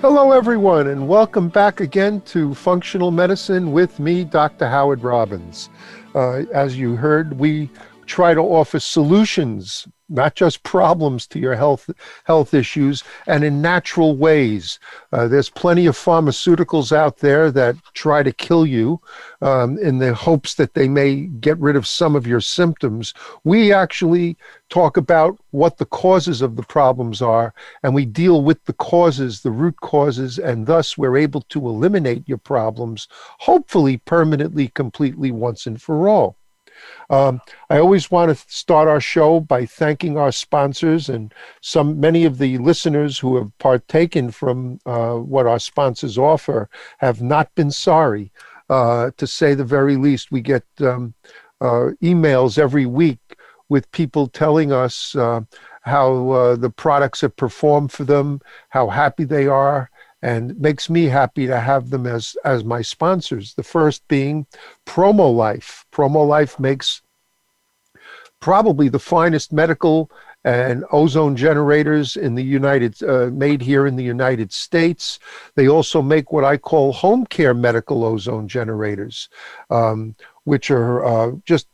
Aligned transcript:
Hello, 0.00 0.30
everyone, 0.30 0.86
and 0.86 1.08
welcome 1.08 1.48
back 1.48 1.80
again 1.80 2.20
to 2.20 2.54
Functional 2.54 3.10
Medicine 3.10 3.72
with 3.72 3.98
me, 3.98 4.22
Dr. 4.22 4.68
Howard 4.68 5.02
Robbins. 5.02 5.70
Uh, 6.14 6.44
as 6.54 6.78
you 6.78 6.94
heard, 6.94 7.36
we 7.36 7.68
try 8.06 8.32
to 8.32 8.40
offer 8.40 8.78
solutions 8.78 9.88
not 10.08 10.34
just 10.34 10.62
problems 10.62 11.26
to 11.26 11.38
your 11.38 11.54
health 11.54 11.90
health 12.24 12.54
issues 12.54 13.04
and 13.26 13.44
in 13.44 13.60
natural 13.60 14.16
ways. 14.16 14.78
Uh, 15.12 15.28
there's 15.28 15.50
plenty 15.50 15.86
of 15.86 15.96
pharmaceuticals 15.96 16.92
out 16.92 17.18
there 17.18 17.50
that 17.50 17.76
try 17.94 18.22
to 18.22 18.32
kill 18.32 18.66
you 18.66 19.00
um, 19.42 19.78
in 19.78 19.98
the 19.98 20.14
hopes 20.14 20.54
that 20.54 20.74
they 20.74 20.88
may 20.88 21.26
get 21.40 21.58
rid 21.58 21.76
of 21.76 21.86
some 21.86 22.16
of 22.16 22.26
your 22.26 22.40
symptoms. 22.40 23.14
We 23.44 23.72
actually 23.72 24.36
talk 24.68 24.96
about 24.96 25.38
what 25.50 25.78
the 25.78 25.86
causes 25.86 26.42
of 26.42 26.56
the 26.56 26.62
problems 26.62 27.22
are 27.22 27.54
and 27.82 27.94
we 27.94 28.04
deal 28.04 28.42
with 28.42 28.64
the 28.64 28.72
causes 28.74 29.40
the 29.40 29.50
root 29.50 29.76
causes 29.80 30.38
and 30.38 30.66
thus 30.66 30.98
we're 30.98 31.16
able 31.16 31.40
to 31.42 31.66
eliminate 31.66 32.28
your 32.28 32.38
problems 32.38 33.08
hopefully 33.10 33.96
permanently 33.96 34.68
completely 34.68 35.30
once 35.30 35.66
and 35.66 35.80
for 35.80 36.08
all 36.08 36.37
um, 37.10 37.40
I 37.70 37.78
always 37.78 38.10
want 38.10 38.36
to 38.36 38.44
start 38.52 38.88
our 38.88 39.00
show 39.00 39.40
by 39.40 39.64
thanking 39.64 40.18
our 40.18 40.32
sponsors 40.32 41.08
and 41.08 41.32
some 41.60 41.98
many 41.98 42.24
of 42.24 42.38
the 42.38 42.58
listeners 42.58 43.18
who 43.18 43.36
have 43.36 43.56
partaken 43.58 44.30
from 44.30 44.78
uh, 44.84 45.14
what 45.14 45.46
our 45.46 45.58
sponsors 45.58 46.18
offer 46.18 46.68
have 46.98 47.22
not 47.22 47.54
been 47.54 47.70
sorry. 47.70 48.30
Uh, 48.68 49.10
to 49.16 49.26
say 49.26 49.54
the 49.54 49.64
very 49.64 49.96
least, 49.96 50.30
we 50.30 50.42
get 50.42 50.64
um, 50.80 51.14
uh, 51.62 51.90
emails 52.02 52.58
every 52.58 52.84
week 52.84 53.18
with 53.70 53.90
people 53.92 54.26
telling 54.26 54.72
us 54.72 55.16
uh, 55.16 55.40
how 55.82 56.30
uh, 56.30 56.56
the 56.56 56.68
products 56.70 57.22
have 57.22 57.34
performed 57.36 57.90
for 57.90 58.04
them, 58.04 58.40
how 58.68 58.88
happy 58.88 59.24
they 59.24 59.46
are, 59.46 59.90
and 60.22 60.58
makes 60.58 60.90
me 60.90 61.04
happy 61.04 61.46
to 61.46 61.60
have 61.60 61.90
them 61.90 62.06
as 62.06 62.36
as 62.44 62.64
my 62.64 62.82
sponsors. 62.82 63.54
The 63.54 63.62
first 63.62 64.06
being 64.08 64.46
Promo 64.86 65.34
Life. 65.34 65.86
Promo 65.92 66.26
Life 66.26 66.58
makes 66.58 67.02
probably 68.40 68.88
the 68.88 68.98
finest 68.98 69.52
medical 69.52 70.10
and 70.44 70.84
ozone 70.92 71.36
generators 71.36 72.16
in 72.16 72.34
the 72.34 72.42
United 72.42 73.02
uh, 73.02 73.26
made 73.32 73.60
here 73.60 73.86
in 73.86 73.96
the 73.96 74.04
United 74.04 74.52
States. 74.52 75.18
They 75.56 75.68
also 75.68 76.00
make 76.00 76.32
what 76.32 76.44
I 76.44 76.56
call 76.56 76.92
home 76.92 77.26
care 77.26 77.54
medical 77.54 78.04
ozone 78.04 78.48
generators, 78.48 79.28
um, 79.70 80.14
which 80.44 80.70
are 80.70 81.04
uh, 81.04 81.32
just 81.44 81.66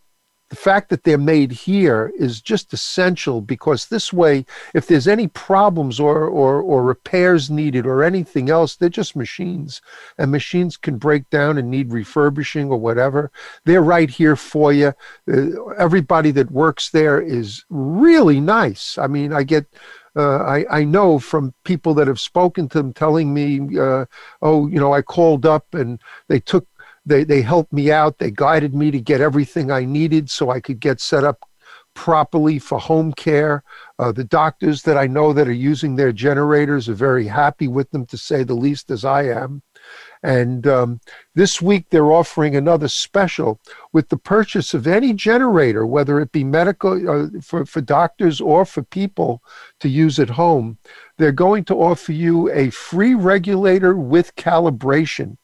the 0.50 0.56
fact 0.56 0.91
that 0.91 1.05
they're 1.05 1.19
made 1.19 1.50
here 1.50 2.12
is 2.19 2.41
just 2.41 2.73
essential 2.73 3.41
because 3.41 3.87
this 3.87 4.12
way, 4.12 4.45
if 4.75 4.86
there's 4.86 5.09
any 5.09 5.27
problems 5.27 5.98
or, 5.98 6.27
or, 6.27 6.61
or 6.61 6.83
repairs 6.83 7.51
needed 7.51 7.86
or 7.86 8.05
anything 8.05 8.51
else, 8.51 8.77
they're 8.77 8.89
just 8.89 9.17
machines. 9.17 9.81
And 10.19 10.31
machines 10.31 10.77
can 10.77 10.98
break 10.98 11.28
down 11.31 11.56
and 11.56 11.70
need 11.70 11.92
refurbishing 11.92 12.70
or 12.70 12.78
whatever. 12.78 13.31
They're 13.64 13.83
right 13.83 14.11
here 14.11 14.36
for 14.36 14.73
you. 14.73 14.92
Uh, 15.27 15.64
everybody 15.79 16.30
that 16.33 16.51
works 16.51 16.90
there 16.90 17.20
is 17.20 17.64
really 17.70 18.40
nice. 18.40 18.98
I 18.98 19.07
mean, 19.07 19.33
I 19.33 19.42
get. 19.42 19.67
Uh, 20.17 20.45
I, 20.45 20.64
I 20.70 20.85
know 20.85 21.19
from 21.19 21.52
people 21.64 21.92
that 21.95 22.07
have 22.07 22.20
spoken 22.20 22.69
to 22.69 22.79
them 22.79 22.92
telling 22.92 23.35
me, 23.35 23.77
uh, 23.77 24.05
oh, 24.42 24.69
you 24.69 24.79
know, 24.79 24.95
I 24.95 25.02
called 25.02 25.45
up 25.45 25.74
and 25.74 25.98
they 26.29 26.39
took 26.39 26.69
they, 27.07 27.25
they 27.25 27.42
helped 27.42 27.73
me 27.73 27.92
out. 27.92 28.19
They 28.19 28.31
guided 28.31 28.75
me 28.75 28.91
to 28.91 29.01
get 29.01 29.20
everything 29.20 29.70
I 29.70 29.85
needed 29.85 30.31
so 30.31 30.51
I 30.51 30.61
could 30.61 30.81
get 30.81 31.01
set 31.01 31.25
up 31.25 31.45
properly 31.95 32.59
for 32.59 32.79
home 32.79 33.13
care. 33.13 33.63
Uh, 33.98 34.13
the 34.13 34.25
doctors 34.25 34.83
that 34.83 34.98
I 34.98 35.07
know 35.07 35.33
that 35.33 35.48
are 35.48 35.53
using 35.53 35.95
their 35.95 36.13
generators 36.13 36.89
are 36.89 36.95
very 36.95 37.27
happy 37.27 37.69
with 37.69 37.91
them, 37.91 38.05
to 38.07 38.19
say 38.19 38.43
the 38.43 38.55
least, 38.55 38.91
as 38.91 39.05
I 39.05 39.25
am. 39.25 39.63
And 40.23 40.67
um, 40.67 41.01
this 41.35 41.61
week 41.61 41.87
they're 41.91 42.11
offering 42.11 42.57
another 42.57 42.89
special 42.89 43.61
with 43.93 44.09
the 44.09 44.17
purchase 44.17 44.73
of 44.73 44.87
any 44.87 45.13
generator, 45.13 45.87
whether 45.87 46.19
it 46.19 46.33
be 46.33 46.43
medical 46.43 47.09
uh, 47.09 47.29
for, 47.43 47.67
for 47.67 47.81
doctors 47.83 48.41
or 48.41 48.64
for 48.64 48.83
people 48.83 49.43
to 49.81 49.89
use 49.89 50.19
at 50.19 50.31
home. 50.31 50.79
They're 51.19 51.33
going 51.33 51.64
to 51.67 51.75
offer 51.75 52.13
you 52.13 52.51
a 52.51 52.70
free 52.70 53.14
regulator 53.14 53.95
with 53.95 54.35
calibration. 54.37 55.37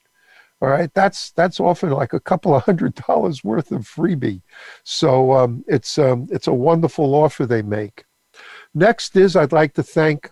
All 0.63 0.69
right, 0.69 0.93
that's 0.93 1.31
that's 1.33 1.59
often 1.59 1.91
like 1.91 2.13
a 2.13 2.21
couple 2.21 2.55
of 2.55 2.65
hundred 2.65 2.95
dollars 2.95 3.43
worth 3.43 3.73
of 3.73 3.89
freebie. 3.89 4.43
So 4.85 5.33
um, 5.33 5.65
it's 5.67 5.99
um, 5.99 6.29
it's 6.31 6.47
a 6.47 6.53
wonderful 6.53 7.15
offer 7.15 7.47
they 7.47 7.63
make. 7.63 8.05
Next 8.75 9.17
is 9.17 9.37
I'd 9.37 9.53
like 9.53 9.75
to 9.75 9.83
thank 9.83 10.31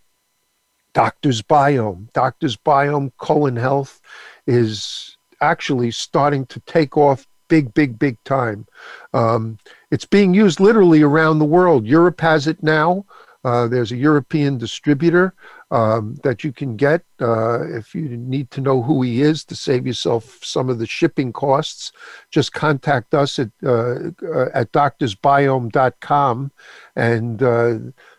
Doctors 0.92 1.42
Biome. 1.42 2.12
Doctors 2.12 2.56
Biome 2.56 3.12
Colon 3.18 3.56
Health 3.56 4.00
is 4.46 5.16
actually 5.40 5.90
starting 5.90 6.44
to 6.46 6.60
take 6.60 6.96
off 6.96 7.26
big, 7.48 7.72
big, 7.72 7.98
big 7.98 8.22
time. 8.24 8.66
Um, 9.14 9.58
it's 9.90 10.04
being 10.04 10.34
used 10.34 10.60
literally 10.60 11.02
around 11.02 11.38
the 11.38 11.44
world. 11.44 11.86
Europe 11.86 12.20
has 12.20 12.46
it 12.46 12.62
now. 12.62 13.06
Uh, 13.44 13.66
there's 13.66 13.92
a 13.92 13.96
European 13.96 14.58
distributor 14.58 15.34
um, 15.70 16.16
that 16.22 16.44
you 16.44 16.52
can 16.52 16.76
get 16.76 17.04
uh, 17.20 17.60
if 17.76 17.94
you 17.94 18.08
need 18.16 18.50
to 18.52 18.60
know 18.60 18.82
who 18.82 19.02
he 19.02 19.20
is 19.20 19.44
to 19.44 19.56
save 19.56 19.86
yourself 19.86 20.38
some 20.42 20.68
of 20.68 20.78
the 20.78 20.86
shipping 20.86 21.32
costs. 21.32 21.92
Just 22.30 22.52
contact 22.52 23.14
us 23.14 23.38
at 23.38 23.50
uh, 23.64 24.10
at 24.54 24.72
doctorsbiome.com 24.72 26.52
and 26.96 27.42
uh, 27.42 27.78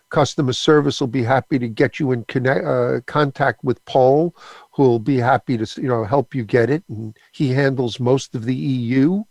customer 0.10 0.54
service 0.54 1.00
will 1.00 1.08
be 1.08 1.24
happy 1.24 1.60
to 1.60 1.68
get 1.68 2.00
you 2.00 2.12
in 2.12 2.24
connect, 2.26 2.66
uh, 2.66 3.00
contact 3.06 3.64
with 3.64 3.84
Paul, 3.86 4.36
who 4.72 4.84
will 4.84 5.00
be 5.00 5.18
happy 5.18 5.58
to 5.58 5.82
you 5.82 5.88
know 5.88 6.04
help 6.04 6.36
you 6.36 6.44
get 6.44 6.70
it, 6.70 6.84
and 6.90 7.18
he 7.32 7.50
handles 7.50 8.00
most 8.00 8.36
of 8.36 8.46
the 8.46 8.56
EU. 8.56 9.24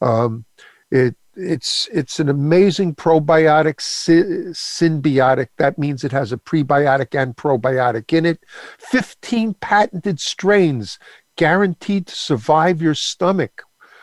Um, 0.00 0.44
it 0.90 1.16
it's 1.38 1.88
it's 1.92 2.18
an 2.18 2.28
amazing 2.28 2.94
probiotic 2.94 3.80
sy- 3.80 4.50
symbiotic. 4.52 5.48
That 5.56 5.78
means 5.78 6.02
it 6.02 6.12
has 6.12 6.32
a 6.32 6.36
prebiotic 6.36 7.18
and 7.18 7.36
probiotic 7.36 8.12
in 8.12 8.26
it. 8.26 8.44
15 8.78 9.54
patented 9.54 10.18
strains 10.20 10.98
guaranteed 11.36 12.08
to 12.08 12.14
survive 12.16 12.82
your 12.82 12.94
stomach, 12.94 13.62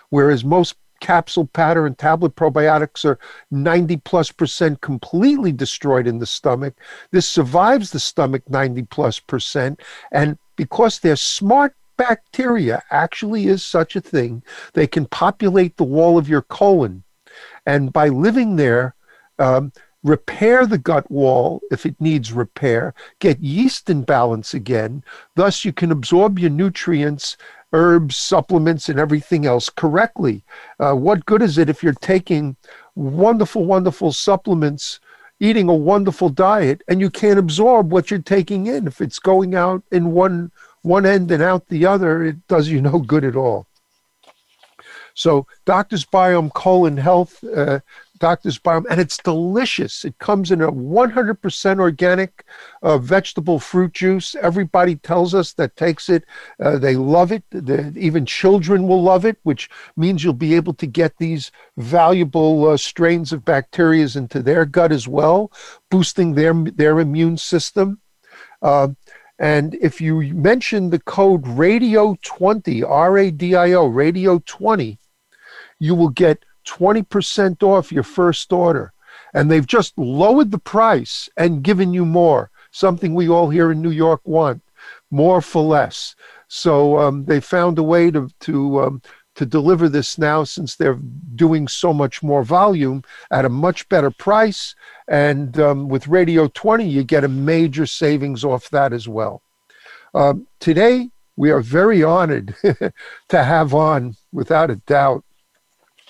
whereas 0.10 0.46
most 0.46 0.76
capsule 1.02 1.46
powder 1.48 1.86
and 1.86 1.98
tablet 1.98 2.36
probiotics 2.36 3.04
are 3.04 3.20
90 3.52 3.98
plus 3.98 4.32
percent 4.32 4.80
completely 4.80 5.52
destroyed 5.52 6.08
in 6.08 6.20
the 6.20 6.26
stomach. 6.26 6.76
This 7.12 7.28
survives 7.28 7.92
the 7.92 8.00
stomach 8.00 8.50
90 8.50 8.84
plus 8.84 9.20
percent. 9.20 9.82
And 10.14 10.38
because 10.56 11.00
they're 11.00 11.18
smart 11.18 11.76
bacteria, 11.98 12.82
actually 12.92 13.48
is 13.48 13.64
such 13.64 13.96
a 13.96 14.02
thing, 14.02 14.42
they 14.74 14.88
can 14.88 15.06
populate 15.06 15.76
the 15.76 15.84
wall 15.84 16.18
of 16.18 16.30
your 16.30 16.42
colon 16.42 17.04
and 17.66 17.92
by 17.92 18.10
living 18.10 18.56
there, 18.56 18.96
um, 19.40 19.72
repair 20.04 20.66
the 20.66 20.78
gut 20.78 21.10
wall 21.10 21.62
if 21.72 21.86
it 21.86 22.00
needs 22.00 22.32
repair, 22.32 22.94
get 23.20 23.40
yeast 23.40 23.90
in 23.90 24.04
balance 24.04 24.54
again. 24.54 25.04
Thus, 25.36 25.66
you 25.66 25.74
can 25.74 25.92
absorb 25.92 26.38
your 26.38 26.52
nutrients, 26.52 27.38
herbs, 27.74 28.16
supplements, 28.16 28.88
and 28.88 29.00
everything 29.00 29.46
else 29.46 29.70
correctly. 29.70 30.44
Uh, 30.80 30.94
what 30.94 31.26
good 31.26 31.42
is 31.42 31.58
it 31.58 31.70
if 31.70 31.82
you're 31.82 31.94
taking 31.94 32.56
wonderful, 32.94 33.66
wonderful 33.66 34.12
supplements? 34.12 35.00
Eating 35.42 35.68
a 35.68 35.76
wonderful 35.76 36.30
diet, 36.30 36.82
and 36.88 37.02
you 37.02 37.10
can't 37.10 37.38
absorb 37.38 37.92
what 37.92 38.10
you're 38.10 38.22
taking 38.22 38.68
in. 38.68 38.88
If 38.88 39.02
it's 39.02 39.20
going 39.20 39.54
out 39.54 39.84
in 39.92 40.14
one 40.14 40.50
one 40.82 41.06
end 41.06 41.30
and 41.32 41.44
out 41.44 41.68
the 41.68 41.86
other, 41.86 42.24
it 42.24 42.48
does 42.48 42.70
you 42.70 42.80
no 42.80 43.00
good 43.00 43.26
at 43.26 43.36
all. 43.36 43.68
So 45.16 45.48
Doctor's 45.66 46.06
Biome 46.06 46.54
Colon 46.54 46.98
Health, 46.98 47.44
uh, 47.44 47.80
Doctor's 48.20 48.60
Biome, 48.60 48.86
and 48.90 49.00
it's 49.00 49.18
delicious. 49.18 50.06
It 50.06 50.18
comes 50.20 50.52
in 50.52 50.62
a 50.62 50.72
100% 50.72 51.80
organic 51.80 52.46
uh, 52.84 52.98
vegetable 52.98 53.60
fruit 53.60 53.94
juice. 53.94 54.36
Everybody 54.36 54.96
tells 54.98 55.34
us 55.34 55.54
that 55.54 55.76
takes 55.78 56.10
it, 56.10 56.26
uh, 56.60 56.78
they 56.78 56.96
love 56.96 57.32
it. 57.32 57.44
The, 57.50 57.94
even 57.98 58.26
children 58.26 58.88
will 58.88 59.02
love 59.02 59.26
it, 59.26 59.38
which 59.44 59.70
means 59.98 60.24
you'll 60.24 60.34
be 60.34 60.54
able 60.56 60.74
to 60.76 60.86
get 60.86 61.18
these 61.18 61.52
valuable 61.78 62.70
uh, 62.70 62.78
strains 62.78 63.34
of 63.34 63.44
bacteria 63.44 64.08
into 64.16 64.44
their 64.44 64.66
gut 64.66 64.92
as 64.92 65.08
well, 65.08 65.52
boosting 65.90 66.36
their 66.36 66.54
their 66.54 67.00
immune 67.00 67.38
system. 67.38 68.00
Uh, 68.62 68.90
And 69.40 69.76
if 69.82 70.00
you 70.00 70.22
mention 70.34 70.90
the 70.90 71.00
code 71.00 71.46
radio 71.48 72.16
20, 72.24 72.84
R 72.84 73.18
A 73.18 73.32
D 73.32 73.56
I 73.56 73.74
O, 73.74 73.86
radio 73.86 74.42
20, 74.46 74.98
you 75.80 75.96
will 75.96 76.10
get 76.10 76.44
20% 76.68 77.64
off 77.64 77.92
your 77.92 78.04
first 78.04 78.52
order. 78.52 78.94
And 79.34 79.52
they've 79.52 79.68
just 79.68 79.98
lowered 79.98 80.52
the 80.52 80.60
price 80.60 81.30
and 81.38 81.64
given 81.64 81.94
you 81.94 82.06
more, 82.06 82.52
something 82.72 83.14
we 83.14 83.30
all 83.30 83.50
here 83.50 83.72
in 83.72 83.82
New 83.82 83.92
York 83.92 84.22
want 84.24 84.62
more 85.12 85.42
for 85.42 85.62
less. 85.62 86.16
So 86.48 87.00
um, 87.00 87.26
they 87.26 87.40
found 87.40 87.80
a 87.80 87.84
way 87.84 88.12
to, 88.12 88.30
to 88.42 88.82
um, 88.82 89.02
to 89.36 89.46
deliver 89.46 89.90
this 89.90 90.18
now 90.18 90.44
since 90.44 90.76
they're 90.76 91.00
doing 91.36 91.68
so 91.68 91.94
much 91.94 92.24
more 92.24 92.44
volume 92.44 93.04
at 93.32 93.46
a 93.46 93.50
much 93.50 93.88
better 93.90 94.10
price. 94.10 94.76
And 95.10 95.60
um, 95.60 95.90
with 95.90 96.08
Radio 96.08 96.48
20, 96.48 96.88
you 96.88 97.04
get 97.04 97.26
a 97.26 97.28
major 97.30 97.86
savings 97.86 98.44
off 98.44 98.70
that 98.70 98.94
as 98.94 99.08
well. 99.08 99.42
Uh, 100.14 100.36
today, 100.60 101.10
we 101.36 101.52
are 101.52 101.60
very 101.60 102.02
honored 102.02 102.56
to 102.64 103.44
have 103.44 103.74
on, 103.74 104.16
without 104.32 104.72
a 104.72 104.78
doubt, 104.78 105.25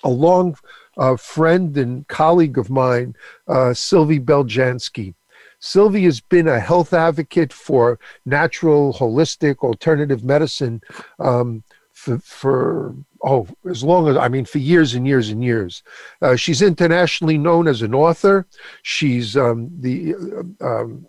a 0.06 0.10
long 0.10 0.56
uh, 0.98 1.18
friend 1.18 1.78
and 1.78 2.08
colleague 2.08 2.58
of 2.58 2.70
mine, 2.70 3.16
uh, 3.48 3.74
Sylvie 3.74 4.20
Beljanski. 4.20 5.14
Sylvie 5.60 6.04
has 6.04 6.22
been 6.22 6.48
a 6.48 6.60
health 6.60 6.94
advocate 6.94 7.52
for 7.52 8.00
natural, 8.26 8.94
holistic, 8.94 9.58
alternative 9.58 10.24
medicine 10.24 10.80
um, 11.20 11.64
for, 11.92 12.20
for 12.20 12.96
oh, 13.24 13.48
as 13.70 13.84
long 13.84 14.08
as 14.08 14.16
I 14.16 14.28
mean, 14.28 14.46
for 14.46 14.60
years 14.60 14.94
and 14.94 15.08
years 15.08 15.30
and 15.30 15.44
years. 15.44 15.82
Uh, 16.22 16.36
she's 16.36 16.62
internationally 16.62 17.38
known 17.38 17.68
as 17.68 17.82
an 17.82 17.96
author. 17.96 18.46
She's 18.84 19.36
um, 19.36 19.70
the 19.80 20.14
uh, 20.62 20.66
um, 20.66 21.08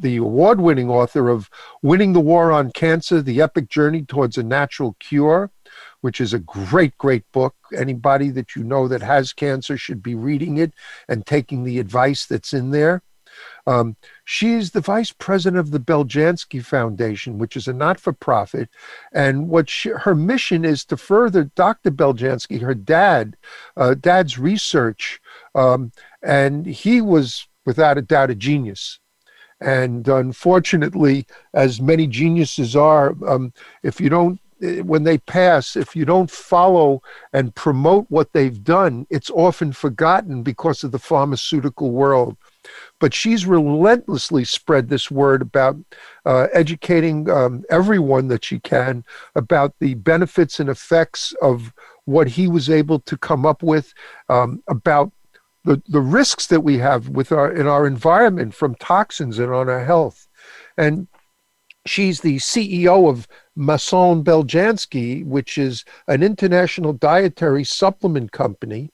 the 0.00 0.16
award-winning 0.18 0.90
author 0.90 1.30
of 1.30 1.48
"Winning 1.80 2.12
the 2.12 2.20
War 2.20 2.52
on 2.52 2.72
Cancer: 2.72 3.22
The 3.22 3.40
Epic 3.40 3.70
Journey 3.70 4.02
Towards 4.02 4.36
a 4.36 4.42
Natural 4.42 4.94
Cure." 5.00 5.50
Which 6.04 6.20
is 6.20 6.34
a 6.34 6.38
great, 6.38 6.98
great 6.98 7.24
book. 7.32 7.54
Anybody 7.74 8.28
that 8.28 8.54
you 8.54 8.62
know 8.62 8.88
that 8.88 9.00
has 9.00 9.32
cancer 9.32 9.78
should 9.78 10.02
be 10.02 10.14
reading 10.14 10.58
it 10.58 10.74
and 11.08 11.24
taking 11.24 11.64
the 11.64 11.78
advice 11.78 12.26
that's 12.26 12.52
in 12.52 12.72
there. 12.72 13.02
Um, 13.66 13.96
she's 14.26 14.72
the 14.72 14.82
vice 14.82 15.12
president 15.12 15.58
of 15.58 15.70
the 15.70 15.80
Beljanski 15.80 16.62
Foundation, 16.62 17.38
which 17.38 17.56
is 17.56 17.66
a 17.66 17.72
not 17.72 17.98
for 17.98 18.12
profit. 18.12 18.68
And 19.12 19.48
what 19.48 19.70
she, 19.70 19.88
her 19.88 20.14
mission 20.14 20.62
is 20.62 20.84
to 20.86 20.98
further 20.98 21.44
Dr. 21.44 21.90
Beljanski, 21.90 22.60
her 22.60 22.74
dad, 22.74 23.38
uh, 23.74 23.94
dad's 23.94 24.38
research. 24.38 25.20
Um, 25.54 25.90
and 26.22 26.66
he 26.66 27.00
was, 27.00 27.48
without 27.64 27.96
a 27.96 28.02
doubt, 28.02 28.30
a 28.30 28.34
genius. 28.34 29.00
And 29.60 30.06
unfortunately, 30.06 31.26
as 31.54 31.80
many 31.80 32.06
geniuses 32.06 32.76
are, 32.76 33.14
um, 33.26 33.54
if 33.82 34.00
you 34.00 34.10
don't 34.10 34.38
when 34.82 35.04
they 35.04 35.18
pass, 35.18 35.76
if 35.76 35.94
you 35.94 36.04
don't 36.04 36.30
follow 36.30 37.02
and 37.32 37.54
promote 37.54 38.06
what 38.08 38.32
they've 38.32 38.62
done, 38.62 39.06
it's 39.10 39.30
often 39.30 39.72
forgotten 39.72 40.42
because 40.42 40.84
of 40.84 40.92
the 40.92 40.98
pharmaceutical 40.98 41.90
world. 41.90 42.36
But 42.98 43.12
she's 43.12 43.44
relentlessly 43.44 44.44
spread 44.44 44.88
this 44.88 45.10
word 45.10 45.42
about 45.42 45.76
uh, 46.24 46.48
educating 46.52 47.28
um, 47.28 47.64
everyone 47.68 48.28
that 48.28 48.44
she 48.44 48.58
can 48.58 49.04
about 49.34 49.74
the 49.80 49.94
benefits 49.94 50.60
and 50.60 50.70
effects 50.70 51.34
of 51.42 51.72
what 52.06 52.28
he 52.28 52.46
was 52.48 52.70
able 52.70 53.00
to 53.00 53.16
come 53.16 53.44
up 53.44 53.62
with, 53.62 53.92
um, 54.28 54.62
about 54.68 55.12
the, 55.64 55.82
the 55.88 56.00
risks 56.00 56.46
that 56.46 56.60
we 56.60 56.78
have 56.78 57.08
with 57.08 57.32
our 57.32 57.50
in 57.50 57.66
our 57.66 57.86
environment 57.86 58.54
from 58.54 58.74
toxins 58.76 59.38
and 59.38 59.52
on 59.52 59.68
our 59.68 59.84
health. 59.84 60.26
And 60.76 61.08
she's 61.86 62.20
the 62.20 62.36
CEO 62.36 63.08
of 63.08 63.26
Maison 63.56 64.24
Beljanski, 64.24 65.24
which 65.24 65.58
is 65.58 65.84
an 66.08 66.22
international 66.22 66.92
dietary 66.92 67.64
supplement 67.64 68.32
company 68.32 68.90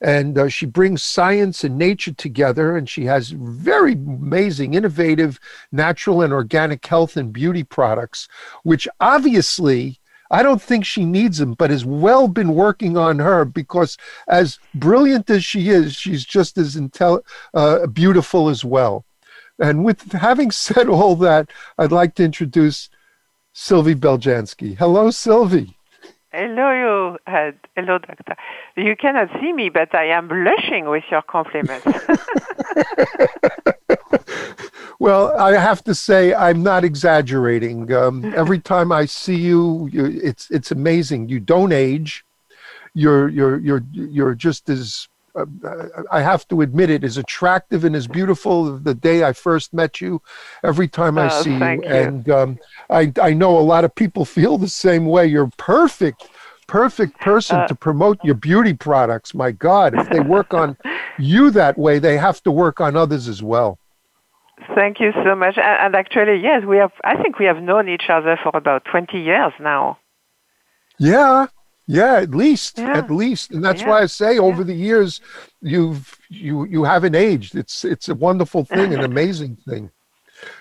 and 0.00 0.38
uh, 0.38 0.48
she 0.48 0.66
brings 0.66 1.02
science 1.02 1.64
and 1.64 1.76
nature 1.76 2.12
together 2.12 2.76
and 2.76 2.88
she 2.88 3.04
has 3.04 3.30
very 3.30 3.92
amazing 3.92 4.74
innovative 4.74 5.38
natural 5.72 6.22
and 6.22 6.32
organic 6.32 6.84
health 6.86 7.16
and 7.16 7.32
beauty 7.32 7.64
products 7.64 8.28
which 8.62 8.88
obviously 9.00 9.98
I 10.30 10.42
don't 10.42 10.60
think 10.60 10.84
she 10.84 11.06
needs 11.06 11.38
them, 11.38 11.54
but 11.54 11.70
has 11.70 11.86
well 11.86 12.28
been 12.28 12.54
working 12.54 12.98
on 12.98 13.18
her 13.18 13.46
because, 13.46 13.96
as 14.28 14.58
brilliant 14.74 15.30
as 15.30 15.42
she 15.42 15.70
is, 15.70 15.94
she's 15.94 16.22
just 16.22 16.58
as 16.58 16.76
intel- 16.76 17.22
uh, 17.54 17.86
beautiful 17.86 18.50
as 18.50 18.62
well. 18.62 19.06
And 19.58 19.86
with 19.86 20.12
having 20.12 20.50
said 20.66 20.86
all 20.86 21.16
that, 21.16 21.50
I'd 21.78 21.92
like 21.92 22.14
to 22.16 22.24
introduce 22.24 22.90
Sylvie 23.60 23.96
Beljanski. 23.96 24.78
Hello, 24.78 25.10
Sylvie. 25.10 25.76
Hello, 26.30 26.70
you. 26.70 27.18
Uh, 27.26 27.50
hello, 27.74 27.98
doctor. 27.98 28.36
You 28.76 28.94
cannot 28.94 29.30
see 29.40 29.52
me, 29.52 29.68
but 29.68 29.92
I 29.96 30.04
am 30.04 30.28
blushing 30.28 30.88
with 30.88 31.02
your 31.10 31.22
compliments. 31.22 31.84
well, 35.00 35.36
I 35.36 35.58
have 35.58 35.82
to 35.84 35.94
say 35.94 36.32
I'm 36.32 36.62
not 36.62 36.84
exaggerating. 36.84 37.92
Um, 37.92 38.32
every 38.36 38.60
time 38.60 38.92
I 38.92 39.06
see 39.06 39.34
you, 39.34 39.88
you, 39.90 40.06
it's 40.06 40.48
it's 40.52 40.70
amazing. 40.70 41.28
You 41.28 41.40
don't 41.40 41.72
age. 41.72 42.24
You're 42.94 43.28
you're 43.28 43.58
you're 43.58 43.82
you're 43.90 44.36
just 44.36 44.68
as 44.68 45.08
I 46.10 46.20
have 46.20 46.46
to 46.48 46.60
admit 46.60 46.90
it, 46.90 47.04
as 47.04 47.16
attractive 47.16 47.84
and 47.84 47.94
as 47.94 48.06
beautiful 48.06 48.78
the 48.78 48.94
day 48.94 49.24
I 49.24 49.32
first 49.32 49.72
met 49.72 50.00
you. 50.00 50.22
Every 50.62 50.88
time 50.88 51.18
I 51.18 51.26
oh, 51.26 51.42
see 51.42 51.52
you, 51.52 51.66
you, 51.66 51.82
and 51.84 52.28
um, 52.30 52.58
I 52.90 53.12
I 53.20 53.32
know 53.34 53.58
a 53.58 53.60
lot 53.60 53.84
of 53.84 53.94
people 53.94 54.24
feel 54.38 54.58
the 54.58 54.68
same 54.68 55.06
way. 55.06 55.26
You're 55.26 55.50
perfect, 55.56 56.28
perfect 56.66 57.18
person 57.20 57.56
uh, 57.56 57.68
to 57.68 57.74
promote 57.74 58.18
your 58.24 58.34
beauty 58.34 58.74
products. 58.74 59.34
My 59.34 59.50
God, 59.52 59.98
if 59.98 60.08
they 60.10 60.20
work 60.20 60.54
on 60.54 60.76
you 61.18 61.50
that 61.50 61.78
way, 61.78 61.98
they 61.98 62.16
have 62.16 62.42
to 62.44 62.50
work 62.50 62.80
on 62.80 62.96
others 62.96 63.28
as 63.28 63.42
well. 63.42 63.78
Thank 64.74 65.00
you 65.00 65.12
so 65.24 65.34
much. 65.34 65.56
And, 65.56 65.94
and 65.94 65.94
actually, 65.94 66.40
yes, 66.42 66.64
we 66.64 66.76
have. 66.78 66.92
I 67.04 67.20
think 67.20 67.38
we 67.38 67.46
have 67.46 67.62
known 67.62 67.88
each 67.88 68.08
other 68.08 68.38
for 68.42 68.50
about 68.54 68.84
twenty 68.84 69.20
years 69.20 69.52
now. 69.60 69.98
Yeah, 70.98 71.46
yeah, 71.88 72.16
at 72.16 72.34
least, 72.34 72.78
yeah. 72.78 72.98
at 72.98 73.10
least, 73.10 73.50
and 73.50 73.64
that's 73.64 73.80
yeah. 73.80 73.88
why 73.88 74.02
I 74.02 74.06
say 74.06 74.38
over 74.38 74.58
yeah. 74.58 74.66
the 74.66 74.74
years, 74.74 75.22
you've 75.62 76.18
you 76.28 76.66
you 76.66 76.84
haven't 76.84 77.14
aged. 77.14 77.56
It's 77.56 77.82
it's 77.82 78.10
a 78.10 78.14
wonderful 78.14 78.66
thing, 78.66 78.92
an 78.92 79.00
amazing 79.12 79.56
thing. 79.56 79.90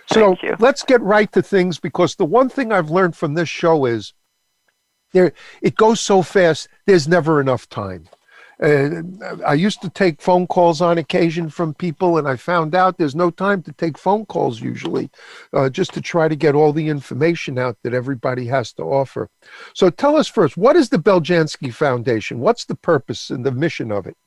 So 0.08 0.38
let's 0.58 0.84
get 0.84 1.02
right 1.02 1.30
to 1.34 1.42
things 1.42 1.80
because 1.80 2.16
the 2.16 2.26
one 2.26 2.48
thing 2.48 2.72
I've 2.72 2.90
learned 2.90 3.18
from 3.18 3.34
this 3.34 3.50
show 3.50 3.86
is 3.86 4.14
there 5.12 5.34
it 5.62 5.76
goes 5.76 6.00
so 6.00 6.22
fast. 6.22 6.70
There's 6.86 7.10
never 7.10 7.42
enough 7.42 7.68
time. 7.68 8.08
Uh, 8.62 9.02
I 9.46 9.54
used 9.54 9.82
to 9.82 9.90
take 9.90 10.22
phone 10.22 10.48
calls 10.48 10.82
on 10.82 10.98
occasion 10.98 11.50
from 11.50 11.74
people, 11.76 12.18
and 12.18 12.28
I 12.28 12.36
found 12.36 12.74
out 12.74 12.98
there's 12.98 13.16
no 13.16 13.30
time 13.30 13.62
to 13.64 13.74
take 13.74 13.98
phone 13.98 14.26
calls 14.26 14.60
usually, 14.60 15.12
uh, 15.54 15.70
just 15.70 15.94
to 15.94 16.02
try 16.02 16.28
to 16.28 16.36
get 16.36 16.56
all 16.56 16.74
the 16.74 16.88
information 16.88 17.60
out 17.60 17.78
that 17.84 17.94
everybody 17.94 18.48
has 18.48 18.74
to 18.74 18.84
offer. 18.84 19.30
So 19.74 19.90
tell 19.90 20.16
us 20.16 20.28
first, 20.28 20.58
what 20.58 20.76
is 20.76 20.90
the 20.90 20.98
Beljanski 20.98 21.74
Foundation? 21.74 22.40
What's 22.40 22.66
the 22.66 22.76
purpose 22.76 23.30
and 23.30 23.46
the 23.46 23.52
mission 23.52 23.92
of 23.92 24.08
it? 24.08 24.18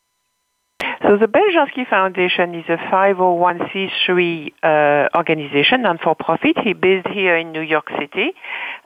So 1.03 1.17
the 1.17 1.27
Beljanski 1.27 1.89
Foundation 1.89 2.55
is 2.55 2.65
a 2.69 2.77
501c3 2.77 4.53
uh, 4.63 5.09
organization, 5.17 5.83
non-for-profit, 5.83 6.59
He's 6.63 6.77
based 6.77 7.09
here 7.09 7.37
in 7.37 7.53
New 7.53 7.63
York 7.63 7.89
City. 7.99 8.33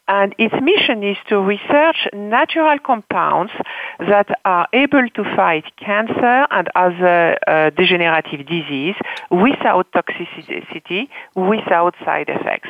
And 0.07 0.35
its 0.39 0.55
mission 0.61 1.03
is 1.03 1.17
to 1.29 1.41
research 1.41 2.09
natural 2.13 2.79
compounds 2.79 3.53
that 3.99 4.29
are 4.45 4.69
able 4.73 5.09
to 5.15 5.25
fight 5.37 5.65
cancer 5.77 6.47
and 6.51 6.69
other 6.75 7.39
uh, 7.47 7.71
degenerative 7.71 8.47
disease 8.47 8.97
without 9.31 9.91
toxicity, 9.93 11.09
without 11.35 11.95
side 12.05 12.29
effects. 12.29 12.69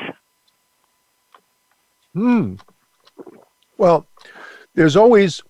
Hmm. 2.12 2.54
Well, 3.78 4.06
there's 4.74 4.96
always 4.96 5.42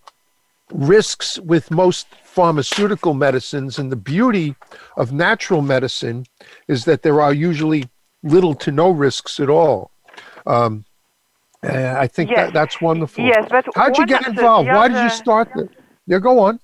risks 0.74 1.38
with 1.38 1.70
most 1.70 2.06
pharmaceutical 2.24 3.14
medicines, 3.14 3.78
and 3.78 3.90
the 3.90 3.96
beauty 3.96 4.56
of 4.96 5.12
natural 5.12 5.62
medicine 5.62 6.26
is 6.68 6.84
that 6.84 7.02
there 7.02 7.20
are 7.20 7.32
usually 7.32 7.88
little 8.22 8.54
to 8.54 8.70
no 8.70 8.90
risks 8.90 9.38
at 9.38 9.48
all. 9.48 9.90
Um, 10.46 10.84
I 11.62 12.06
think 12.06 12.30
yes. 12.30 12.38
that, 12.38 12.52
that's 12.52 12.80
wonderful. 12.80 13.24
Yes, 13.24 13.46
but 13.48 13.66
how'd 13.74 13.96
you 13.96 14.06
get 14.06 14.26
involved? 14.26 14.68
Why 14.68 14.88
did 14.88 15.02
you 15.02 15.10
start? 15.10 15.48
The, 15.54 15.68
yeah, 16.06 16.18
go 16.18 16.40
on. 16.40 16.60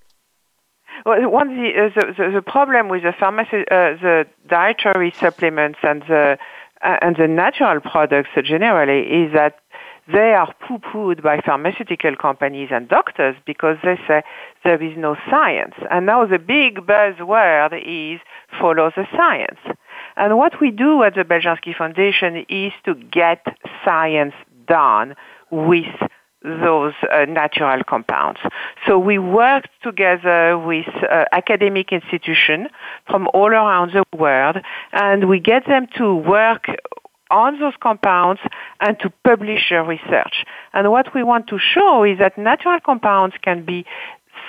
Well, 1.07 1.31
one 1.31 1.57
the, 1.57 1.71
uh, 1.71 1.89
the, 1.95 2.13
the, 2.13 2.31
the 2.33 2.43
problem 2.43 2.89
with 2.89 3.03
the 3.03 3.15
pharmacy, 3.19 3.65
uh, 3.71 3.97
the 4.03 4.27
dietary 4.47 5.13
supplements 5.13 5.79
and 5.83 6.03
the 6.03 6.37
uh, 6.83 6.97
and 7.03 7.17
the 7.17 7.29
natural 7.29 7.81
products 7.81 8.31
generally 8.45 9.01
is 9.01 9.33
that 9.33 9.61
they 10.13 10.35
are 10.35 10.53
poo-pooed 10.67 11.23
by 11.23 11.41
pharmaceutical 11.41 12.17
companies 12.17 12.69
and 12.71 12.89
doctors 12.89 13.37
because 13.47 13.77
they 13.83 13.97
say 14.07 14.23
there 14.65 14.83
is 14.83 14.97
no 14.97 15.17
science. 15.29 15.75
And 15.91 16.07
now 16.07 16.27
the 16.27 16.39
big 16.39 16.79
buzzword 16.87 17.73
is 17.85 18.21
follow 18.61 18.91
the 18.95 19.07
science. 19.17 19.61
And 20.17 20.37
what 20.39 20.61
we 20.61 20.71
do 20.71 21.03
at 21.03 21.15
the 21.15 21.25
Beljanski 21.25 21.77
Foundation 21.77 22.45
is 22.49 22.73
to 22.85 22.95
get 22.95 23.45
science 23.85 24.35
done 24.67 25.15
with 25.51 25.87
those 26.43 26.95
uh, 27.13 27.27
natural 27.27 27.83
compounds. 27.85 28.41
So 28.87 28.99
we 28.99 29.19
work 29.19 29.65
together 29.83 30.59
with 30.59 30.87
uh, 30.89 31.25
academic 31.33 31.93
institutions 31.93 32.69
from 33.07 33.29
all 33.35 33.51
around 33.51 33.93
the 33.93 34.05
world 34.17 34.57
and 34.93 35.29
we 35.29 35.39
get 35.39 35.67
them 35.67 35.87
to 35.99 36.15
work 36.15 36.67
on 37.31 37.59
those 37.61 37.75
compounds 37.81 38.41
and 38.81 38.99
to 39.01 39.11
publish 39.25 39.71
your 39.71 39.85
research. 39.85 40.45
And 40.73 40.91
what 40.91 41.15
we 41.15 41.23
want 41.23 41.47
to 41.49 41.59
show 41.59 42.05
is 42.05 42.19
that 42.19 42.39
natural 42.39 42.79
compounds 42.81 43.35
can 43.43 43.65
be 43.65 43.85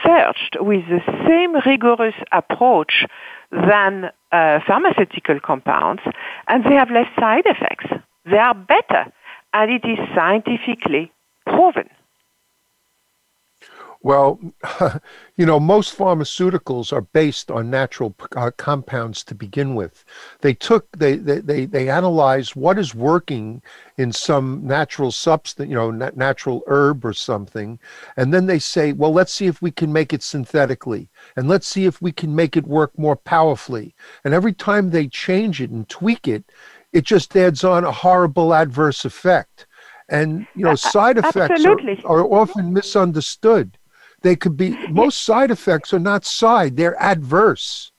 searched 0.04 0.58
with 0.60 0.84
the 0.88 1.02
same 1.28 1.56
rigorous 1.66 2.16
approach 2.32 3.06
than 3.52 4.06
uh, 4.32 4.60
pharmaceutical 4.66 5.40
compounds, 5.40 6.02
and 6.48 6.64
they 6.64 6.76
have 6.76 6.90
less 6.90 7.08
side 7.20 7.44
effects. 7.46 7.86
They 8.26 8.38
are 8.38 8.56
better, 8.56 9.12
and 9.54 9.72
it 9.72 9.86
is 9.86 10.00
scientifically 10.16 11.12
proven. 11.46 11.90
Well, 14.03 14.39
you 15.38 15.46
know, 15.46 15.60
most 15.60 15.96
pharmaceuticals 15.96 16.91
are 16.91 17.01
based 17.01 17.51
on 17.51 17.70
natural 17.70 18.15
uh, 18.36 18.50
compounds 18.58 19.24
to 19.25 19.36
begin 19.36 19.75
with. 19.75 20.03
They 20.41 20.55
took, 20.55 20.91
they, 20.98 21.17
they, 21.17 21.39
they, 21.39 21.65
they 21.65 21.89
analyze 21.89 22.55
what 22.55 22.79
is 22.79 22.96
working 22.96 23.62
in 23.98 24.12
some 24.12 24.65
natural 24.65 25.12
substance, 25.12 25.70
you 25.70 25.75
know, 25.75 25.91
nat- 25.91 26.17
natural 26.17 26.63
herb 26.65 27.05
or 27.05 27.13
something. 27.13 27.77
And 28.17 28.34
then 28.34 28.48
they 28.48 28.58
say, 28.58 28.91
well, 28.91 29.13
let's 29.13 29.34
see 29.34 29.46
if 29.46 29.62
we 29.62 29.70
can 29.70 29.93
make 29.93 30.13
it 30.13 30.24
synthetically. 30.24 31.10
And 31.36 31.48
let's 31.48 31.67
see 31.67 31.86
if 31.86 32.01
we 32.01 32.12
can 32.12 32.36
make 32.36 32.58
it 32.58 32.65
work 32.65 32.98
more 32.98 33.15
powerfully. 33.15 33.93
And 34.25 34.34
every 34.34 34.53
time 34.53 34.89
they 34.89 35.08
change 35.08 35.62
it 35.62 35.70
and 35.70 35.88
tweak 35.88 36.27
it, 36.27 36.51
it 36.91 37.05
just 37.05 37.38
adds 37.38 37.63
on 37.63 37.84
a 37.84 37.91
horrible 37.91 38.53
adverse 38.53 39.05
effect. 39.05 39.67
And, 40.10 40.48
you 40.55 40.65
know, 40.65 40.75
side 40.75 41.17
effects 41.20 41.63
are, 41.63 41.77
are 42.03 42.24
often 42.24 42.74
misunderstood 42.74 43.77
they 44.22 44.36
could 44.36 44.58
be, 44.58 44.75
most 44.88 45.24
side 45.24 45.51
effects 45.51 45.94
are 45.94 46.00
not 46.00 46.25
side, 46.25 46.78
they're 46.78 47.01
adverse. 47.01 47.92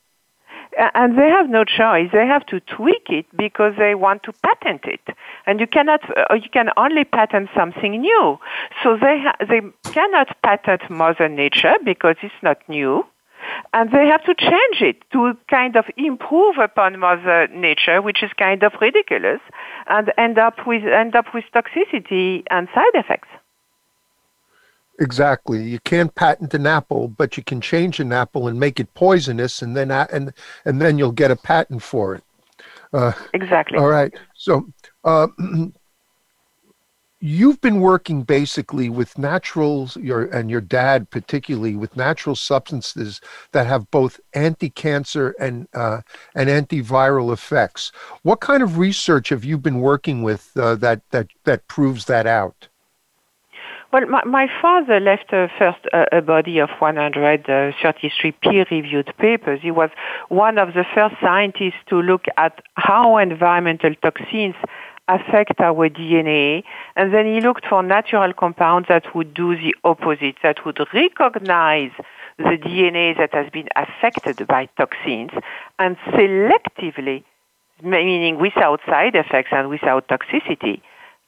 And 0.94 1.18
they 1.18 1.28
have 1.28 1.50
no 1.50 1.64
choice. 1.64 2.08
They 2.12 2.26
have 2.26 2.46
to 2.46 2.58
tweak 2.60 3.06
it 3.10 3.26
because 3.36 3.74
they 3.76 3.94
want 3.94 4.22
to 4.22 4.32
patent 4.42 4.84
it. 4.84 5.14
And 5.44 5.60
you 5.60 5.66
cannot, 5.66 6.00
uh, 6.16 6.32
you 6.34 6.48
can 6.50 6.70
only 6.78 7.04
patent 7.04 7.50
something 7.54 8.00
new. 8.00 8.38
So 8.82 8.96
they, 8.96 9.20
ha- 9.20 9.36
they 9.38 9.60
cannot 9.92 10.34
patent 10.42 10.88
Mother 10.88 11.28
Nature 11.28 11.74
because 11.84 12.16
it's 12.22 12.32
not 12.42 12.56
new 12.70 13.04
and 13.72 13.90
they 13.90 14.06
have 14.06 14.22
to 14.24 14.34
change 14.34 14.80
it 14.80 15.02
to 15.12 15.34
kind 15.48 15.76
of 15.76 15.84
improve 15.96 16.58
upon 16.58 16.98
Mother 16.98 17.48
Nature, 17.48 18.00
which 18.00 18.22
is 18.22 18.30
kind 18.38 18.62
of 18.62 18.72
ridiculous, 18.80 19.40
and 19.88 20.12
end 20.18 20.38
up 20.38 20.66
with 20.66 20.84
end 20.84 21.16
up 21.16 21.26
with 21.34 21.44
toxicity 21.54 22.44
and 22.50 22.68
side 22.74 22.94
effects. 22.94 23.28
Exactly. 25.02 25.64
You 25.64 25.80
can't 25.80 26.14
patent 26.14 26.54
an 26.54 26.64
apple, 26.64 27.08
but 27.08 27.36
you 27.36 27.42
can 27.42 27.60
change 27.60 27.98
an 27.98 28.12
apple 28.12 28.46
and 28.46 28.58
make 28.58 28.78
it 28.78 28.94
poisonous, 28.94 29.60
and 29.60 29.76
then 29.76 29.90
and 29.90 30.32
and 30.64 30.80
then 30.80 30.96
you'll 30.96 31.10
get 31.10 31.32
a 31.32 31.36
patent 31.36 31.82
for 31.82 32.14
it. 32.14 32.24
Uh, 32.92 33.12
exactly. 33.34 33.78
All 33.78 33.88
right. 33.88 34.14
So 34.34 34.68
uh, 35.02 35.26
you've 37.20 37.60
been 37.60 37.80
working 37.80 38.22
basically 38.22 38.88
with 38.90 39.18
naturals, 39.18 39.96
your 39.96 40.26
and 40.26 40.48
your 40.48 40.60
dad 40.60 41.10
particularly 41.10 41.74
with 41.74 41.96
natural 41.96 42.36
substances 42.36 43.20
that 43.50 43.66
have 43.66 43.90
both 43.90 44.20
anti-cancer 44.34 45.34
and 45.40 45.66
uh, 45.74 46.02
and 46.36 46.48
antiviral 46.48 47.32
effects. 47.32 47.90
What 48.22 48.38
kind 48.38 48.62
of 48.62 48.78
research 48.78 49.30
have 49.30 49.44
you 49.44 49.58
been 49.58 49.80
working 49.80 50.22
with 50.22 50.52
uh, 50.56 50.76
that 50.76 51.02
that 51.10 51.26
that 51.42 51.66
proves 51.66 52.04
that 52.04 52.28
out? 52.28 52.68
Well, 53.92 54.06
my, 54.06 54.24
my 54.24 54.48
father 54.62 55.00
left 55.00 55.34
uh, 55.34 55.48
first 55.58 55.80
uh, 55.92 56.06
a 56.12 56.22
body 56.22 56.58
of 56.60 56.70
133 56.78 58.32
peer-reviewed 58.32 59.12
papers. 59.18 59.60
He 59.60 59.70
was 59.70 59.90
one 60.30 60.56
of 60.56 60.72
the 60.72 60.84
first 60.94 61.16
scientists 61.20 61.82
to 61.90 62.00
look 62.00 62.24
at 62.38 62.62
how 62.76 63.18
environmental 63.18 63.94
toxins 63.96 64.54
affect 65.08 65.60
our 65.60 65.90
DNA, 65.90 66.62
and 66.96 67.12
then 67.12 67.26
he 67.26 67.42
looked 67.42 67.66
for 67.66 67.82
natural 67.82 68.32
compounds 68.32 68.88
that 68.88 69.14
would 69.14 69.34
do 69.34 69.56
the 69.56 69.74
opposite, 69.84 70.36
that 70.42 70.64
would 70.64 70.78
recognize 70.94 71.90
the 72.38 72.56
DNA 72.56 73.14
that 73.18 73.34
has 73.34 73.50
been 73.50 73.68
affected 73.76 74.46
by 74.46 74.70
toxins 74.78 75.32
and 75.78 75.98
selectively, 76.12 77.24
meaning 77.82 78.38
without 78.38 78.80
side 78.86 79.14
effects 79.16 79.50
and 79.52 79.68
without 79.68 80.08
toxicity, 80.08 80.80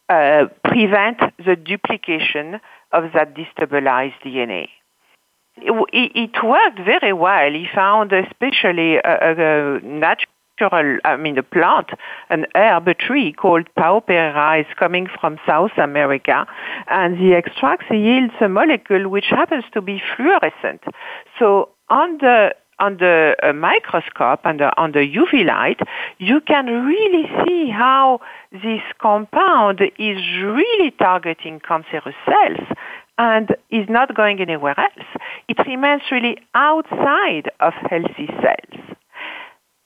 uh, 0.09 0.47
prevent 0.75 1.19
the 1.39 1.55
duplication 1.55 2.61
of 2.93 3.13
that 3.15 3.35
destabilized 3.37 4.21
DNA. 4.25 4.69
It, 5.57 6.13
it, 6.15 6.43
worked 6.43 6.81
very 6.81 7.13
well. 7.13 7.53
He 7.53 7.67
found 7.73 8.13
especially 8.13 8.97
a, 8.97 9.01
a, 9.05 9.81
natural, 9.85 10.99
I 11.05 11.17
mean, 11.17 11.39
a 11.39 11.45
plant, 11.45 11.91
an 12.29 12.47
herb, 12.57 12.89
a 12.89 12.95
tree 12.95 13.33
called 13.33 13.69
Pao 13.77 14.03
is 14.09 14.67
coming 14.77 15.07
from 15.21 15.39
South 15.47 15.79
America, 15.79 16.45
and 16.89 17.17
the 17.19 17.37
extracts 17.37 17.87
yields 17.91 18.35
a 18.41 18.49
molecule 18.49 19.09
which 19.09 19.27
happens 19.31 19.65
to 19.75 19.81
be 19.81 20.03
fluorescent. 20.17 20.83
So 21.39 21.69
on 21.89 22.19
the 22.19 22.53
under 22.79 23.35
a 23.35 23.53
microscope, 23.53 24.41
under, 24.45 24.71
under 24.77 25.01
UV 25.01 25.45
light, 25.45 25.81
you 26.19 26.41
can 26.41 26.67
really 26.67 27.29
see 27.45 27.71
how 27.71 28.21
this 28.53 28.83
compound 29.01 29.81
is 29.99 30.19
really 30.43 30.91
targeting 30.93 31.61
cancerous 31.61 32.15
cells 32.27 32.67
and 33.19 33.55
is 33.71 33.87
not 33.89 34.15
going 34.15 34.41
anywhere 34.41 34.79
else. 34.79 35.07
It 35.49 35.59
remains 35.67 36.03
really 36.11 36.39
outside 36.55 37.51
of 37.61 37.73
healthy 37.89 38.29
cells. 38.43 38.97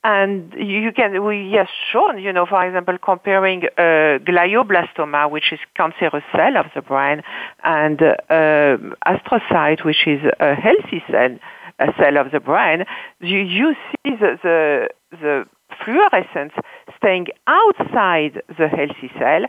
And 0.04 0.54
you 0.56 0.92
can, 0.92 1.24
we 1.24 1.52
have 1.52 1.66
shown, 1.92 2.22
you 2.22 2.32
know, 2.32 2.46
for 2.46 2.64
example, 2.64 2.96
comparing 3.02 3.64
uh, 3.76 4.18
glioblastoma, 4.24 5.30
which 5.30 5.52
is 5.52 5.58
cancerous 5.76 6.22
cell 6.34 6.56
of 6.56 6.66
the 6.74 6.82
brain, 6.82 7.22
and 7.64 8.00
uh, 8.00 8.76
astrocyte, 9.04 9.84
which 9.84 10.06
is 10.06 10.20
a 10.38 10.54
healthy 10.54 11.02
cell, 11.10 11.36
a 11.78 11.92
cell 11.98 12.16
of 12.16 12.32
the 12.32 12.40
brain, 12.40 12.84
you, 13.20 13.38
you 13.38 13.74
see 13.90 14.16
the, 14.16 14.38
the, 14.42 14.88
the 15.10 15.44
fluorescence 15.84 16.52
staying 16.96 17.26
outside 17.46 18.42
the 18.58 18.68
healthy 18.68 19.10
cell 19.18 19.44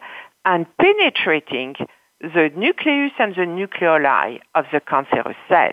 and 0.45 0.65
penetrating 0.77 1.75
the 2.21 2.51
nucleus 2.55 3.11
and 3.19 3.35
the 3.35 3.41
nucleoli 3.41 4.39
of 4.55 4.65
the 4.71 4.79
cancerous 4.79 5.37
cell. 5.47 5.71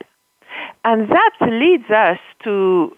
And 0.84 1.08
that 1.10 1.32
leads 1.40 1.90
us 1.90 2.18
to 2.44 2.96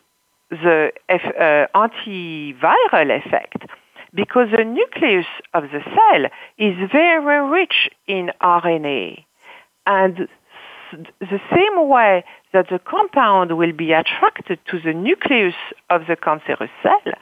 the 0.51 0.91
uh, 1.09 1.67
antiviral 1.75 3.27
effect 3.27 3.67
because 4.15 4.49
the 4.57 4.65
nucleus 4.65 5.27
of 5.55 5.65
the 5.65 5.81
cell 5.85 6.25
is 6.59 6.75
very 6.91 7.51
rich 7.51 7.91
in 8.07 8.31
RNA. 8.41 9.25
And 9.87 10.29
the 10.93 11.41
same 11.55 11.89
way 11.89 12.25
that 12.53 12.69
the 12.71 12.79
compound 12.79 13.57
will 13.57 13.73
be 13.73 13.93
attracted 13.93 14.59
to 14.71 14.81
the 14.81 14.93
nucleus 14.93 15.55
of 15.91 16.07
the 16.07 16.17
cancerous 16.17 16.71
cell, 16.83 17.13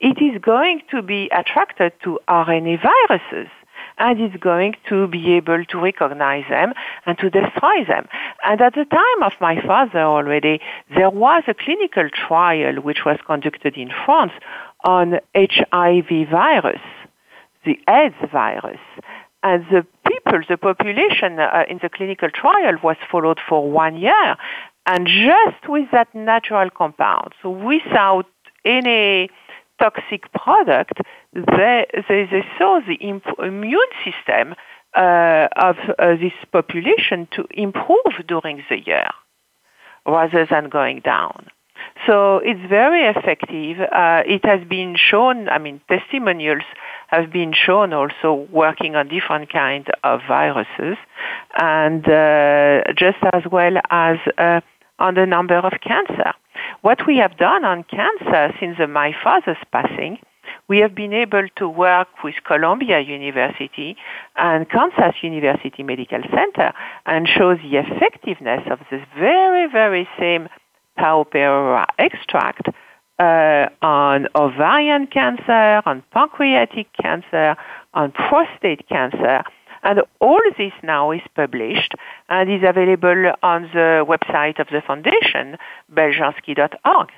it 0.00 0.20
is 0.20 0.40
going 0.40 0.82
to 0.90 1.02
be 1.02 1.28
attracted 1.32 1.92
to 2.02 2.18
RNA 2.28 2.82
viruses 2.82 3.48
and 3.98 4.20
it's 4.20 4.36
going 4.36 4.74
to 4.88 5.06
be 5.06 5.34
able 5.34 5.64
to 5.64 5.78
recognize 5.78 6.44
them 6.48 6.72
and 7.06 7.18
to 7.18 7.30
destroy 7.30 7.84
them. 7.86 8.08
And 8.44 8.60
at 8.60 8.74
the 8.74 8.84
time 8.84 9.22
of 9.22 9.32
my 9.40 9.60
father 9.60 10.00
already, 10.00 10.60
there 10.94 11.10
was 11.10 11.44
a 11.46 11.54
clinical 11.54 12.08
trial 12.10 12.76
which 12.76 13.04
was 13.04 13.18
conducted 13.26 13.76
in 13.76 13.90
France 14.04 14.32
on 14.84 15.20
HIV 15.34 16.28
virus, 16.30 16.80
the 17.64 17.78
AIDS 17.88 18.16
virus. 18.30 18.80
And 19.42 19.64
the 19.70 19.86
people, 20.08 20.40
the 20.48 20.56
population 20.56 21.38
uh, 21.40 21.64
in 21.68 21.80
the 21.82 21.88
clinical 21.88 22.28
trial 22.30 22.76
was 22.82 22.96
followed 23.10 23.40
for 23.48 23.70
one 23.70 23.96
year. 23.96 24.36
And 24.86 25.06
just 25.06 25.68
with 25.68 25.90
that 25.92 26.14
natural 26.14 26.70
compound, 26.70 27.32
so 27.42 27.50
without 27.50 28.26
any 28.64 29.30
toxic 29.80 30.30
product, 30.32 31.00
they, 31.32 31.86
they, 32.08 32.28
they 32.30 32.44
saw 32.58 32.80
the 32.86 32.94
imp- 32.94 33.38
immune 33.38 33.80
system 34.04 34.54
uh, 34.96 35.48
of 35.56 35.76
uh, 35.98 36.16
this 36.16 36.32
population 36.52 37.26
to 37.32 37.46
improve 37.50 38.26
during 38.26 38.62
the 38.68 38.78
year 38.84 39.08
rather 40.06 40.46
than 40.46 40.68
going 40.68 41.00
down. 41.00 41.46
So 42.06 42.38
it's 42.38 42.60
very 42.68 43.04
effective. 43.04 43.80
Uh, 43.80 44.22
it 44.26 44.44
has 44.44 44.66
been 44.66 44.96
shown, 44.96 45.48
I 45.48 45.58
mean, 45.58 45.80
testimonials 45.88 46.64
have 47.08 47.32
been 47.32 47.52
shown 47.52 47.92
also 47.92 48.48
working 48.50 48.96
on 48.96 49.08
different 49.08 49.50
kinds 49.50 49.86
of 50.02 50.20
viruses 50.26 50.96
and 51.56 52.06
uh, 52.08 52.82
just 52.96 53.18
as 53.32 53.44
well 53.50 53.76
as 53.90 54.18
uh, 54.38 54.60
on 54.98 55.14
the 55.14 55.26
number 55.26 55.56
of 55.56 55.72
cancer. 55.80 56.32
What 56.80 57.06
we 57.06 57.18
have 57.18 57.36
done 57.36 57.64
on 57.64 57.84
cancer 57.84 58.54
since 58.58 58.78
my 58.88 59.14
father's 59.22 59.56
passing, 59.70 60.18
we 60.68 60.78
have 60.78 60.94
been 60.94 61.12
able 61.12 61.46
to 61.56 61.68
work 61.68 62.08
with 62.24 62.34
Columbia 62.44 63.00
University 63.00 63.96
and 64.36 64.68
Kansas 64.68 65.14
University 65.22 65.82
Medical 65.82 66.22
Center 66.34 66.72
and 67.06 67.28
show 67.28 67.54
the 67.54 67.76
effectiveness 67.76 68.62
of 68.70 68.80
this 68.90 69.02
very, 69.16 69.70
very 69.70 70.08
same 70.18 70.48
Pereira 71.02 71.86
extract 71.98 72.68
uh, 73.18 73.66
on 73.82 74.28
ovarian 74.34 75.06
cancer, 75.06 75.82
on 75.84 76.02
pancreatic 76.12 76.86
cancer, 77.00 77.56
on 77.94 78.12
prostate 78.12 78.88
cancer. 78.88 79.42
And 79.82 80.00
all 80.20 80.40
this 80.56 80.72
now 80.82 81.10
is 81.10 81.22
published 81.34 81.94
and 82.28 82.50
is 82.50 82.62
available 82.64 83.32
on 83.42 83.62
the 83.74 84.04
website 84.06 84.60
of 84.60 84.68
the 84.68 84.80
foundation, 84.80 85.58
beljanski.org. 85.92 87.08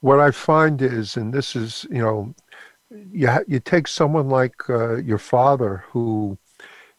What 0.00 0.20
I 0.20 0.30
find 0.30 0.82
is, 0.82 1.16
and 1.16 1.32
this 1.32 1.56
is, 1.56 1.86
you 1.90 2.02
know, 2.02 2.34
you, 2.90 3.28
ha- 3.28 3.46
you 3.46 3.58
take 3.58 3.88
someone 3.88 4.28
like 4.28 4.68
uh, 4.68 4.96
your 4.96 5.18
father 5.18 5.84
who 5.88 6.36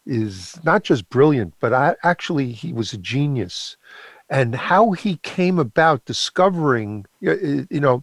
is 0.06 0.58
not 0.64 0.82
just 0.82 1.08
brilliant, 1.08 1.54
but 1.60 1.72
I, 1.72 1.94
actually 2.02 2.52
he 2.52 2.72
was 2.72 2.92
a 2.92 2.98
genius 2.98 3.76
and 4.32 4.54
how 4.54 4.92
he 4.92 5.16
came 5.18 5.58
about 5.58 6.06
discovering, 6.06 7.04
you 7.20 7.66
know, 7.70 8.02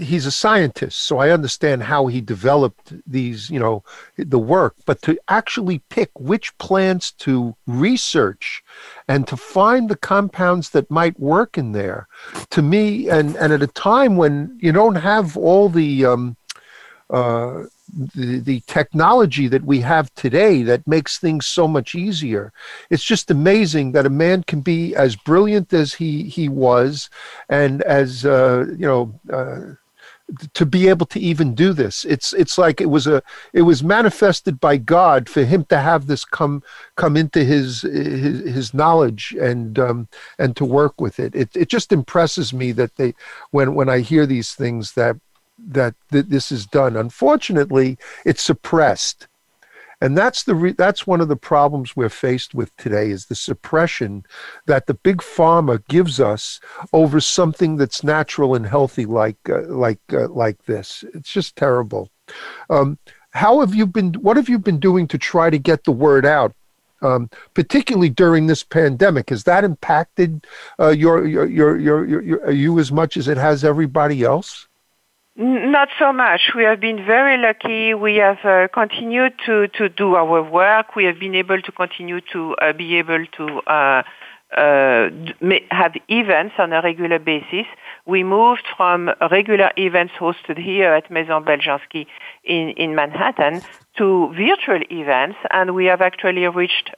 he's 0.00 0.26
a 0.26 0.32
scientist, 0.32 0.98
so 0.98 1.18
I 1.18 1.30
understand 1.30 1.84
how 1.84 2.08
he 2.08 2.20
developed 2.20 2.92
these, 3.06 3.48
you 3.48 3.60
know, 3.60 3.84
the 4.16 4.40
work, 4.40 4.74
but 4.86 5.00
to 5.02 5.16
actually 5.28 5.78
pick 5.88 6.10
which 6.18 6.56
plants 6.58 7.12
to 7.26 7.54
research 7.68 8.64
and 9.06 9.26
to 9.28 9.36
find 9.36 9.88
the 9.88 9.96
compounds 9.96 10.70
that 10.70 10.90
might 10.90 11.18
work 11.20 11.56
in 11.56 11.70
there, 11.70 12.08
to 12.50 12.60
me, 12.60 13.08
and, 13.08 13.36
and 13.36 13.52
at 13.52 13.62
a 13.62 13.68
time 13.68 14.16
when 14.16 14.58
you 14.60 14.72
don't 14.72 14.96
have 14.96 15.36
all 15.36 15.68
the, 15.68 16.04
um, 16.04 16.36
uh, 17.08 17.62
the, 17.92 18.38
the 18.38 18.60
technology 18.66 19.48
that 19.48 19.64
we 19.64 19.80
have 19.80 20.12
today 20.14 20.62
that 20.62 20.86
makes 20.86 21.18
things 21.18 21.46
so 21.46 21.68
much 21.68 21.94
easier. 21.94 22.52
It's 22.90 23.04
just 23.04 23.30
amazing 23.30 23.92
that 23.92 24.06
a 24.06 24.10
man 24.10 24.42
can 24.44 24.60
be 24.60 24.94
as 24.96 25.16
brilliant 25.16 25.72
as 25.72 25.94
he, 25.94 26.24
he 26.24 26.48
was 26.48 27.10
and 27.48 27.82
as, 27.82 28.24
uh, 28.24 28.66
you 28.70 28.86
know, 28.86 29.20
uh, 29.32 29.74
to 30.54 30.64
be 30.64 30.88
able 30.88 31.04
to 31.04 31.20
even 31.20 31.54
do 31.54 31.72
this 31.72 32.04
it's 32.04 32.32
it's 32.32 32.56
like 32.56 32.80
it 32.80 32.88
was 32.88 33.06
a 33.06 33.22
it 33.52 33.62
was 33.62 33.82
manifested 33.82 34.58
by 34.60 34.76
god 34.76 35.28
for 35.28 35.44
him 35.44 35.64
to 35.64 35.78
have 35.78 36.06
this 36.06 36.24
come 36.24 36.62
come 36.96 37.16
into 37.16 37.44
his 37.44 37.82
his, 37.82 38.40
his 38.54 38.74
knowledge 38.74 39.36
and 39.38 39.78
um 39.78 40.08
and 40.38 40.56
to 40.56 40.64
work 40.64 41.00
with 41.00 41.18
it 41.18 41.34
it 41.34 41.50
it 41.54 41.68
just 41.68 41.92
impresses 41.92 42.52
me 42.52 42.72
that 42.72 42.96
they 42.96 43.12
when 43.50 43.74
when 43.74 43.88
i 43.88 43.98
hear 43.98 44.24
these 44.24 44.54
things 44.54 44.92
that 44.92 45.16
that, 45.58 45.94
that 46.10 46.30
this 46.30 46.52
is 46.52 46.66
done. 46.66 46.96
Unfortunately, 46.96 47.98
it's 48.24 48.42
suppressed. 48.42 49.28
And 50.02 50.18
that's 50.18 50.42
the 50.42 50.56
re- 50.56 50.72
that's 50.72 51.06
one 51.06 51.20
of 51.20 51.28
the 51.28 51.36
problems 51.36 51.94
we're 51.94 52.08
faced 52.08 52.56
with 52.56 52.76
today 52.76 53.10
is 53.10 53.26
the 53.26 53.36
suppression 53.36 54.24
that 54.66 54.86
the 54.86 54.94
big 54.94 55.18
pharma 55.18 55.80
gives 55.86 56.18
us 56.18 56.58
over 56.92 57.20
something 57.20 57.76
that's 57.76 58.02
natural 58.02 58.56
and 58.56 58.66
healthy 58.66 59.06
like 59.06 59.38
uh, 59.48 59.62
like 59.68 60.00
uh, 60.12 60.26
like 60.26 60.64
this. 60.64 61.04
It's 61.14 61.32
just 61.32 61.54
terrible. 61.54 62.10
Um, 62.68 62.98
how 63.30 63.60
have 63.60 63.76
you 63.76 63.86
been? 63.86 64.14
What 64.14 64.36
have 64.36 64.48
you 64.48 64.58
been 64.58 64.80
doing 64.80 65.06
to 65.06 65.18
try 65.18 65.50
to 65.50 65.58
get 65.58 65.84
the 65.84 65.92
word 65.92 66.26
out? 66.26 66.52
Um, 67.00 67.30
particularly 67.54 68.10
during 68.10 68.48
this 68.48 68.64
pandemic, 68.64 69.30
has 69.30 69.44
that 69.44 69.62
impacted 69.62 70.46
uh, 70.80 70.90
your, 70.90 71.26
your, 71.26 71.46
your, 71.46 71.76
your, 71.76 72.22
your, 72.22 72.50
you 72.50 72.78
as 72.78 72.92
much 72.92 73.16
as 73.16 73.26
it 73.26 73.36
has 73.36 73.64
everybody 73.64 74.22
else? 74.22 74.68
Not 75.34 75.88
so 75.98 76.12
much. 76.12 76.50
We 76.54 76.64
have 76.64 76.78
been 76.78 77.06
very 77.06 77.38
lucky. 77.38 77.94
We 77.94 78.16
have 78.16 78.44
uh, 78.44 78.68
continued 78.68 79.32
to, 79.46 79.66
to 79.68 79.88
do 79.88 80.14
our 80.14 80.42
work. 80.42 80.94
We 80.94 81.04
have 81.04 81.18
been 81.18 81.34
able 81.34 81.62
to 81.62 81.72
continue 81.72 82.20
to 82.32 82.54
uh, 82.56 82.72
be 82.74 82.96
able 82.96 83.24
to 83.38 83.46
uh, 83.66 84.02
uh 84.54 85.08
have 85.70 85.94
events 86.08 86.56
on 86.58 86.74
a 86.74 86.82
regular 86.82 87.18
basis. 87.18 87.64
We 88.04 88.22
moved 88.22 88.64
from 88.76 89.08
regular 89.30 89.70
events 89.78 90.12
hosted 90.20 90.58
here 90.58 90.92
at 90.92 91.10
Maison 91.10 91.42
Beljanski 91.44 92.06
in, 92.44 92.74
in 92.76 92.94
Manhattan 92.94 93.62
to 93.96 94.28
virtual 94.34 94.82
events, 94.90 95.38
and 95.50 95.74
we 95.74 95.86
have 95.86 96.02
actually 96.02 96.46
reached 96.48 96.90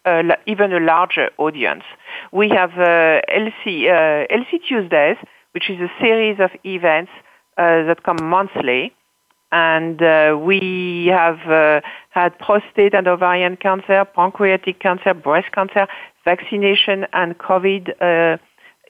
even 0.46 0.72
a 0.72 0.80
larger 0.80 1.30
audience. 1.38 1.84
We 2.32 2.48
have 2.48 2.70
LC, 2.70 3.86
LC 4.28 4.60
Tuesdays, 4.66 5.18
which 5.52 5.70
is 5.70 5.78
a 5.80 5.90
series 6.00 6.40
of 6.40 6.50
events 6.64 7.12
uh, 7.12 7.23
that 7.56 8.02
come 8.02 8.18
monthly. 8.22 8.92
And 9.52 10.02
uh, 10.02 10.36
we 10.40 11.06
have 11.12 11.38
uh, 11.48 11.80
had 12.10 12.36
prostate 12.40 12.92
and 12.92 13.06
ovarian 13.06 13.56
cancer, 13.56 14.04
pancreatic 14.04 14.80
cancer, 14.80 15.14
breast 15.14 15.52
cancer, 15.52 15.86
vaccination, 16.24 17.06
and 17.12 17.38
COVID 17.38 18.40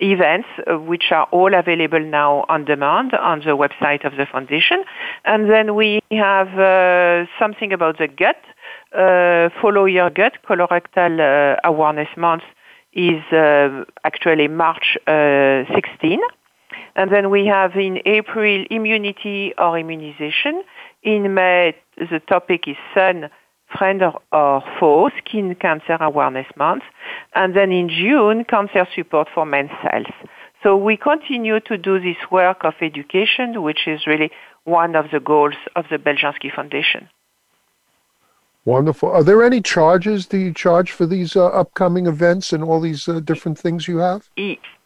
events, 0.00 0.48
uh, 0.66 0.79
which 0.79 1.05
are 1.11 1.27
all 1.31 1.55
available 1.55 2.00
now 2.00 2.44
on 2.48 2.64
demand 2.64 3.14
on 3.14 3.40
the 3.40 3.57
website 3.57 4.05
of 4.05 4.16
the 4.16 4.27
foundation. 4.27 4.85
And 5.24 5.50
then 5.50 5.74
we 5.74 6.00
have 6.11 6.48
uh, 6.59 7.27
something 7.38 7.72
about 7.72 7.98
the 7.98 8.09
gut. 8.09 8.40
Uh, 8.92 9.50
Follow 9.61 9.85
Your 9.85 10.11
Gut 10.11 10.38
Colorectal 10.48 11.59
Awareness 11.64 12.09
Month 12.16 12.44
is 12.92 13.22
actually 14.05 14.48
March 14.48 14.96
16. 15.07 16.20
And 16.96 17.11
then 17.12 17.30
we 17.30 17.46
have 17.46 17.76
in 17.76 17.98
April 18.07 18.64
immunity 18.70 19.52
or 19.59 19.78
immunization. 19.78 20.62
In 21.02 21.35
May, 21.35 21.76
the 21.96 22.20
topic 22.28 22.68
is 22.68 22.76
sun, 22.94 23.30
friend 23.76 24.02
or, 24.02 24.20
or 24.33 24.62
foe, 24.78 25.11
skin 25.18 25.54
cancer 25.57 25.96
awareness 26.00 26.46
month. 26.57 26.85
And 27.35 27.57
then 27.57 27.72
in 27.72 27.88
June, 27.88 28.44
cancer 28.44 28.87
support 28.94 29.28
for 29.35 29.44
men's 29.44 29.70
health. 29.70 30.14
So 30.62 30.76
we 30.76 30.96
continue 30.96 31.61
to 31.61 31.76
do 31.76 32.00
this 32.00 32.16
work 32.30 32.64
of 32.64 32.74
education, 32.80 33.62
which 33.62 33.87
is 33.87 34.07
really 34.07 34.30
one 34.64 34.96
of 34.96 35.07
the 35.12 35.20
goals 35.20 35.54
of 35.76 35.85
the 35.90 35.98
Beljanski 35.98 36.54
Foundation. 36.54 37.09
Wonderful. 38.64 39.11
Are 39.11 39.22
there 39.22 39.42
any 39.42 39.61
charges? 39.61 40.26
Do 40.26 40.38
you 40.38 40.54
charge 40.54 40.90
for 40.90 41.04
these 41.04 41.37
uh, 41.37 41.48
upcoming 41.48 42.07
events 42.07 42.50
and 42.50 42.64
all 42.64 42.80
these 42.80 43.07
uh, 43.07 43.20
different 43.20 43.59
things 43.59 43.87
you 43.87 43.98
have? 43.98 44.30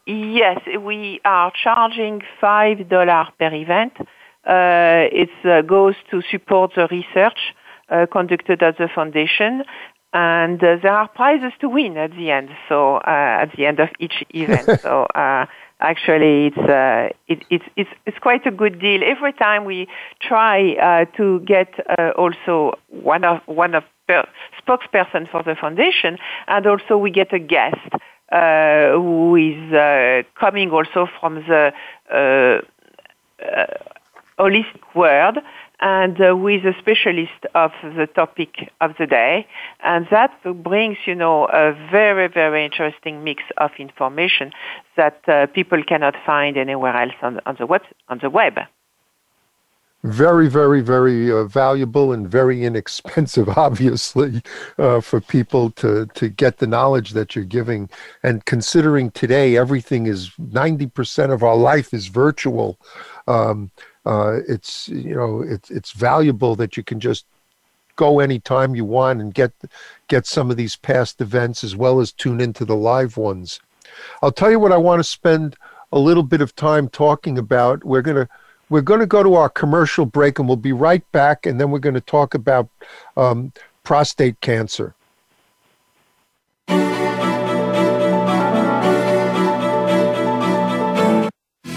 Yes, 0.08 0.58
we 0.80 1.20
are 1.26 1.52
charging 1.62 2.22
$5 2.42 3.28
per 3.38 3.54
event. 3.54 3.92
Uh, 4.00 5.04
it 5.12 5.28
uh, 5.44 5.60
goes 5.60 5.96
to 6.10 6.22
support 6.30 6.72
the 6.74 6.88
research 6.90 7.38
uh, 7.90 8.06
conducted 8.10 8.62
at 8.62 8.78
the 8.78 8.88
foundation, 8.88 9.64
and 10.14 10.64
uh, 10.64 10.76
there 10.82 10.94
are 10.94 11.08
prizes 11.08 11.52
to 11.60 11.68
win 11.68 11.98
at 11.98 12.12
the 12.12 12.30
end. 12.30 12.48
So 12.70 12.96
uh, 12.96 13.42
at 13.42 13.54
the 13.54 13.66
end 13.66 13.80
of 13.80 13.90
each 13.98 14.24
event, 14.30 14.80
so 14.80 15.02
uh, 15.14 15.44
actually 15.78 16.46
it's 16.46 17.12
it, 17.28 17.44
it's 17.50 17.64
it's 17.76 17.90
it's 18.06 18.18
quite 18.18 18.46
a 18.46 18.50
good 18.50 18.80
deal. 18.80 19.02
Every 19.04 19.34
time 19.34 19.66
we 19.66 19.88
try 20.22 21.04
to 21.18 21.40
get 21.40 21.68
also 22.16 22.78
one 22.88 23.24
of 23.24 23.42
one 23.44 23.74
of 23.74 23.84
per- 24.06 24.26
spokesperson 24.58 25.30
for 25.30 25.42
the 25.42 25.54
foundation, 25.54 26.16
and 26.46 26.66
also 26.66 26.96
we 26.96 27.10
get 27.10 27.34
a 27.34 27.38
guest 27.38 27.90
who 28.30 29.36
is 29.36 29.72
uh, 29.72 30.22
coming 30.38 30.70
also 30.70 31.08
from 31.20 31.36
the 31.36 31.72
uh, 32.12 32.60
holistic 34.38 34.82
world 34.94 35.38
and 35.80 36.20
uh, 36.20 36.36
with 36.36 36.64
a 36.64 36.74
specialist 36.78 37.46
of 37.54 37.70
the 37.82 38.06
topic 38.06 38.70
of 38.80 38.92
the 38.98 39.06
day. 39.06 39.46
And 39.80 40.06
that 40.10 40.32
brings, 40.62 40.98
you 41.06 41.14
know, 41.14 41.46
a 41.46 41.72
very, 41.90 42.28
very 42.28 42.64
interesting 42.64 43.22
mix 43.22 43.42
of 43.58 43.70
information 43.78 44.52
that 44.96 45.20
uh, 45.28 45.46
people 45.46 45.82
cannot 45.84 46.16
find 46.26 46.56
anywhere 46.56 46.96
else 46.96 47.14
on, 47.22 47.40
on, 47.46 47.56
the, 47.58 47.66
web, 47.66 47.82
on 48.08 48.18
the 48.20 48.30
web 48.30 48.58
very, 50.08 50.48
very, 50.48 50.80
very 50.80 51.30
uh, 51.30 51.44
valuable 51.44 52.12
and 52.12 52.28
very 52.28 52.64
inexpensive, 52.64 53.48
obviously, 53.56 54.42
uh, 54.78 55.00
for 55.00 55.20
people 55.20 55.70
to 55.72 56.06
to 56.14 56.28
get 56.28 56.58
the 56.58 56.66
knowledge 56.66 57.10
that 57.10 57.34
you're 57.34 57.44
giving. 57.44 57.88
And 58.22 58.44
considering 58.44 59.10
today 59.10 59.56
everything 59.56 60.06
is 60.06 60.32
ninety 60.38 60.86
percent 60.86 61.32
of 61.32 61.42
our 61.42 61.56
life 61.56 61.92
is 61.92 62.06
virtual, 62.08 62.78
um, 63.26 63.70
uh, 64.06 64.38
it's 64.48 64.88
you 64.88 65.14
know 65.14 65.42
it's 65.42 65.70
it's 65.70 65.92
valuable 65.92 66.56
that 66.56 66.76
you 66.76 66.82
can 66.82 67.00
just 67.00 67.26
go 67.96 68.20
anytime 68.20 68.74
you 68.74 68.84
want 68.84 69.20
and 69.20 69.34
get 69.34 69.52
get 70.08 70.26
some 70.26 70.50
of 70.50 70.56
these 70.56 70.76
past 70.76 71.20
events 71.20 71.62
as 71.62 71.76
well 71.76 72.00
as 72.00 72.12
tune 72.12 72.40
into 72.40 72.64
the 72.64 72.76
live 72.76 73.16
ones. 73.16 73.60
I'll 74.22 74.32
tell 74.32 74.50
you 74.50 74.60
what 74.60 74.72
I 74.72 74.76
want 74.76 75.00
to 75.00 75.04
spend 75.04 75.56
a 75.92 75.98
little 75.98 76.22
bit 76.22 76.40
of 76.40 76.54
time 76.54 76.88
talking 76.88 77.38
about. 77.38 77.84
We're 77.84 78.02
going 78.02 78.26
to 78.26 78.28
we're 78.70 78.82
going 78.82 79.00
to 79.00 79.06
go 79.06 79.22
to 79.22 79.34
our 79.34 79.48
commercial 79.48 80.06
break 80.06 80.38
and 80.38 80.48
we'll 80.48 80.56
be 80.56 80.72
right 80.72 81.10
back. 81.12 81.46
And 81.46 81.60
then 81.60 81.70
we're 81.70 81.78
going 81.78 81.94
to 81.94 82.00
talk 82.00 82.34
about 82.34 82.68
um, 83.16 83.52
prostate 83.84 84.40
cancer. 84.40 84.94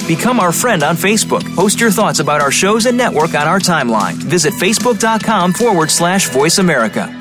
Become 0.07 0.41
our 0.41 0.51
friend 0.51 0.83
on 0.83 0.97
Facebook. 0.97 1.55
Post 1.55 1.79
your 1.79 1.89
thoughts 1.89 2.19
about 2.19 2.41
our 2.41 2.51
shows 2.51 2.85
and 2.85 2.97
network 2.97 3.33
on 3.33 3.47
our 3.47 3.59
timeline. 3.59 4.15
Visit 4.15 4.53
facebook.com 4.53 5.53
forward 5.53 5.89
slash 5.89 6.27
voice 6.27 6.57
America. 6.57 7.17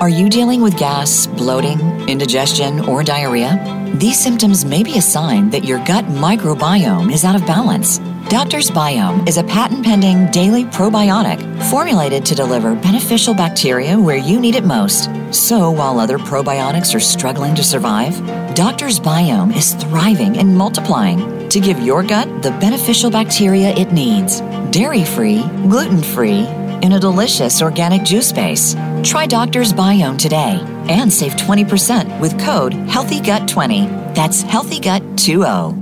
Are 0.00 0.08
you 0.08 0.28
dealing 0.28 0.60
with 0.60 0.76
gas, 0.78 1.26
bloating, 1.26 1.80
indigestion, 2.08 2.80
or 2.80 3.02
diarrhea? 3.02 3.58
These 3.94 4.18
symptoms 4.18 4.64
may 4.64 4.82
be 4.82 4.98
a 4.98 5.02
sign 5.02 5.48
that 5.50 5.64
your 5.64 5.78
gut 5.84 6.04
microbiome 6.06 7.10
is 7.12 7.24
out 7.24 7.36
of 7.36 7.46
balance. 7.46 8.00
Doctor's 8.32 8.70
Biome 8.70 9.28
is 9.28 9.36
a 9.36 9.44
patent 9.44 9.84
pending 9.84 10.30
daily 10.30 10.64
probiotic 10.64 11.38
formulated 11.68 12.24
to 12.24 12.34
deliver 12.34 12.74
beneficial 12.74 13.34
bacteria 13.34 14.00
where 14.00 14.16
you 14.16 14.40
need 14.40 14.54
it 14.54 14.64
most. 14.64 15.10
So 15.34 15.70
while 15.70 16.00
other 16.00 16.16
probiotics 16.16 16.94
are 16.94 17.00
struggling 17.00 17.54
to 17.56 17.62
survive, 17.62 18.16
Doctor's 18.54 18.98
Biome 18.98 19.54
is 19.54 19.74
thriving 19.74 20.38
and 20.38 20.56
multiplying 20.56 21.46
to 21.50 21.60
give 21.60 21.78
your 21.80 22.02
gut 22.02 22.42
the 22.42 22.52
beneficial 22.52 23.10
bacteria 23.10 23.68
it 23.74 23.92
needs. 23.92 24.40
Dairy 24.70 25.04
free, 25.04 25.42
gluten 25.68 26.02
free, 26.02 26.46
in 26.80 26.92
a 26.92 26.98
delicious 26.98 27.60
organic 27.60 28.02
juice 28.02 28.32
base. 28.32 28.74
Try 29.02 29.26
Doctor's 29.26 29.74
Biome 29.74 30.16
today 30.16 30.58
and 30.88 31.12
save 31.12 31.32
20% 31.32 32.18
with 32.18 32.40
code 32.40 32.72
HEALTHYGUT20. 32.72 34.14
That's 34.14 34.42
HEALTHYGUT20. 34.44 35.81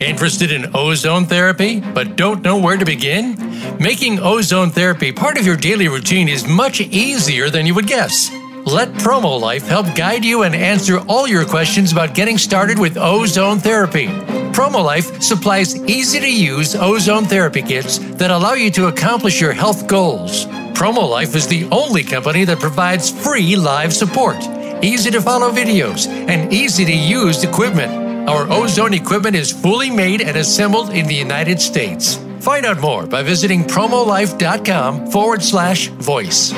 Interested 0.00 0.50
in 0.50 0.74
ozone 0.74 1.26
therapy, 1.26 1.78
but 1.78 2.16
don't 2.16 2.42
know 2.42 2.56
where 2.58 2.78
to 2.78 2.86
begin? 2.86 3.36
Making 3.78 4.18
ozone 4.20 4.70
therapy 4.70 5.12
part 5.12 5.36
of 5.36 5.44
your 5.44 5.58
daily 5.58 5.88
routine 5.88 6.26
is 6.26 6.48
much 6.48 6.80
easier 6.80 7.50
than 7.50 7.66
you 7.66 7.74
would 7.74 7.86
guess. 7.86 8.30
Let 8.64 8.88
PromoLife 8.94 9.66
help 9.68 9.94
guide 9.94 10.24
you 10.24 10.44
and 10.44 10.54
answer 10.54 11.00
all 11.06 11.28
your 11.28 11.44
questions 11.44 11.92
about 11.92 12.14
getting 12.14 12.38
started 12.38 12.78
with 12.78 12.96
ozone 12.96 13.58
therapy. 13.58 14.06
PromoLife 14.56 15.22
supplies 15.22 15.76
easy 15.84 16.18
to 16.18 16.32
use 16.32 16.74
ozone 16.74 17.26
therapy 17.26 17.60
kits 17.60 17.98
that 18.16 18.30
allow 18.30 18.54
you 18.54 18.70
to 18.70 18.86
accomplish 18.86 19.38
your 19.38 19.52
health 19.52 19.86
goals. 19.86 20.46
PromoLife 20.72 21.34
is 21.34 21.46
the 21.46 21.68
only 21.70 22.04
company 22.04 22.46
that 22.46 22.58
provides 22.58 23.10
free 23.10 23.54
live 23.54 23.92
support, 23.92 24.38
easy 24.82 25.10
to 25.10 25.20
follow 25.20 25.50
videos, 25.50 26.06
and 26.06 26.50
easy 26.50 26.86
to 26.86 26.96
use 26.96 27.44
equipment. 27.44 27.99
Our 28.28 28.50
ozone 28.50 28.94
equipment 28.94 29.36
is 29.36 29.52
fully 29.52 29.90
made 29.90 30.20
and 30.20 30.36
assembled 30.36 30.90
in 30.90 31.06
the 31.06 31.14
United 31.14 31.60
States. 31.60 32.16
Find 32.40 32.64
out 32.64 32.80
more 32.80 33.06
by 33.06 33.22
visiting 33.22 33.64
promolife.com 33.64 35.10
forward 35.10 35.42
slash 35.42 35.88
voice. 35.88 36.52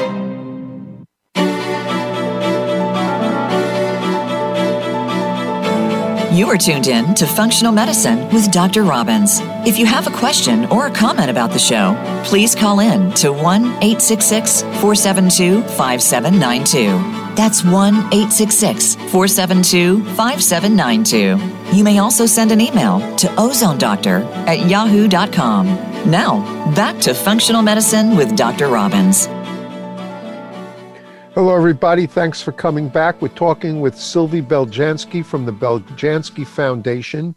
You 6.32 6.48
are 6.48 6.56
tuned 6.56 6.86
in 6.86 7.14
to 7.16 7.26
Functional 7.26 7.72
Medicine 7.72 8.26
with 8.32 8.50
Dr. 8.50 8.84
Robbins. 8.84 9.40
If 9.66 9.78
you 9.78 9.84
have 9.84 10.06
a 10.06 10.16
question 10.16 10.64
or 10.66 10.86
a 10.86 10.90
comment 10.90 11.30
about 11.30 11.50
the 11.50 11.58
show, 11.58 11.94
please 12.24 12.54
call 12.54 12.80
in 12.80 13.12
to 13.16 13.32
1 13.32 13.64
866 13.64 14.62
472 14.62 15.62
5792. 15.62 17.21
That's 17.34 17.64
1 17.64 17.94
866 17.94 18.96
472 18.96 20.04
5792. 20.16 21.76
You 21.76 21.84
may 21.84 21.98
also 21.98 22.26
send 22.26 22.52
an 22.52 22.60
email 22.60 23.00
to 23.16 23.26
ozonedoctor 23.28 24.24
at 24.46 24.68
yahoo.com. 24.68 25.66
Now, 26.10 26.74
back 26.74 26.98
to 27.02 27.14
functional 27.14 27.62
medicine 27.62 28.16
with 28.16 28.36
Dr. 28.36 28.68
Robbins. 28.68 29.28
Hello, 31.34 31.56
everybody. 31.56 32.06
Thanks 32.06 32.42
for 32.42 32.52
coming 32.52 32.90
back. 32.90 33.22
We're 33.22 33.28
talking 33.28 33.80
with 33.80 33.96
Sylvie 33.96 34.42
Beljanski 34.42 35.24
from 35.24 35.46
the 35.46 35.52
Beljanski 35.52 36.46
Foundation. 36.46 37.34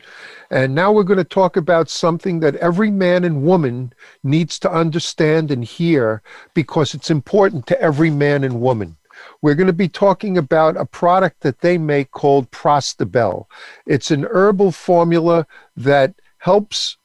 And 0.51 0.75
now 0.75 0.91
we're 0.91 1.03
going 1.03 1.17
to 1.17 1.23
talk 1.23 1.55
about 1.55 1.89
something 1.89 2.41
that 2.41 2.57
every 2.57 2.91
man 2.91 3.23
and 3.23 3.43
woman 3.43 3.93
needs 4.21 4.59
to 4.59 4.69
understand 4.71 5.49
and 5.49 5.63
hear 5.63 6.21
because 6.53 6.93
it's 6.93 7.09
important 7.09 7.67
to 7.67 7.81
every 7.81 8.09
man 8.09 8.43
and 8.43 8.59
woman. 8.59 8.97
We're 9.45 9.53
going 9.53 9.67
to 9.67 9.73
be 9.73 9.89
talking 9.89 10.39
about 10.39 10.75
a 10.75 10.87
product 10.87 11.41
that 11.41 11.61
they 11.61 11.77
make 11.77 12.09
called 12.09 12.49
Prostabel. 12.49 13.45
It's 13.85 14.09
an 14.09 14.23
herbal 14.23 14.71
formula 14.71 15.45
that 15.77 16.15
helps 16.39 16.97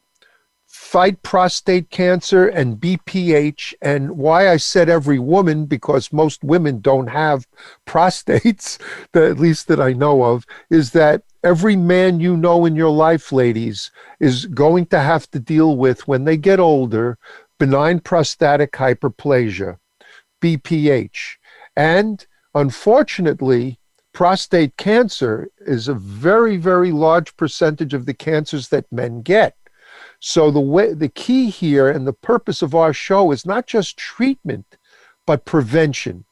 fight 0.67 1.23
prostate 1.23 1.91
cancer 1.91 2.49
and 2.49 2.79
BPH. 2.79 3.75
And 3.83 4.13
why 4.13 4.49
I 4.49 4.57
said 4.57 4.89
every 4.89 5.19
woman, 5.19 5.67
because 5.67 6.15
most 6.15 6.43
women 6.43 6.81
don't 6.81 7.09
have 7.09 7.47
prostates, 7.87 8.79
at 9.13 9.39
least 9.39 9.69
that 9.69 9.79
I 9.79 9.93
know 9.93 10.23
of, 10.23 10.47
is 10.71 10.93
that 10.93 11.25
every 11.45 11.77
man 11.77 12.21
you 12.21 12.39
know 12.39 12.65
in 12.65 12.75
your 12.75 12.89
life, 12.89 13.33
ladies, 13.33 13.91
is 14.19 14.47
going 14.47 14.87
to 14.87 15.01
have 15.01 15.31
to 15.33 15.41
deal 15.41 15.77
with 15.77 16.09
when 16.09 16.25
they 16.25 16.39
get 16.39 16.59
older 16.59 17.19
benign 17.59 18.01
prostatic 18.01 18.73
hyperplasia, 18.73 19.77
BPH. 20.41 21.37
And 21.77 22.27
unfortunately, 22.55 23.79
prostate 24.13 24.77
cancer 24.77 25.49
is 25.61 25.89
a 25.89 25.95
very, 25.95 26.57
very 26.57 26.93
large 26.93 27.37
percentage 27.37 27.95
of 27.95 28.07
the 28.07 28.15
cancers 28.15 28.69
that 28.69 28.91
men 28.93 29.23
get. 29.23 29.57
So 30.21 30.51
the 30.51 30.61
way 30.61 30.93
the 30.93 31.09
key 31.09 31.49
here 31.49 31.89
and 31.89 32.07
the 32.07 32.13
purpose 32.13 32.63
of 32.63 32.75
our 32.75 32.93
show 32.93 33.33
is 33.33 33.47
not 33.47 33.67
just 33.67 33.97
treatment, 33.97 34.77
but 35.27 35.45
prevention. 35.45 36.25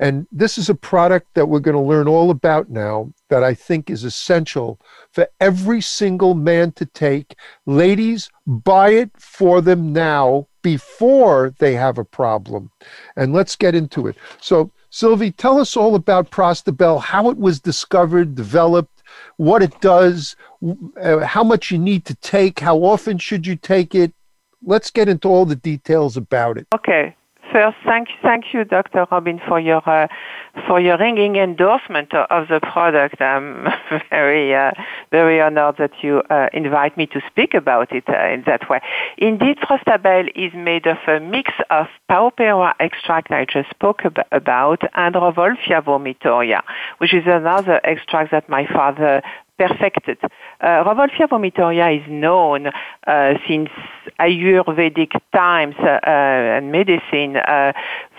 And 0.00 0.26
this 0.32 0.56
is 0.56 0.70
a 0.70 0.74
product 0.74 1.34
that 1.34 1.46
we're 1.46 1.60
going 1.60 1.76
to 1.76 1.80
learn 1.80 2.08
all 2.08 2.30
about 2.30 2.70
now 2.70 3.12
that 3.28 3.44
I 3.44 3.52
think 3.52 3.90
is 3.90 4.02
essential 4.02 4.80
for 5.12 5.28
every 5.40 5.82
single 5.82 6.34
man 6.34 6.72
to 6.72 6.86
take. 6.86 7.36
Ladies, 7.66 8.30
buy 8.46 8.90
it 8.92 9.10
for 9.18 9.60
them 9.60 9.92
now 9.92 10.48
before 10.62 11.54
they 11.58 11.74
have 11.74 11.98
a 11.98 12.04
problem. 12.04 12.70
And 13.14 13.34
let's 13.34 13.56
get 13.56 13.74
into 13.74 14.06
it. 14.06 14.16
So, 14.40 14.72
Sylvie, 14.90 15.30
tell 15.30 15.58
us 15.58 15.76
all 15.76 15.94
about 15.94 16.30
Prostabel, 16.30 17.00
how 17.00 17.30
it 17.30 17.38
was 17.38 17.60
discovered, 17.60 18.34
developed, 18.34 19.02
what 19.36 19.62
it 19.62 19.80
does, 19.80 20.36
uh, 21.00 21.20
how 21.20 21.44
much 21.44 21.70
you 21.70 21.78
need 21.78 22.04
to 22.06 22.14
take, 22.16 22.58
how 22.58 22.78
often 22.78 23.16
should 23.18 23.46
you 23.46 23.56
take 23.56 23.94
it. 23.94 24.12
Let's 24.62 24.90
get 24.90 25.08
into 25.08 25.28
all 25.28 25.46
the 25.46 25.56
details 25.56 26.16
about 26.16 26.58
it. 26.58 26.66
Okay. 26.74 27.16
First, 27.52 27.78
thank 27.84 28.08
thank 28.22 28.54
you, 28.54 28.64
Dr. 28.64 29.06
Robin, 29.10 29.40
for 29.48 29.58
your 29.58 29.82
uh, 29.88 30.06
for 30.68 30.78
your 30.78 30.96
ringing 30.98 31.34
endorsement 31.36 32.14
of 32.14 32.46
the 32.46 32.60
product. 32.60 33.20
I'm 33.20 33.66
very 34.10 34.54
uh, 34.54 34.70
very 35.10 35.40
honored 35.40 35.76
that 35.78 35.90
you 36.00 36.22
uh, 36.30 36.48
invite 36.52 36.96
me 36.96 37.06
to 37.06 37.20
speak 37.28 37.54
about 37.54 37.90
it 37.92 38.04
uh, 38.08 38.28
in 38.28 38.44
that 38.46 38.70
way. 38.70 38.80
Indeed, 39.18 39.58
Prostabel 39.58 40.28
is 40.36 40.52
made 40.54 40.86
of 40.86 40.98
a 41.08 41.18
mix 41.18 41.50
of 41.70 41.86
Pao 42.08 42.30
pereira 42.30 42.74
extract 42.78 43.32
I 43.32 43.46
just 43.46 43.70
spoke 43.70 44.02
ab- 44.04 44.26
about 44.30 44.82
and 44.94 45.16
Rauwolfia 45.16 45.82
vomitoria, 45.82 46.62
which 46.98 47.12
is 47.12 47.24
another 47.26 47.80
extract 47.82 48.30
that 48.30 48.48
my 48.48 48.66
father 48.66 49.22
perfected. 49.58 50.18
Uh, 50.60 50.84
Rauwolfia 50.84 51.28
vomitoria 51.28 52.00
is 52.00 52.06
known 52.08 52.68
uh, 53.06 53.34
since 53.46 53.70
Ayurvedic 54.18 55.12
times 55.32 55.74
uh, 55.78 56.00
and 56.04 56.72
medicine 56.72 57.36
uh, 57.36 57.72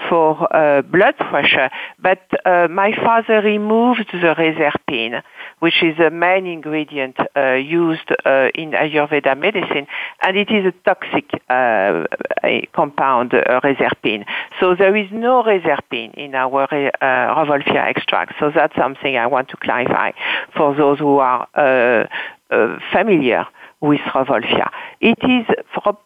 for 0.09 0.47
uh, 0.55 0.81
blood 0.81 1.17
pressure, 1.17 1.69
but 1.99 2.21
uh, 2.45 2.67
my 2.69 2.91
father 2.95 3.41
removed 3.41 4.07
the 4.11 4.35
reserpine, 4.37 5.21
which 5.59 5.83
is 5.83 5.97
the 5.97 6.09
main 6.09 6.45
ingredient 6.45 7.17
used 7.35 8.09
in 8.55 8.71
Ayurveda 8.71 9.37
medicine, 9.37 9.87
and 10.21 10.37
it 10.37 10.49
is 10.49 10.65
a 10.65 10.73
toxic 10.83 11.29
compound, 12.73 13.33
reserpine. 13.63 14.25
So 14.59 14.75
there 14.75 14.95
is 14.95 15.09
no 15.11 15.43
reserpine 15.43 16.11
in 16.11 16.35
our 16.35 16.67
Rauwolfia 16.67 17.87
extract. 17.87 18.33
So 18.39 18.51
that's 18.53 18.75
something 18.75 19.17
I 19.17 19.27
want 19.27 19.49
to 19.49 19.57
clarify 19.57 20.11
for 20.55 20.75
those 20.75 20.99
who 20.99 21.19
are 21.19 21.47
familiar 22.91 23.45
with 23.81 24.01
Rauwolfia. 24.13 24.69
It 24.99 25.17
is, 25.23 25.45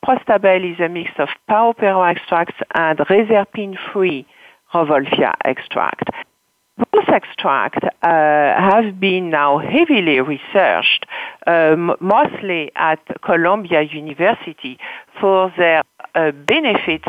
Prostabel 0.03 0.73
is 0.73 0.79
a 0.79 0.89
mix 0.89 1.11
of 1.19 1.29
Pao 1.47 1.73
pereira 1.73 2.11
extracts 2.11 2.55
and 2.73 2.97
reserpine-free 2.99 4.25
Rauwolfia 4.73 5.33
extract. 5.43 6.09
Both 6.91 7.07
extracts 7.07 7.83
uh, 7.83 8.07
have 8.07 8.99
been 8.99 9.29
now 9.29 9.59
heavily 9.59 10.19
researched 10.19 11.05
uh, 11.47 11.75
mostly 11.99 12.71
at 12.75 12.99
Columbia 13.21 13.81
University, 13.83 14.77
for 15.19 15.53
their 15.57 15.83
uh, 16.15 16.31
benefits 16.31 17.07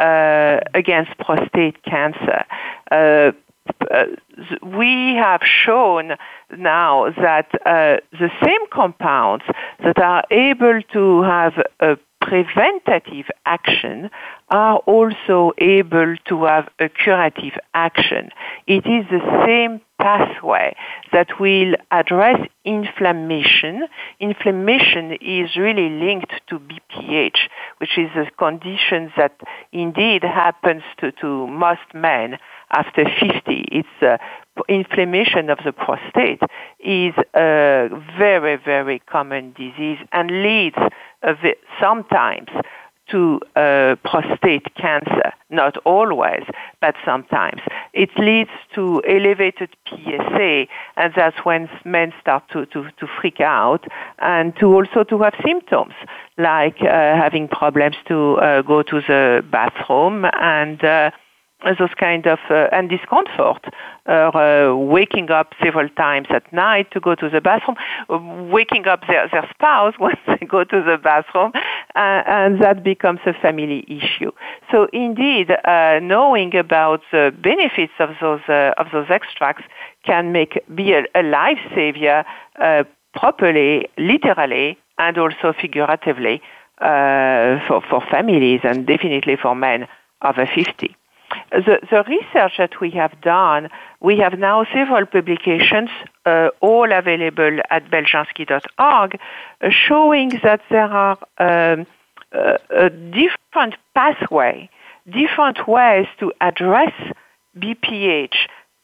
uh, 0.00 0.58
against 0.74 1.16
prostate 1.18 1.80
cancer. 1.84 2.44
Uh, 3.90 4.04
we 4.62 5.14
have 5.14 5.40
shown 5.44 6.12
now 6.56 7.10
that 7.10 7.48
uh, 7.66 7.96
the 8.12 8.30
same 8.42 8.66
compounds 8.72 9.44
that 9.82 9.98
are 9.98 10.24
able 10.30 10.80
to 10.92 11.22
have 11.22 11.54
a 11.80 11.96
preventative 12.24 13.26
action 13.44 14.10
are 14.48 14.78
also 14.86 15.52
able 15.58 16.16
to 16.26 16.44
have 16.44 16.68
a 16.80 16.88
curative 16.88 17.52
action. 17.74 18.30
It 18.66 18.86
is 18.86 19.04
the 19.10 19.44
same 19.46 19.80
pathway 19.98 20.74
that 21.12 21.38
will 21.38 21.74
address 21.90 22.40
inflammation. 22.64 23.86
Inflammation 24.20 25.12
is 25.20 25.54
really 25.56 25.90
linked 25.90 26.32
to 26.48 26.58
BPH, 26.58 27.38
which 27.78 27.98
is 27.98 28.10
a 28.16 28.30
condition 28.38 29.12
that 29.16 29.38
indeed 29.72 30.22
happens 30.22 30.82
to, 30.98 31.12
to 31.12 31.46
most 31.46 31.88
men 31.92 32.38
after 32.70 33.04
50. 33.04 33.68
It's 33.70 33.88
uh, 34.02 34.16
inflammation 34.68 35.50
of 35.50 35.58
the 35.64 35.72
prostate 35.72 36.42
is 36.78 37.14
a 37.34 37.88
very, 38.18 38.56
very 38.56 39.00
common 39.00 39.52
disease 39.52 39.98
and 40.12 40.42
leads 40.42 40.76
sometimes 41.80 42.48
to 43.10 43.40
uh, 43.54 43.96
prostate 44.04 44.74
cancer, 44.76 45.32
not 45.50 45.76
always, 45.84 46.42
but 46.80 46.94
sometimes. 47.04 47.60
It 47.92 48.10
leads 48.18 48.50
to 48.74 49.02
elevated 49.06 49.70
PSA, 49.88 50.66
and 50.96 51.12
that's 51.14 51.36
when 51.44 51.68
men 51.84 52.12
start 52.20 52.44
to, 52.52 52.66
to, 52.66 52.84
to 52.98 53.06
freak 53.20 53.40
out 53.40 53.84
and 54.20 54.56
to 54.56 54.66
also 54.74 55.04
to 55.04 55.18
have 55.22 55.34
symptoms 55.44 55.94
like 56.38 56.76
uh, 56.80 56.86
having 56.86 57.48
problems 57.48 57.96
to 58.08 58.36
uh, 58.36 58.62
go 58.62 58.82
to 58.82 59.00
the 59.02 59.44
bathroom 59.50 60.24
and 60.40 60.82
uh, 60.82 61.10
those 61.78 61.94
kind 61.98 62.26
of 62.26 62.38
uh, 62.50 62.68
and 62.72 62.90
discomfort, 62.90 63.64
or 64.06 64.36
uh, 64.36 64.74
waking 64.74 65.30
up 65.30 65.54
several 65.62 65.88
times 65.90 66.28
at 66.30 66.52
night 66.52 66.90
to 66.90 67.00
go 67.00 67.14
to 67.14 67.30
the 67.30 67.40
bathroom, 67.40 67.76
waking 68.50 68.86
up 68.86 69.00
their, 69.08 69.28
their 69.28 69.48
spouse 69.50 69.94
when 69.98 70.16
they 70.26 70.46
go 70.46 70.64
to 70.64 70.82
the 70.82 70.98
bathroom, 71.02 71.52
uh, 71.94 72.22
and 72.26 72.60
that 72.60 72.84
becomes 72.84 73.20
a 73.26 73.32
family 73.32 73.84
issue. 73.88 74.30
So 74.70 74.88
indeed, 74.92 75.50
uh, 75.50 76.00
knowing 76.00 76.54
about 76.54 77.00
the 77.10 77.34
benefits 77.42 77.92
of 77.98 78.10
those 78.20 78.42
uh, 78.48 78.74
of 78.76 78.88
those 78.92 79.06
extracts 79.08 79.64
can 80.04 80.32
make 80.32 80.62
be 80.74 80.92
a, 80.92 81.04
a 81.14 81.22
life 81.22 81.60
savior 81.74 82.24
uh, 82.60 82.84
properly, 83.14 83.88
literally, 83.96 84.78
and 84.98 85.16
also 85.16 85.54
figuratively 85.58 86.42
for 86.78 87.80
for 87.88 88.02
families 88.10 88.60
and 88.64 88.86
definitely 88.86 89.36
for 89.36 89.54
men 89.54 89.86
over 90.22 90.44
50 90.44 90.96
the, 91.50 91.78
the 91.90 92.04
research 92.08 92.52
that 92.58 92.80
we 92.80 92.90
have 92.90 93.20
done, 93.20 93.68
we 94.00 94.18
have 94.18 94.38
now 94.38 94.64
several 94.72 95.06
publications, 95.06 95.90
uh, 96.26 96.48
all 96.60 96.92
available 96.92 97.58
at 97.70 97.90
beljanski.org, 97.90 99.18
uh, 99.60 99.70
showing 99.70 100.28
that 100.42 100.60
there 100.70 100.90
are 100.90 101.18
um, 101.38 101.86
uh, 102.32 102.58
a 102.70 102.90
different 102.90 103.76
pathway, 103.94 104.68
different 105.10 105.68
ways 105.68 106.06
to 106.18 106.32
address 106.40 106.92
BPH 107.58 108.34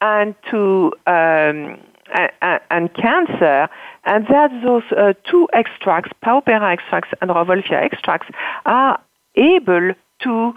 and 0.00 0.34
to 0.50 0.92
um, 1.06 1.78
and, 2.12 2.92
cancer, 2.94 3.68
and 4.04 4.26
that 4.28 4.50
those 4.64 4.82
uh, 4.96 5.12
two 5.30 5.48
extracts, 5.52 6.10
Pao 6.22 6.40
pereira 6.40 6.72
extracts 6.72 7.10
and 7.20 7.30
Rauwolfia 7.30 7.82
extracts, 7.82 8.28
are 8.66 9.00
able 9.36 9.92
to 10.22 10.54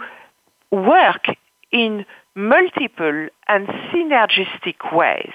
work 0.70 1.26
in 1.74 2.06
multiple 2.36 3.28
and 3.48 3.66
synergistic 3.92 4.96
ways. 4.96 5.34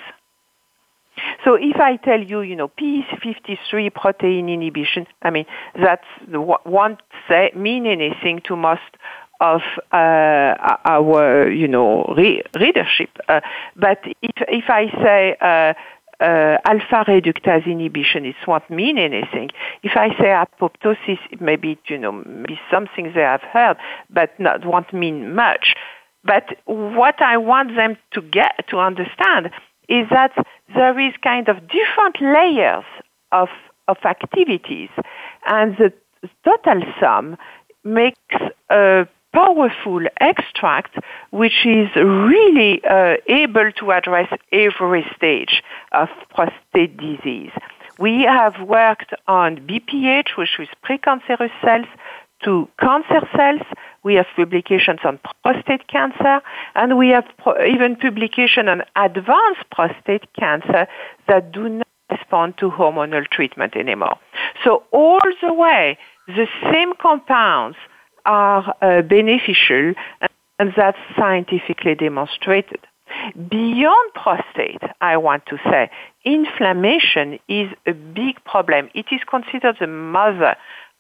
So 1.44 1.56
if 1.56 1.76
I 1.76 1.98
tell 1.98 2.22
you, 2.22 2.42
you 2.42 2.56
know, 2.56 2.70
p53 2.70 3.94
protein 3.94 4.48
inhibition, 4.48 5.06
I 5.22 5.32
mean, 5.32 5.46
that's 5.76 6.08
won't 6.30 7.02
say 7.28 7.52
mean 7.56 7.86
anything 7.86 8.42
to 8.46 8.56
most 8.56 8.92
of 9.42 9.62
uh, 9.92 10.56
our, 10.86 11.50
you 11.52 11.68
know, 11.68 12.14
re- 12.18 12.42
readership. 12.60 13.10
Uh, 13.28 13.42
but 13.76 14.00
if 14.22 14.36
if 14.48 14.66
I 14.70 14.88
say 15.04 15.36
uh, 15.42 15.74
uh, 16.24 16.58
alpha 16.66 17.04
reductase 17.08 17.66
inhibition, 17.66 18.26
it 18.26 18.36
won't 18.48 18.70
mean 18.70 18.98
anything. 18.98 19.50
If 19.84 19.94
I 19.96 20.10
say 20.20 20.30
apoptosis, 20.44 21.20
maybe 21.42 21.78
you 21.88 21.98
know, 21.98 22.12
maybe 22.12 22.60
something 22.72 23.12
they 23.14 23.22
have 23.22 23.42
heard, 23.42 23.78
but 24.10 24.40
not 24.40 24.66
won't 24.66 24.94
mean 24.94 25.36
much. 25.36 25.76
But 26.24 26.46
what 26.66 27.22
I 27.22 27.38
want 27.38 27.76
them 27.76 27.98
to 28.12 28.22
get 28.22 28.68
to 28.70 28.78
understand 28.78 29.52
is 29.88 30.08
that 30.12 30.34
there 30.76 31.00
is 31.00 31.14
kind 31.24 31.48
of 31.50 31.58
different 31.68 32.22
layers 32.22 32.86
of 33.32 33.50
of 33.88 33.98
activities, 34.06 34.90
and 35.48 35.76
the 35.78 35.92
total 36.46 36.84
sum 37.00 37.38
makes 37.84 38.20
a 38.70 39.08
powerful 39.34 40.02
extract 40.20 40.96
which 41.32 41.66
is 41.66 41.88
really 41.96 42.82
uh, 42.84 43.16
able 43.28 43.72
to 43.80 43.92
address 43.92 44.32
every 44.52 45.06
stage 45.16 45.64
of 45.92 46.10
prostate 46.30 46.98
disease. 46.98 47.52
We 48.00 48.24
have 48.24 48.60
worked 48.62 49.14
on 49.28 49.58
BPH, 49.68 50.38
which 50.38 50.60
is 50.60 50.70
precancerous 50.84 51.52
cells, 51.64 51.88
to 52.44 52.68
cancer 52.80 53.22
cells. 53.36 53.62
We 54.04 54.16
have 54.16 54.28
publications 54.36 55.00
on 55.04 55.20
prostate 55.44 55.88
cancer, 55.88 56.42
and 56.76 56.98
we 56.98 57.10
have 57.10 57.26
pro- 57.38 57.64
even 57.66 57.96
publication 57.96 58.68
on 58.70 58.84
advanced 58.96 59.70
prostate 59.72 60.34
cancer 60.40 60.88
that 61.28 61.52
do 61.52 61.68
not 61.68 61.88
respond 62.10 62.58
to 62.58 62.70
hormonal 62.70 63.28
treatment 63.28 63.76
anymore. 63.76 64.18
So 64.64 64.84
all 64.92 65.20
the 65.42 65.54
way, 65.54 65.98
the 66.28 66.48
same 66.72 66.94
compounds 67.02 67.78
are 68.26 68.76
uh, 68.82 69.02
beneficial, 69.02 69.94
and, 70.22 70.30
and 70.60 70.74
that's 70.76 70.98
scientifically 71.18 71.96
demonstrated. 71.96 72.80
Beyond 73.50 74.14
prostate, 74.14 74.84
I 75.02 75.18
want 75.18 75.46
to 75.48 75.58
say, 75.70 75.90
inflammation 76.26 77.40
is 77.48 77.72
a 77.88 77.94
big 77.94 78.44
problem. 78.46 78.90
It 78.94 79.08
is 79.12 79.22
considered 79.30 79.78
the 79.80 79.88
mother 79.88 80.56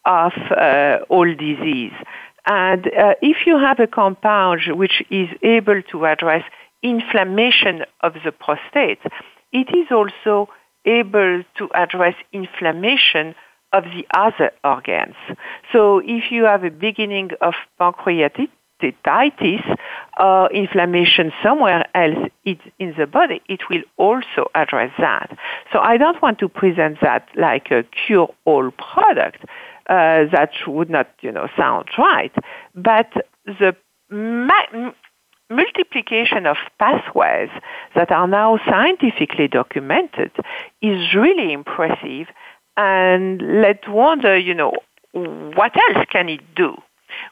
of 0.05 0.33
uh, 0.51 0.99
all 1.09 1.25
disease. 1.35 1.93
And 2.45 2.87
uh, 2.87 3.13
if 3.21 3.45
you 3.45 3.57
have 3.59 3.79
a 3.79 3.87
compound 3.87 4.61
which 4.69 5.03
is 5.09 5.29
able 5.43 5.81
to 5.91 6.05
address 6.05 6.43
inflammation 6.81 7.83
of 8.01 8.13
the 8.23 8.31
prostate, 8.31 8.99
it 9.51 9.67
is 9.75 9.87
also 9.91 10.49
able 10.85 11.43
to 11.57 11.69
address 11.73 12.15
inflammation 12.31 13.35
of 13.73 13.83
the 13.83 14.07
other 14.15 14.51
organs. 14.63 15.15
So 15.71 15.99
if 15.99 16.31
you 16.31 16.45
have 16.45 16.63
a 16.63 16.71
beginning 16.71 17.31
of 17.41 17.53
pancreatitis 17.79 19.77
or 20.19 20.51
inflammation 20.51 21.31
somewhere 21.43 21.85
else 21.93 22.29
in 22.45 22.95
the 22.97 23.05
body, 23.05 23.41
it 23.47 23.69
will 23.69 23.83
also 23.97 24.49
address 24.55 24.91
that. 24.97 25.37
So 25.71 25.79
I 25.79 25.97
don't 25.97 26.19
want 26.21 26.39
to 26.39 26.49
present 26.49 26.99
that 27.01 27.27
like 27.35 27.69
a 27.69 27.83
cure-all 27.83 28.71
product, 28.71 29.45
uh, 29.89 30.25
that 30.31 30.51
would 30.67 30.89
not, 30.89 31.09
you 31.21 31.31
know, 31.31 31.47
sound 31.57 31.89
right. 31.97 32.31
But 32.75 33.11
the 33.45 33.75
ma- 34.09 34.91
multiplication 35.49 36.45
of 36.45 36.57
pathways 36.77 37.49
that 37.95 38.11
are 38.11 38.27
now 38.27 38.59
scientifically 38.69 39.47
documented 39.47 40.31
is 40.81 41.13
really 41.15 41.51
impressive. 41.51 42.27
And 42.77 43.61
let's 43.61 43.87
wonder, 43.87 44.37
you 44.37 44.53
know, 44.53 44.73
what 45.11 45.75
else 45.75 46.05
can 46.11 46.29
it 46.29 46.41
do? 46.55 46.75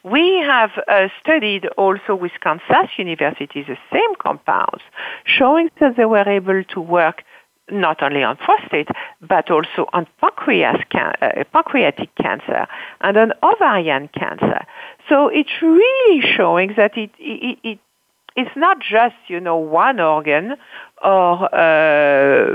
We 0.02 0.42
have 0.44 0.70
uh, 0.88 1.08
studied 1.20 1.66
also 1.78 2.14
with 2.14 2.32
Kansas 2.42 2.90
University 2.96 3.62
the 3.62 3.78
same 3.92 4.14
compounds, 4.20 4.82
showing 5.24 5.70
that 5.80 5.96
they 5.96 6.04
were 6.04 6.28
able 6.28 6.64
to 6.64 6.80
work 6.80 7.22
not 7.70 8.02
only 8.02 8.22
on 8.22 8.36
prostate, 8.36 8.88
but 9.20 9.50
also 9.50 9.86
on 9.92 10.06
pancreas 10.20 10.80
can- 10.90 11.14
uh, 11.20 11.44
pancreatic 11.52 12.14
cancer 12.16 12.66
and 13.00 13.16
on 13.16 13.32
ovarian 13.42 14.08
cancer. 14.08 14.64
So 15.08 15.28
it's 15.28 15.62
really 15.62 16.22
showing 16.36 16.74
that 16.76 16.96
it, 16.96 17.10
it, 17.18 17.58
it 17.62 17.78
it's 18.36 18.56
not 18.56 18.78
just 18.80 19.16
you 19.26 19.40
know 19.40 19.56
one 19.56 19.98
organ 20.00 20.54
or 21.02 21.54
uh, 21.54 22.54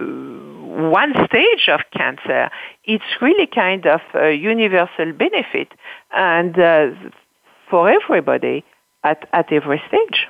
one 0.90 1.14
stage 1.28 1.68
of 1.68 1.82
cancer. 1.92 2.50
It's 2.86 3.22
really 3.22 3.48
kind 3.48 3.86
of 3.86 4.02
a 4.14 4.32
universal 4.34 5.12
benefit 5.14 5.70
and 6.12 6.58
uh, 6.58 6.88
for 7.70 7.90
everybody 7.90 8.64
at, 9.04 9.28
at 9.34 9.52
every 9.52 9.82
stage. 9.88 10.28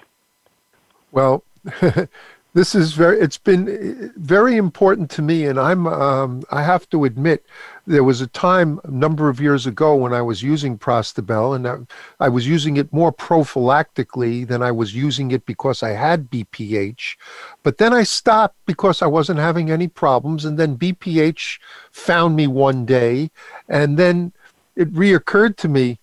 Well, 1.12 1.44
this 2.54 2.76
is 2.76 2.94
very 2.94 3.20
it's 3.20 3.38
been 3.38 4.12
very 4.16 4.58
important 4.58 5.10
to 5.10 5.22
me 5.22 5.46
and 5.46 5.60
i'm 5.60 5.88
um, 5.88 6.44
i 6.52 6.62
have 6.62 6.90
to 6.90 7.06
admit 7.06 7.46
there 7.86 8.04
was 8.04 8.22
a 8.22 8.28
time 8.28 8.80
a 8.86 8.92
number 8.92 9.28
of 9.28 9.42
years 9.42 9.66
ago 9.66 9.94
when 9.96 10.14
I 10.14 10.22
was 10.22 10.42
using 10.42 10.78
Prostabel, 10.78 11.56
and 11.56 11.68
I, 11.68 12.26
I, 12.26 12.30
was 12.30 12.48
using 12.48 12.78
it 12.78 12.94
more 12.94 13.12
prophylactically 13.12 14.48
than 14.48 14.64
I 14.64 14.72
was 14.72 14.96
using 14.96 15.32
it 15.32 15.46
because 15.46 15.84
I 15.84 15.90
had 15.90 16.32
BPH. 16.32 17.18
But 17.62 17.78
then 17.80 17.94
I 17.94 18.04
stopped 18.04 18.56
because 18.66 19.02
I 19.02 19.08
wasn't 19.08 19.40
having 19.40 19.70
any 19.70 19.90
problems, 19.90 20.46
and 20.46 20.58
then 20.58 20.78
BPH 20.78 21.60
found 21.92 22.38
me 22.38 22.48
one 22.48 22.86
day, 22.86 23.32
and 23.68 23.98
then 23.98 24.32
it 24.76 24.94
reoccurred 24.94 25.58
to 25.58 25.68
me, 25.68 26.00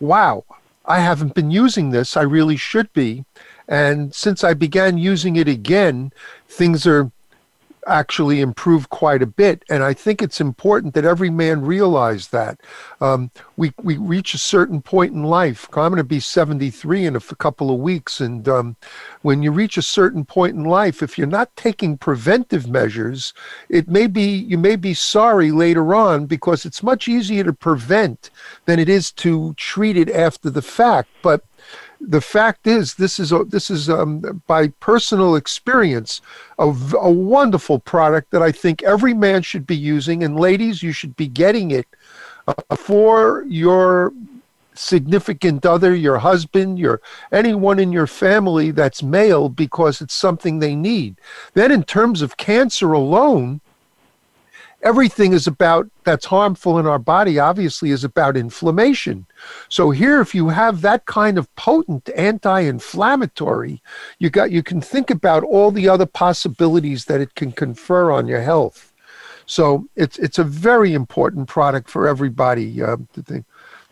wow, 0.00 0.44
I 0.84 0.98
haven't 0.98 1.34
been 1.34 1.52
using 1.52 1.90
this. 1.90 2.16
I 2.16 2.22
really 2.22 2.56
should 2.56 2.92
be. 2.92 3.24
And 3.70 4.12
since 4.12 4.44
I 4.44 4.52
began 4.52 4.98
using 4.98 5.36
it 5.36 5.48
again, 5.48 6.12
things 6.48 6.86
are 6.86 7.10
actually 7.86 8.40
improved 8.40 8.90
quite 8.90 9.22
a 9.22 9.26
bit. 9.26 9.64
And 9.70 9.82
I 9.82 9.94
think 9.94 10.20
it's 10.20 10.40
important 10.40 10.94
that 10.94 11.04
every 11.04 11.30
man 11.30 11.62
realize 11.62 12.28
that. 12.28 12.60
Um, 13.00 13.30
we, 13.56 13.72
we 13.82 13.96
reach 13.96 14.34
a 14.34 14.38
certain 14.38 14.82
point 14.82 15.12
in 15.12 15.22
life. 15.22 15.66
I'm 15.72 15.90
going 15.90 15.96
to 15.96 16.04
be 16.04 16.20
73 16.20 17.06
in 17.06 17.16
a 17.16 17.20
couple 17.20 17.70
of 17.70 17.80
weeks. 17.80 18.20
And 18.20 18.48
um, 18.48 18.76
when 19.22 19.42
you 19.42 19.50
reach 19.50 19.76
a 19.76 19.82
certain 19.82 20.24
point 20.24 20.56
in 20.56 20.64
life, 20.64 21.02
if 21.02 21.16
you're 21.16 21.26
not 21.26 21.54
taking 21.56 21.96
preventive 21.96 22.68
measures, 22.68 23.32
it 23.68 23.88
may 23.88 24.06
be, 24.06 24.28
you 24.36 24.58
may 24.58 24.76
be 24.76 24.94
sorry 24.94 25.50
later 25.50 25.94
on 25.94 26.26
because 26.26 26.64
it's 26.64 26.82
much 26.82 27.08
easier 27.08 27.44
to 27.44 27.52
prevent 27.52 28.30
than 28.66 28.78
it 28.78 28.88
is 28.88 29.10
to 29.12 29.54
treat 29.54 29.96
it 29.96 30.10
after 30.10 30.50
the 30.50 30.62
fact. 30.62 31.08
But 31.22 31.44
the 32.00 32.20
fact 32.20 32.66
is, 32.66 32.94
this 32.94 33.18
is 33.18 33.30
a, 33.30 33.44
this 33.44 33.70
is 33.70 33.90
um, 33.90 34.42
by 34.46 34.68
personal 34.80 35.36
experience 35.36 36.20
a, 36.58 36.64
a 36.98 37.10
wonderful 37.10 37.78
product 37.78 38.30
that 38.30 38.42
I 38.42 38.52
think 38.52 38.82
every 38.82 39.14
man 39.14 39.42
should 39.42 39.66
be 39.66 39.76
using, 39.76 40.24
and 40.24 40.40
ladies, 40.40 40.82
you 40.82 40.92
should 40.92 41.14
be 41.16 41.28
getting 41.28 41.70
it 41.70 41.86
uh, 42.48 42.76
for 42.76 43.44
your 43.48 44.12
significant 44.74 45.66
other, 45.66 45.94
your 45.94 46.18
husband, 46.18 46.78
your 46.78 47.02
anyone 47.32 47.78
in 47.78 47.92
your 47.92 48.06
family 48.06 48.70
that's 48.70 49.02
male 49.02 49.48
because 49.48 50.00
it's 50.00 50.14
something 50.14 50.58
they 50.58 50.74
need. 50.74 51.16
Then, 51.52 51.70
in 51.70 51.84
terms 51.84 52.22
of 52.22 52.38
cancer 52.38 52.92
alone, 52.92 53.60
everything 54.82 55.32
is 55.32 55.46
about 55.46 55.88
that's 56.04 56.26
harmful 56.26 56.78
in 56.78 56.86
our 56.86 56.98
body 56.98 57.38
obviously 57.38 57.90
is 57.90 58.04
about 58.04 58.36
inflammation. 58.36 59.26
So 59.68 59.90
here 59.90 60.20
if 60.20 60.34
you 60.34 60.48
have 60.48 60.80
that 60.80 61.06
kind 61.06 61.38
of 61.38 61.54
potent 61.56 62.08
anti-inflammatory 62.16 63.82
you 64.18 64.30
got 64.30 64.50
you 64.50 64.62
can 64.62 64.80
think 64.80 65.10
about 65.10 65.42
all 65.44 65.70
the 65.70 65.88
other 65.88 66.06
possibilities 66.06 67.04
that 67.06 67.20
it 67.20 67.34
can 67.34 67.52
confer 67.52 68.10
on 68.10 68.26
your 68.26 68.42
health. 68.42 68.92
So 69.46 69.86
it's 69.96 70.18
it's 70.18 70.38
a 70.38 70.44
very 70.44 70.94
important 70.94 71.48
product 71.48 71.90
for 71.90 72.08
everybody 72.08 72.82
uh, 72.82 72.96
to 73.14 73.22
think 73.22 73.44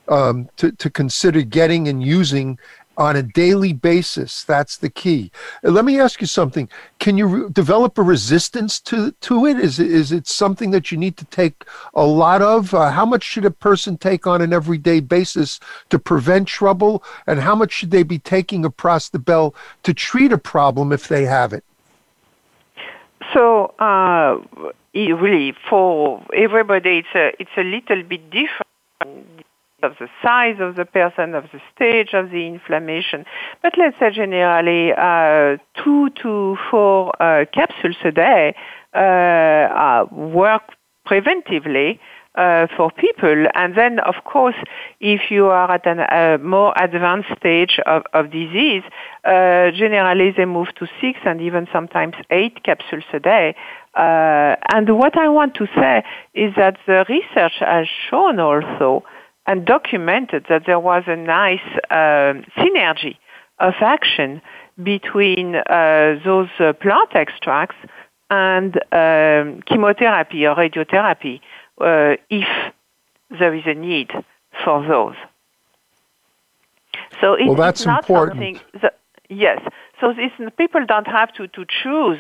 um, 0.09 0.49
to, 0.57 0.73
to 0.73 0.91
consider 0.91 1.43
getting 1.43 1.89
and 1.89 2.03
using 2.03 2.59
on 2.99 3.15
a 3.15 3.23
daily 3.23 3.73
basis. 3.73 4.43
That's 4.43 4.77
the 4.77 4.91
key. 4.91 5.31
Uh, 5.65 5.71
let 5.71 5.85
me 5.85 5.99
ask 5.99 6.21
you 6.21 6.27
something. 6.27 6.69
Can 6.99 7.17
you 7.17 7.27
re- 7.27 7.51
develop 7.51 7.97
a 7.97 8.03
resistance 8.03 8.81
to, 8.81 9.13
to 9.13 9.47
it? 9.47 9.59
Is, 9.59 9.79
it? 9.79 9.91
is 9.91 10.13
it 10.13 10.27
something 10.27 10.73
that 10.73 10.91
you 10.91 10.99
need 10.99 11.17
to 11.17 11.25
take 11.27 11.65
a 11.95 12.05
lot 12.05 12.43
of? 12.43 12.75
Uh, 12.75 12.91
how 12.91 13.07
much 13.07 13.23
should 13.23 13.45
a 13.45 13.51
person 13.51 13.97
take 13.97 14.27
on 14.27 14.43
an 14.43 14.53
everyday 14.53 14.99
basis 15.01 15.61
to 15.91 15.99
prevent 15.99 16.49
trouble? 16.49 17.05
And 17.27 17.39
how 17.41 17.55
much 17.55 17.73
should 17.73 17.93
they 17.93 18.03
be 18.03 18.19
taking 18.19 18.65
of 18.65 18.77
Prostabel 18.77 19.55
to 19.85 19.95
treat 19.95 20.33
a 20.33 20.39
problem 20.39 20.93
if 20.93 21.07
they 21.09 21.25
have 21.25 21.53
it? 21.53 21.65
So, 23.33 23.75
uh, 23.79 24.41
really, 24.95 25.55
for 25.71 26.25
everybody, 26.35 26.99
it's 26.99 27.15
a, 27.15 27.33
it's 27.39 27.51
a 27.57 27.63
little 27.63 28.03
bit 28.03 28.31
different 28.31 29.38
of 29.83 29.93
the 30.01 30.09
size 30.23 30.57
of 30.61 30.75
the 30.75 30.85
person, 30.85 31.35
of 31.35 31.45
the 31.53 31.61
stage 31.75 32.13
of 32.13 32.31
the 32.31 32.47
inflammation. 32.47 33.25
But 33.63 33.75
let's 33.79 33.99
say 33.99 34.11
generally 34.11 34.93
uh, 34.93 35.59
two 35.83 36.11
to 36.23 36.57
four 36.71 37.13
uh, 37.23 37.45
capsules 37.53 37.97
a 38.05 38.11
day 38.11 38.55
uh, 38.93 40.07
work 40.11 40.63
preventively 41.07 42.01
uh, 42.35 42.67
for 42.77 42.91
people. 42.91 43.47
And 43.55 43.77
then, 43.77 44.01
of 44.01 44.17
course, 44.25 44.57
if 45.01 45.31
you 45.31 45.47
are 45.47 45.71
at 45.71 45.87
a 45.87 46.35
uh, 46.35 46.39
more 46.39 46.73
advanced 46.77 47.31
stage 47.39 47.79
of, 47.87 48.03
of 48.13 48.31
disease, 48.33 48.83
uh, 49.25 49.71
generally 49.71 50.33
they 50.37 50.45
move 50.45 50.69
to 50.77 50.87
six 51.01 51.21
and 51.25 51.41
even 51.41 51.69
sometimes 51.73 52.15
eight 52.31 52.65
capsules 52.65 53.05
a 53.13 53.21
day. 53.21 53.55
and 53.95 54.99
what 54.99 55.17
I 55.17 55.29
want 55.29 55.55
to 55.55 55.67
say 55.77 56.05
is 56.35 56.53
that 56.57 56.79
the 56.87 57.05
research 57.09 57.55
has 57.61 57.87
shown 58.11 58.41
also 58.41 59.05
and 59.49 59.65
documented 59.65 60.45
that 60.51 60.63
there 60.67 60.79
was 60.79 61.05
a 61.07 61.17
nice 61.17 61.69
uh, 61.91 62.35
synergy 62.59 63.17
of 63.59 63.73
action 63.81 64.43
between 64.81 65.57
uh, 65.57 66.21
those 66.23 66.51
uh, 66.61 66.75
plant 66.75 67.11
extracts 67.15 67.77
and 68.31 68.77
um, 68.93 69.63
chemotherapy 69.63 70.47
or 70.47 70.55
radiotherapy 70.55 71.41
uh, 71.81 72.15
if 72.29 72.47
there 73.41 73.55
is 73.55 73.65
a 73.65 73.75
need 73.75 74.11
for 74.65 74.87
those. 74.87 75.17
So 77.21 77.33
it's, 77.33 77.47
well, 77.47 77.55
that's 77.57 77.87
not 77.87 78.05
important. 78.05 78.37
something. 78.37 78.61
That, 78.83 78.99
yes. 79.31 79.61
So 79.99 80.13
this, 80.13 80.31
people 80.59 80.85
don't 80.87 81.07
have 81.07 81.33
to, 81.35 81.49
to 81.49 81.65
choose 81.83 82.19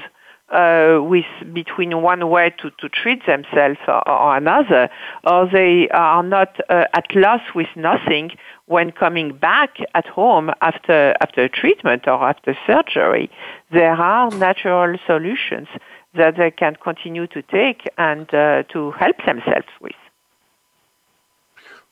uh, 0.51 0.99
with 1.03 1.27
between 1.53 2.01
one 2.03 2.29
way 2.29 2.51
to, 2.59 2.71
to 2.79 2.89
treat 2.89 3.27
themselves 3.27 3.79
or, 3.87 4.09
or 4.09 4.37
another, 4.37 4.89
or 5.25 5.49
they 5.51 5.89
are 5.91 6.23
not 6.23 6.59
uh, 6.69 6.85
at 6.95 7.15
loss 7.15 7.43
with 7.55 7.69
nothing 7.77 8.31
when 8.67 8.91
coming 8.93 9.37
back 9.37 9.77
at 9.95 10.07
home 10.07 10.51
after 10.61 11.15
after 11.21 11.49
treatment 11.49 12.07
or 12.07 12.23
after 12.29 12.57
surgery. 12.67 13.31
There 13.71 13.93
are 13.93 14.31
natural 14.31 14.99
solutions 15.07 15.69
that 16.15 16.37
they 16.37 16.51
can 16.51 16.77
continue 16.77 17.27
to 17.29 17.43
take 17.43 17.87
and 17.99 18.33
uh, 18.35 18.63
to 18.73 18.93
help 18.93 19.17
themselves 19.27 19.69
with. 19.81 19.93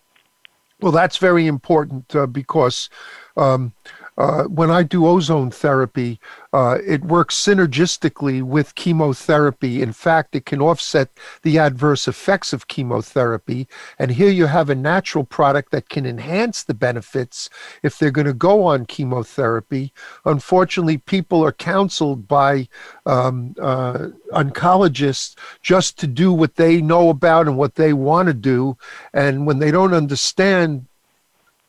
Well, 0.82 0.92
that's 0.92 1.18
very 1.18 1.48
important 1.48 2.14
uh, 2.16 2.28
because 2.28 2.90
um, 3.38 3.74
uh, 4.18 4.44
when 4.44 4.72
I 4.72 4.84
do 4.84 5.06
ozone 5.06 5.52
therapy, 5.52 6.20
uh, 6.54 6.78
it 6.86 7.04
works 7.04 7.36
synergistically 7.36 8.42
with 8.42 8.76
chemotherapy. 8.76 9.82
In 9.82 9.92
fact, 9.92 10.36
it 10.36 10.46
can 10.46 10.62
offset 10.62 11.10
the 11.42 11.60
adverse 11.60 12.08
effects 12.08 12.54
of 12.54 12.68
chemotherapy. 12.68 13.68
And 14.00 14.12
here 14.12 14.30
you 14.30 14.46
have 14.46 14.70
a 14.70 14.76
natural 14.76 15.26
product 15.26 15.72
that 15.72 15.90
can 15.90 16.06
enhance 16.06 16.64
the 16.64 16.74
benefits 16.74 17.50
if 17.84 18.00
they're 18.00 18.12
going 18.12 18.28
to 18.28 18.34
go 18.34 18.64
on 18.64 18.86
chemotherapy. 18.86 19.92
Unfortunately, 20.24 20.98
people 20.98 21.44
are 21.44 21.52
counseled 21.52 22.28
by 22.28 22.70
um, 23.06 23.54
uh, 23.62 24.08
oncologists 24.32 25.36
just 25.62 26.00
to 26.00 26.08
do 26.08 26.32
what 26.32 26.56
they 26.56 26.82
know 26.82 27.10
about 27.10 27.48
and 27.48 27.58
what 27.58 27.76
they 27.76 27.92
want 27.92 28.28
to 28.28 28.34
do. 28.34 28.78
And 29.14 29.46
when 29.46 29.60
they 29.60 29.72
don't 29.72 29.94
understand 29.94 30.88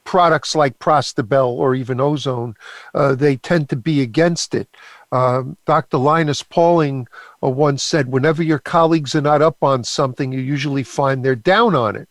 products 0.06 0.54
like 0.54 0.78
Prostabel 0.78 1.48
or 1.48 1.74
even 1.74 2.00
ozone, 2.00 2.54
uh, 2.94 3.14
they 3.14 3.36
tend 3.36 3.68
to 3.68 3.76
be 3.76 4.00
against 4.00 4.54
it. 4.54 4.68
Um, 5.12 5.56
Dr. 5.66 5.98
Linus 5.98 6.42
Pauling 6.42 7.06
uh, 7.42 7.50
once 7.50 7.82
said, 7.82 8.10
whenever 8.10 8.42
your 8.42 8.58
colleagues 8.58 9.14
are 9.14 9.20
not 9.20 9.42
up 9.42 9.62
on 9.62 9.84
something, 9.84 10.32
you 10.32 10.40
usually 10.40 10.82
find 10.82 11.24
they're 11.24 11.36
down 11.36 11.74
on 11.74 11.96
it. 11.96 12.08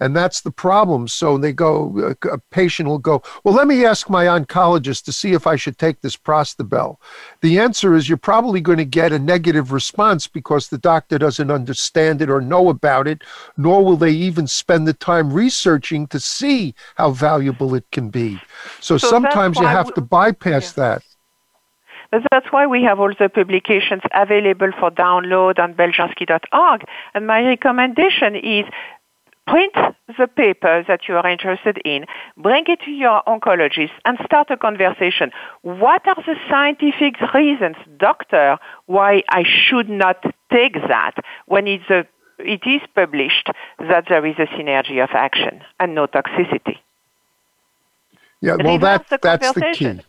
And 0.00 0.14
that's 0.16 0.40
the 0.40 0.50
problem. 0.50 1.08
So 1.08 1.38
they 1.38 1.52
go, 1.52 2.14
a 2.30 2.38
patient 2.50 2.88
will 2.88 2.98
go, 2.98 3.22
Well, 3.42 3.54
let 3.54 3.66
me 3.66 3.84
ask 3.84 4.10
my 4.10 4.26
oncologist 4.26 5.04
to 5.04 5.12
see 5.12 5.32
if 5.32 5.46
I 5.46 5.56
should 5.56 5.78
take 5.78 6.00
this 6.00 6.16
Prostabel. 6.16 6.96
The 7.40 7.58
answer 7.58 7.94
is 7.94 8.08
you're 8.08 8.18
probably 8.18 8.60
going 8.60 8.78
to 8.78 8.84
get 8.84 9.12
a 9.12 9.18
negative 9.18 9.72
response 9.72 10.26
because 10.26 10.68
the 10.68 10.78
doctor 10.78 11.18
doesn't 11.18 11.50
understand 11.50 12.22
it 12.22 12.30
or 12.30 12.40
know 12.40 12.68
about 12.68 13.06
it, 13.06 13.22
nor 13.56 13.84
will 13.84 13.96
they 13.96 14.12
even 14.12 14.46
spend 14.46 14.86
the 14.86 14.92
time 14.92 15.32
researching 15.32 16.06
to 16.08 16.20
see 16.20 16.74
how 16.96 17.10
valuable 17.10 17.74
it 17.74 17.84
can 17.92 18.10
be. 18.10 18.40
So, 18.80 18.98
so 18.98 19.08
sometimes 19.08 19.58
you 19.58 19.66
have 19.66 19.86
we, 19.86 19.92
to 19.94 20.00
bypass 20.00 20.76
yeah. 20.76 20.84
that. 20.84 21.02
That's 22.30 22.46
why 22.50 22.66
we 22.66 22.82
have 22.84 23.00
all 23.00 23.12
the 23.18 23.28
publications 23.28 24.02
available 24.14 24.70
for 24.78 24.90
download 24.90 25.58
on 25.58 25.74
beljanski.org. 25.74 26.84
And 27.14 27.26
my 27.26 27.42
recommendation 27.42 28.36
is 28.36 28.66
print 29.46 29.74
the 30.18 30.26
paper 30.26 30.84
that 30.88 31.08
you 31.08 31.16
are 31.16 31.28
interested 31.28 31.78
in, 31.84 32.06
bring 32.36 32.64
it 32.66 32.80
to 32.84 32.90
your 32.90 33.22
oncologist, 33.26 33.92
and 34.04 34.18
start 34.24 34.50
a 34.50 34.56
conversation. 34.56 35.30
What 35.62 36.06
are 36.06 36.16
the 36.16 36.36
scientific 36.48 37.20
reasons, 37.32 37.76
doctor, 37.98 38.58
why 38.86 39.22
I 39.28 39.44
should 39.44 39.88
not 39.88 40.22
take 40.52 40.74
that 40.88 41.14
when 41.46 41.66
it's 41.66 41.88
a, 41.90 42.06
it 42.38 42.62
is 42.66 42.80
published 42.94 43.50
that 43.78 44.06
there 44.08 44.24
is 44.26 44.36
a 44.38 44.46
synergy 44.46 45.02
of 45.02 45.10
action 45.12 45.62
and 45.78 45.94
no 45.94 46.06
toxicity? 46.06 46.78
Yeah, 48.40 48.56
well, 48.62 48.78
that, 48.78 49.06
that's 49.22 49.52
the 49.52 49.72
key. 49.74 50.00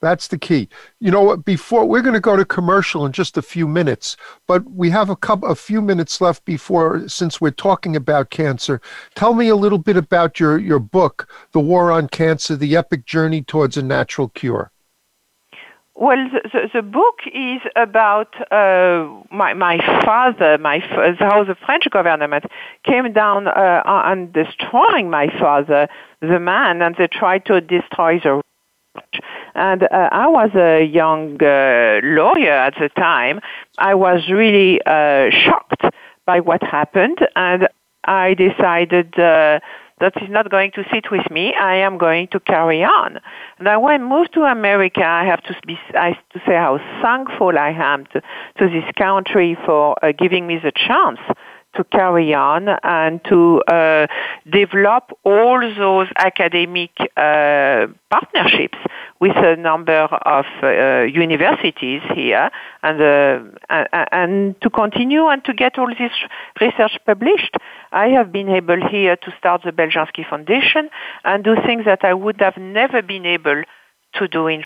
That's 0.00 0.28
the 0.28 0.38
key. 0.38 0.68
You 1.00 1.10
know 1.10 1.22
what? 1.22 1.44
Before 1.44 1.86
we're 1.86 2.02
going 2.02 2.14
to 2.14 2.20
go 2.20 2.36
to 2.36 2.44
commercial 2.44 3.06
in 3.06 3.12
just 3.12 3.38
a 3.38 3.42
few 3.42 3.66
minutes, 3.66 4.16
but 4.46 4.70
we 4.70 4.90
have 4.90 5.08
a 5.08 5.16
couple, 5.16 5.48
a 5.48 5.54
few 5.54 5.80
minutes 5.80 6.20
left 6.20 6.44
before, 6.44 7.08
since 7.08 7.40
we're 7.40 7.50
talking 7.50 7.96
about 7.96 8.30
cancer. 8.30 8.80
Tell 9.14 9.32
me 9.32 9.48
a 9.48 9.56
little 9.56 9.78
bit 9.78 9.96
about 9.96 10.38
your 10.38 10.58
your 10.58 10.78
book, 10.78 11.28
"The 11.52 11.60
War 11.60 11.90
on 11.90 12.08
Cancer: 12.08 12.56
The 12.56 12.76
Epic 12.76 13.06
Journey 13.06 13.42
Towards 13.42 13.78
a 13.78 13.82
Natural 13.82 14.28
Cure." 14.28 14.70
Well, 15.98 16.28
the, 16.30 16.46
the, 16.52 16.68
the, 16.74 16.82
book 16.82 17.20
is 17.32 17.62
about 17.74 18.34
uh, 18.52 19.08
my, 19.30 19.54
my 19.54 19.78
father, 20.04 20.58
my 20.58 20.80
how 21.18 21.42
the 21.42 21.54
French 21.64 21.88
government 21.90 22.44
came 22.84 23.10
down 23.14 23.48
uh, 23.48 23.82
on 23.86 24.30
destroying 24.30 25.08
my 25.08 25.28
father, 25.38 25.88
the 26.20 26.38
man, 26.38 26.82
and 26.82 26.94
they 26.96 27.06
tried 27.06 27.46
to 27.46 27.62
destroy 27.62 28.20
the 28.20 28.42
and 29.54 29.82
uh, 29.84 30.08
I 30.12 30.26
was 30.28 30.50
a 30.54 30.84
young 30.84 31.42
uh, 31.42 32.00
lawyer 32.02 32.52
at 32.52 32.74
the 32.78 32.90
time. 32.96 33.40
I 33.78 33.94
was 33.94 34.28
really 34.30 34.80
uh, 34.84 35.30
shocked 35.30 35.82
by 36.26 36.40
what 36.40 36.62
happened, 36.62 37.18
and 37.34 37.68
I 38.04 38.34
decided 38.34 39.18
uh, 39.18 39.60
that 39.98 40.12
is 40.22 40.28
not 40.28 40.50
going 40.50 40.72
to 40.72 40.84
sit 40.92 41.10
with 41.10 41.30
me. 41.30 41.54
I 41.54 41.76
am 41.76 41.96
going 41.96 42.28
to 42.28 42.40
carry 42.40 42.84
on. 42.84 43.18
And 43.58 43.82
when 43.82 43.94
I 43.94 44.04
moved 44.04 44.34
to 44.34 44.42
America, 44.42 45.02
I 45.04 45.24
have 45.24 45.42
to 45.44 45.54
be 45.66 45.78
I 45.98 46.08
have 46.08 46.28
to 46.34 46.38
say 46.46 46.54
how 46.54 46.78
thankful 47.02 47.58
I 47.58 47.70
am 47.70 48.04
to, 48.12 48.20
to 48.58 48.68
this 48.68 48.84
country 48.98 49.56
for 49.64 49.96
uh, 50.04 50.12
giving 50.12 50.46
me 50.46 50.58
the 50.62 50.72
chance 50.72 51.20
to 51.76 51.84
carry 51.84 52.34
on 52.34 52.68
and 52.82 53.22
to 53.24 53.60
uh, 53.68 54.06
develop 54.50 55.10
all 55.24 55.60
those 55.76 56.08
academic 56.16 56.90
uh, 57.16 57.86
partnerships 58.10 58.78
with 59.20 59.36
a 59.36 59.56
number 59.56 59.92
of 59.92 60.44
uh, 60.62 61.02
universities 61.02 62.02
here 62.14 62.50
and, 62.82 63.00
uh, 63.00 63.84
and 64.12 64.60
to 64.60 64.70
continue 64.70 65.26
and 65.26 65.44
to 65.44 65.52
get 65.54 65.78
all 65.78 65.88
this 65.88 66.12
research 66.60 66.98
published. 67.06 67.56
I 67.92 68.08
have 68.08 68.32
been 68.32 68.48
able 68.48 68.86
here 68.88 69.16
to 69.16 69.34
start 69.38 69.62
the 69.64 69.72
Beljanski 69.72 70.28
Foundation 70.28 70.90
and 71.24 71.44
do 71.44 71.56
things 71.66 71.84
that 71.84 72.04
I 72.04 72.14
would 72.14 72.40
have 72.40 72.56
never 72.56 73.02
been 73.02 73.26
able 73.26 73.62
to 74.14 74.28
do 74.28 74.46
in 74.46 74.64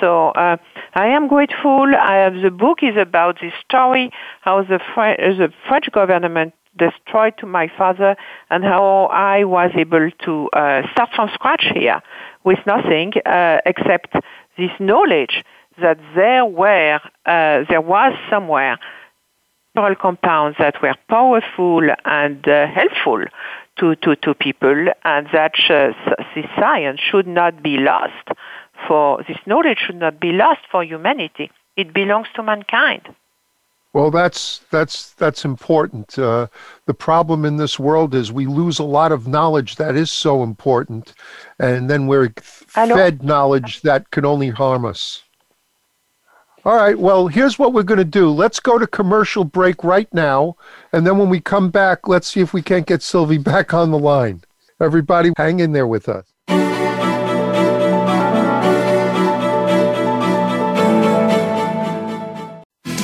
so 0.00 0.28
uh, 0.30 0.56
I 0.94 1.06
am 1.08 1.28
grateful. 1.28 1.86
I 1.94 2.30
the 2.30 2.50
book 2.50 2.82
is 2.82 2.96
about 2.96 3.38
this 3.40 3.52
story, 3.64 4.10
how 4.40 4.62
the, 4.62 4.80
Fre- 4.94 5.20
the 5.20 5.52
French 5.68 5.90
government 5.92 6.54
destroyed 6.76 7.34
to 7.38 7.46
my 7.46 7.70
father 7.76 8.16
and 8.48 8.64
how 8.64 9.06
I 9.06 9.44
was 9.44 9.70
able 9.74 10.10
to 10.24 10.48
uh, 10.50 10.82
start 10.92 11.10
from 11.14 11.28
scratch 11.34 11.66
here 11.74 12.00
with 12.44 12.58
nothing 12.66 13.12
uh, 13.26 13.58
except 13.66 14.14
this 14.56 14.70
knowledge 14.78 15.44
that 15.80 15.98
there 16.14 16.44
were, 16.44 17.00
uh, 17.26 17.64
there 17.68 17.80
was 17.80 18.14
somewhere 18.28 18.78
several 19.74 19.94
compounds 19.94 20.56
that 20.58 20.80
were 20.82 20.94
powerful 21.08 21.82
and 22.04 22.46
uh, 22.48 22.66
helpful 22.66 23.24
to, 23.78 23.96
to, 23.96 24.16
to 24.16 24.34
people 24.34 24.86
and 25.04 25.28
that 25.32 25.54
uh, 25.70 25.92
this 26.34 26.46
science 26.58 27.00
should 27.00 27.26
not 27.26 27.62
be 27.62 27.76
lost 27.76 28.28
for 28.86 29.22
this 29.28 29.38
knowledge 29.46 29.78
should 29.86 29.96
not 29.96 30.20
be 30.20 30.32
lost 30.32 30.60
for 30.70 30.84
humanity. 30.84 31.50
It 31.76 31.92
belongs 31.92 32.28
to 32.34 32.42
mankind. 32.42 33.02
Well, 33.92 34.12
that's 34.12 34.60
that's 34.70 35.12
that's 35.14 35.44
important. 35.44 36.16
Uh, 36.16 36.46
the 36.86 36.94
problem 36.94 37.44
in 37.44 37.56
this 37.56 37.78
world 37.78 38.14
is 38.14 38.30
we 38.30 38.46
lose 38.46 38.78
a 38.78 38.84
lot 38.84 39.10
of 39.10 39.26
knowledge 39.26 39.76
that 39.76 39.96
is 39.96 40.12
so 40.12 40.44
important, 40.44 41.12
and 41.58 41.90
then 41.90 42.06
we're 42.06 42.32
fed 42.40 43.24
knowledge 43.24 43.80
that 43.82 44.10
can 44.12 44.24
only 44.24 44.50
harm 44.50 44.84
us. 44.84 45.24
All 46.64 46.76
right. 46.76 46.98
Well, 46.98 47.26
here's 47.26 47.58
what 47.58 47.72
we're 47.72 47.82
going 47.82 47.98
to 47.98 48.04
do. 48.04 48.30
Let's 48.30 48.60
go 48.60 48.78
to 48.78 48.86
commercial 48.86 49.44
break 49.44 49.82
right 49.82 50.12
now, 50.14 50.56
and 50.92 51.04
then 51.04 51.18
when 51.18 51.28
we 51.28 51.40
come 51.40 51.70
back, 51.70 52.06
let's 52.06 52.28
see 52.28 52.40
if 52.40 52.52
we 52.52 52.62
can't 52.62 52.86
get 52.86 53.02
Sylvie 53.02 53.38
back 53.52 53.74
on 53.74 53.90
the 53.90 53.98
line. 53.98 54.42
Everybody, 54.80 55.32
hang 55.36 55.58
in 55.58 55.72
there 55.72 55.86
with 55.86 56.08
us. 56.08 56.29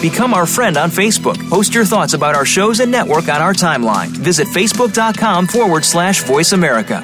Become 0.01 0.35
our 0.35 0.47
friend 0.47 0.77
on 0.77 0.91
Facebook. 0.91 1.37
Post 1.49 1.75
your 1.75 1.85
thoughts 1.85 2.13
about 2.13 2.35
our 2.35 2.45
shows 2.45 2.81
and 2.81 2.93
network 2.93 3.29
on 3.29 3.41
our 3.41 3.55
timeline. 3.55 4.09
Visit 4.09 4.47
facebook.com 4.49 5.47
forward 5.47 5.85
slash 5.85 6.23
voice 6.23 6.53
America. 6.53 7.03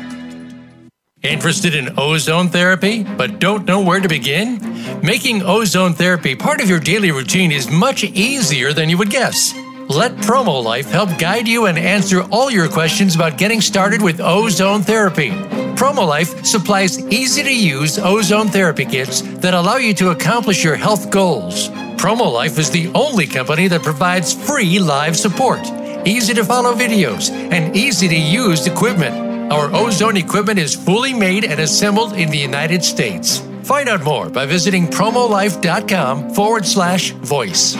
Interested 1.22 1.74
in 1.74 1.98
ozone 1.98 2.48
therapy, 2.48 3.04
but 3.04 3.38
don't 3.38 3.64
know 3.64 3.80
where 3.80 4.00
to 4.00 4.08
begin? 4.08 4.58
Making 5.02 5.42
ozone 5.42 5.94
therapy 5.94 6.34
part 6.34 6.60
of 6.60 6.68
your 6.68 6.80
daily 6.80 7.12
routine 7.12 7.52
is 7.52 7.70
much 7.70 8.02
easier 8.02 8.72
than 8.72 8.90
you 8.90 8.98
would 8.98 9.10
guess. 9.10 9.54
Let 9.88 10.12
PromoLife 10.16 10.90
help 10.90 11.16
guide 11.18 11.46
you 11.46 11.66
and 11.66 11.78
answer 11.78 12.22
all 12.30 12.50
your 12.50 12.68
questions 12.68 13.14
about 13.14 13.38
getting 13.38 13.60
started 13.60 14.02
with 14.02 14.20
ozone 14.20 14.82
therapy. 14.82 15.30
PromoLife 15.76 16.44
supplies 16.44 16.98
easy 17.06 17.42
to 17.42 17.54
use 17.54 17.98
ozone 17.98 18.48
therapy 18.48 18.84
kits 18.84 19.22
that 19.38 19.54
allow 19.54 19.76
you 19.76 19.94
to 19.94 20.10
accomplish 20.10 20.64
your 20.64 20.76
health 20.76 21.10
goals. 21.10 21.68
PromoLife 22.02 22.58
is 22.58 22.68
the 22.68 22.90
only 22.96 23.28
company 23.28 23.68
that 23.68 23.84
provides 23.84 24.34
free 24.34 24.80
live 24.80 25.16
support, 25.16 25.60
easy 26.04 26.34
to 26.34 26.44
follow 26.44 26.74
videos, 26.74 27.30
and 27.30 27.76
easy 27.76 28.08
to 28.08 28.18
use 28.18 28.66
equipment. 28.66 29.52
Our 29.52 29.72
ozone 29.72 30.16
equipment 30.16 30.58
is 30.58 30.74
fully 30.74 31.14
made 31.14 31.44
and 31.44 31.60
assembled 31.60 32.14
in 32.14 32.28
the 32.28 32.38
United 32.38 32.82
States. 32.82 33.38
Find 33.62 33.88
out 33.88 34.02
more 34.02 34.28
by 34.28 34.46
visiting 34.46 34.88
promolife.com 34.88 36.34
forward 36.34 36.66
slash 36.66 37.12
voice. 37.12 37.76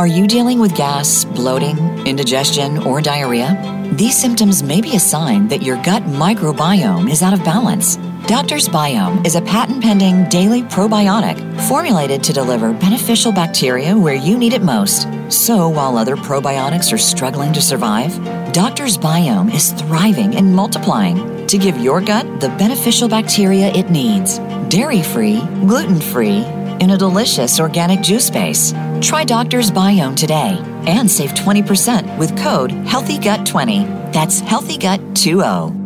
Are 0.00 0.08
you 0.08 0.26
dealing 0.26 0.58
with 0.58 0.74
gas, 0.74 1.24
bloating, 1.24 1.78
indigestion, 2.04 2.78
or 2.78 3.00
diarrhea? 3.00 3.54
These 3.92 4.18
symptoms 4.18 4.64
may 4.64 4.80
be 4.80 4.96
a 4.96 5.00
sign 5.00 5.46
that 5.48 5.62
your 5.62 5.80
gut 5.84 6.02
microbiome 6.02 7.08
is 7.08 7.22
out 7.22 7.32
of 7.32 7.44
balance. 7.44 7.96
Doctor's 8.26 8.68
Biome 8.68 9.24
is 9.24 9.36
a 9.36 9.40
patent 9.40 9.80
pending 9.80 10.28
daily 10.28 10.64
probiotic 10.64 11.38
formulated 11.68 12.24
to 12.24 12.32
deliver 12.32 12.72
beneficial 12.72 13.30
bacteria 13.30 13.96
where 13.96 14.16
you 14.16 14.36
need 14.36 14.52
it 14.52 14.64
most. 14.64 15.06
So 15.28 15.68
while 15.68 15.96
other 15.96 16.16
probiotics 16.16 16.92
are 16.92 16.98
struggling 16.98 17.52
to 17.52 17.62
survive, 17.62 18.12
Doctor's 18.52 18.98
Biome 18.98 19.54
is 19.54 19.70
thriving 19.70 20.34
and 20.34 20.52
multiplying 20.52 21.46
to 21.46 21.56
give 21.56 21.78
your 21.78 22.00
gut 22.00 22.40
the 22.40 22.48
beneficial 22.58 23.08
bacteria 23.08 23.68
it 23.68 23.90
needs. 23.90 24.40
Dairy 24.70 25.04
free, 25.04 25.38
gluten 25.60 26.00
free, 26.00 26.44
in 26.80 26.90
a 26.90 26.98
delicious 26.98 27.60
organic 27.60 28.00
juice 28.00 28.28
base. 28.28 28.72
Try 29.00 29.22
Doctor's 29.22 29.70
Biome 29.70 30.16
today 30.16 30.58
and 30.88 31.08
save 31.08 31.30
20% 31.30 32.18
with 32.18 32.36
code 32.36 32.72
HEALTHYGUT20. 32.72 34.12
That's 34.12 34.40
HEALTHYGUT20. 34.42 35.85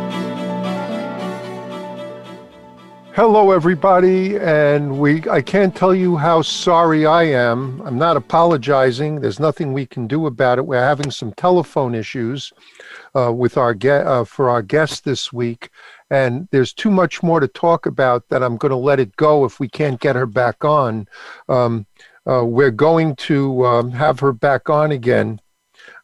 Hello, 3.13 3.51
everybody, 3.51 4.37
and 4.37 4.97
we. 4.97 5.21
I 5.29 5.41
can't 5.41 5.75
tell 5.75 5.93
you 5.93 6.15
how 6.15 6.41
sorry 6.41 7.05
I 7.05 7.23
am. 7.23 7.81
I'm 7.81 7.97
not 7.97 8.15
apologizing. 8.15 9.19
There's 9.19 9.37
nothing 9.37 9.73
we 9.73 9.85
can 9.85 10.07
do 10.07 10.27
about 10.27 10.59
it. 10.59 10.65
We're 10.65 10.79
having 10.79 11.11
some 11.11 11.33
telephone 11.33 11.93
issues 11.93 12.53
uh, 13.13 13.33
with 13.33 13.57
our 13.57 13.73
get 13.73 14.07
uh, 14.07 14.23
for 14.23 14.49
our 14.49 14.61
guest 14.61 15.03
this 15.03 15.33
week, 15.33 15.71
and 16.09 16.47
there's 16.51 16.71
too 16.71 16.89
much 16.89 17.21
more 17.21 17.41
to 17.41 17.49
talk 17.49 17.85
about 17.85 18.29
that 18.29 18.41
I'm 18.41 18.55
going 18.55 18.69
to 18.69 18.77
let 18.77 19.01
it 19.01 19.13
go 19.17 19.43
if 19.43 19.59
we 19.59 19.67
can't 19.67 19.99
get 19.99 20.15
her 20.15 20.25
back 20.25 20.63
on. 20.63 21.05
Um, 21.49 21.85
uh, 22.25 22.45
we're 22.45 22.71
going 22.71 23.17
to 23.17 23.65
um, 23.65 23.91
have 23.91 24.21
her 24.21 24.31
back 24.31 24.69
on 24.69 24.93
again 24.93 25.41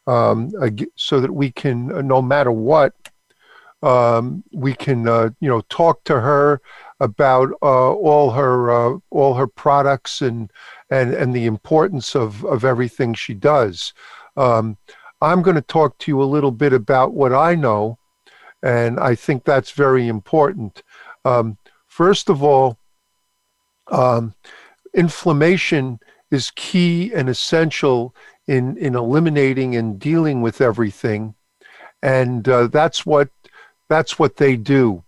um, 0.06 0.52
so 0.94 1.20
that 1.20 1.32
we 1.32 1.52
can, 1.52 1.90
uh, 1.90 2.02
no 2.02 2.20
matter 2.20 2.52
what, 2.52 2.92
um, 3.82 4.42
we 4.52 4.74
can, 4.74 5.08
uh, 5.08 5.30
you 5.40 5.48
know, 5.48 5.60
talk 5.68 6.02
to 6.04 6.20
her 6.20 6.60
about 7.00 7.50
uh, 7.62 7.92
all 7.92 8.30
her 8.30 8.70
uh, 8.70 8.98
all 9.10 9.34
her 9.34 9.46
products 9.46 10.20
and 10.20 10.50
and 10.90 11.14
and 11.14 11.34
the 11.34 11.46
importance 11.46 12.14
of 12.16 12.44
of 12.44 12.64
everything 12.64 13.14
she 13.14 13.34
does. 13.34 13.92
Um, 14.36 14.76
I'm 15.20 15.42
going 15.42 15.56
to 15.56 15.62
talk 15.62 15.98
to 15.98 16.10
you 16.10 16.22
a 16.22 16.24
little 16.24 16.52
bit 16.52 16.72
about 16.72 17.12
what 17.12 17.32
I 17.32 17.54
know, 17.54 17.98
and 18.62 18.98
I 19.00 19.14
think 19.14 19.44
that's 19.44 19.72
very 19.72 20.06
important. 20.08 20.82
Um, 21.24 21.58
first 21.86 22.28
of 22.28 22.42
all, 22.42 22.78
um, 23.88 24.34
inflammation 24.94 25.98
is 26.30 26.52
key 26.54 27.12
and 27.12 27.28
essential 27.28 28.14
in 28.46 28.76
in 28.76 28.94
eliminating 28.94 29.76
and 29.76 29.98
dealing 29.98 30.42
with 30.42 30.60
everything, 30.60 31.34
and 32.02 32.48
uh, 32.48 32.66
that's 32.68 33.04
what 33.04 33.30
that's 33.88 34.18
what 34.18 34.36
they 34.36 34.56
do. 34.56 35.04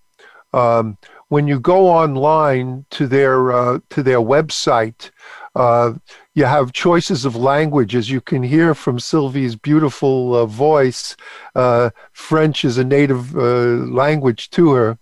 Um, 0.53 0.99
when 1.31 1.47
you 1.47 1.61
go 1.61 1.89
online 1.89 2.85
to 2.91 3.07
their 3.07 3.53
uh, 3.53 3.78
to 3.91 4.03
their 4.03 4.18
website, 4.18 5.11
uh, 5.55 5.93
you 6.35 6.45
have 6.45 6.72
choices 6.72 7.24
of 7.24 7.37
languages. 7.37 8.11
you 8.11 8.20
can 8.20 8.43
hear 8.43 8.74
from 8.74 8.99
Sylvie's 8.99 9.55
beautiful 9.55 10.35
uh, 10.35 10.47
voice. 10.47 11.16
Uh, 11.55 11.91
French 12.12 12.64
is 12.64 12.78
a 12.78 12.85
native 12.85 13.37
uh, 13.37 13.87
language 14.03 14.51
to 14.51 14.72
her, 14.72 14.99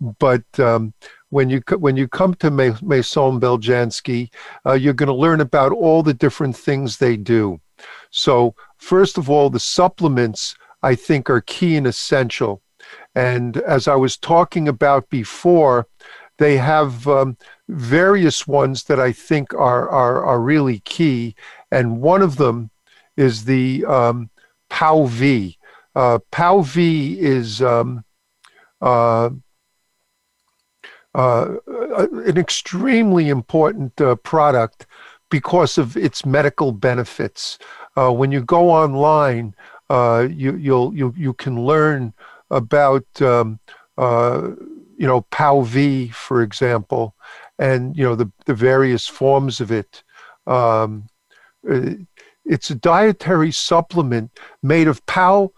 but 0.00 0.44
um, 0.58 0.94
when 1.30 1.50
you 1.50 1.60
when 1.78 1.96
you 1.96 2.06
come 2.06 2.34
to 2.34 2.50
Maison 2.50 3.40
Beljanski, 3.40 4.30
uh, 4.64 4.74
you're 4.74 4.94
going 4.94 5.08
to 5.08 5.24
learn 5.26 5.40
about 5.40 5.72
all 5.72 6.04
the 6.04 6.14
different 6.14 6.56
things 6.56 6.96
they 6.96 7.16
do. 7.16 7.60
So, 8.10 8.54
first 8.78 9.18
of 9.18 9.28
all, 9.28 9.50
the 9.50 9.66
supplements 9.78 10.54
I 10.84 10.94
think 10.94 11.28
are 11.28 11.40
key 11.40 11.76
and 11.76 11.88
essential. 11.88 12.62
And 13.14 13.56
as 13.58 13.88
I 13.88 13.94
was 13.94 14.16
talking 14.16 14.68
about 14.68 15.10
before, 15.10 15.86
they 16.38 16.56
have 16.56 17.06
um, 17.06 17.36
various 17.68 18.46
ones 18.46 18.84
that 18.84 18.98
I 18.98 19.12
think 19.12 19.54
are, 19.54 19.88
are, 19.88 20.24
are 20.24 20.40
really 20.40 20.80
key. 20.80 21.34
And 21.70 22.00
one 22.00 22.22
of 22.22 22.36
them 22.36 22.70
is 23.16 23.44
the 23.44 23.84
um, 23.86 24.30
Pao 24.68 25.04
V. 25.04 25.58
Uh, 25.94 26.18
Pao 26.30 26.62
V 26.62 27.18
is 27.20 27.60
um, 27.62 28.04
uh, 28.80 29.30
uh, 31.14 31.56
an 31.76 32.38
extremely 32.38 33.28
important 33.28 34.00
uh, 34.00 34.16
product 34.16 34.86
because 35.30 35.78
of 35.78 35.96
its 35.96 36.24
medical 36.24 36.72
benefits. 36.72 37.58
Uh, 37.96 38.10
when 38.10 38.32
you 38.32 38.42
go 38.42 38.70
online, 38.70 39.54
uh, 39.90 40.26
you, 40.30 40.56
you'll, 40.56 40.94
you, 40.94 41.14
you 41.16 41.34
can 41.34 41.64
learn 41.64 42.14
about 42.52 43.06
um, 43.20 43.58
uh, 43.98 44.50
you 44.96 45.06
know 45.06 45.26
V, 45.62 46.08
for 46.08 46.42
example, 46.42 47.16
and 47.58 47.96
you 47.96 48.04
know 48.04 48.14
the 48.14 48.30
the 48.46 48.54
various 48.54 49.08
forms 49.08 49.60
of 49.60 49.72
it. 49.72 50.04
Um, 50.46 51.08
uh, 51.68 51.94
it's 52.44 52.70
a 52.70 52.74
dietary 52.74 53.52
supplement 53.52 54.38
made 54.62 54.88
of 54.88 55.04
Pao 55.06 55.52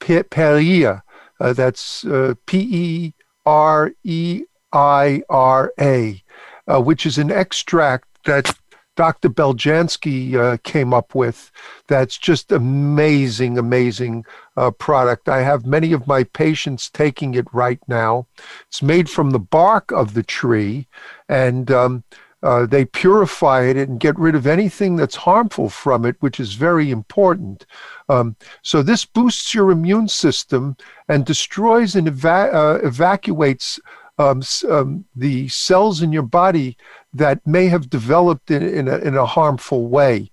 Pereira. 0.00 1.02
Uh, 1.40 1.52
that's 1.52 2.04
uh, 2.04 2.34
P 2.46 2.58
E 2.58 3.14
R 3.44 3.92
E 4.04 4.44
I 4.72 5.22
R 5.28 5.72
A, 5.80 6.22
uh, 6.66 6.80
which 6.80 7.06
is 7.06 7.18
an 7.18 7.30
extract 7.30 8.08
that 8.24 8.54
Dr. 8.96 9.28
Beljanski 9.28 10.34
uh, 10.34 10.56
came 10.62 10.94
up 10.94 11.14
with 11.14 11.50
that's 11.88 12.16
just 12.16 12.52
amazing, 12.52 13.58
amazing 13.58 14.24
uh, 14.56 14.70
product. 14.70 15.28
I 15.28 15.42
have 15.42 15.66
many 15.66 15.92
of 15.92 16.06
my 16.06 16.24
patients 16.24 16.90
taking 16.90 17.34
it 17.34 17.46
right 17.52 17.80
now. 17.88 18.26
It's 18.68 18.82
made 18.82 19.10
from 19.10 19.30
the 19.30 19.38
bark 19.38 19.90
of 19.90 20.14
the 20.14 20.22
tree, 20.22 20.86
and 21.28 21.70
um, 21.70 22.04
uh, 22.44 22.66
they 22.66 22.84
purify 22.84 23.62
it 23.62 23.76
and 23.76 23.98
get 23.98 24.18
rid 24.18 24.34
of 24.34 24.46
anything 24.46 24.96
that's 24.96 25.16
harmful 25.16 25.70
from 25.70 26.04
it, 26.04 26.14
which 26.20 26.38
is 26.38 26.52
very 26.52 26.90
important. 26.90 27.64
Um, 28.10 28.36
so 28.60 28.82
this 28.82 29.06
boosts 29.06 29.54
your 29.54 29.70
immune 29.70 30.08
system 30.08 30.76
and 31.08 31.24
destroys 31.24 31.96
and 31.96 32.06
eva- 32.06 32.52
uh, 32.52 32.78
evacuates 32.82 33.80
um, 34.18 34.42
um, 34.70 35.04
the 35.14 35.48
cells 35.48 36.02
in 36.02 36.12
your 36.12 36.22
body 36.22 36.76
that 37.12 37.46
may 37.46 37.66
have 37.66 37.90
developed 37.90 38.50
in, 38.50 38.62
in, 38.62 38.88
a, 38.88 38.98
in 38.98 39.16
a 39.16 39.26
harmful 39.26 39.88
way. 39.88 40.30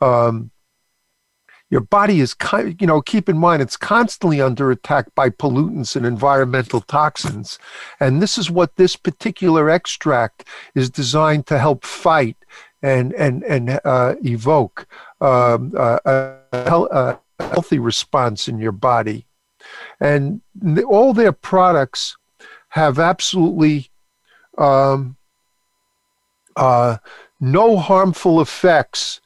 Um, 0.00 0.50
your 1.70 1.80
body 1.80 2.20
is, 2.20 2.36
you 2.78 2.86
know, 2.86 3.00
keep 3.00 3.28
in 3.28 3.38
mind, 3.38 3.62
it's 3.62 3.76
constantly 3.76 4.40
under 4.40 4.70
attack 4.70 5.12
by 5.14 5.30
pollutants 5.30 5.96
and 5.96 6.06
environmental 6.06 6.80
toxins. 6.82 7.58
And 7.98 8.22
this 8.22 8.38
is 8.38 8.50
what 8.50 8.76
this 8.76 8.94
particular 8.96 9.70
extract 9.70 10.46
is 10.74 10.90
designed 10.90 11.46
to 11.46 11.58
help 11.58 11.84
fight 11.84 12.36
and, 12.82 13.12
and, 13.14 13.42
and 13.44 13.80
uh, 13.84 14.14
evoke 14.24 14.86
um, 15.20 15.72
a, 15.76 15.98
a, 16.92 17.18
healthy 17.40 17.80
response 17.80 18.46
in 18.46 18.58
your 18.58 18.72
body. 18.72 19.26
And 19.98 20.42
all 20.86 21.12
their 21.12 21.32
products 21.32 22.16
have 22.74 22.98
absolutely 22.98 23.88
um, 24.58 25.16
uh, 26.56 26.96
no 27.40 27.76
harmful 27.76 28.40
effects 28.40 29.20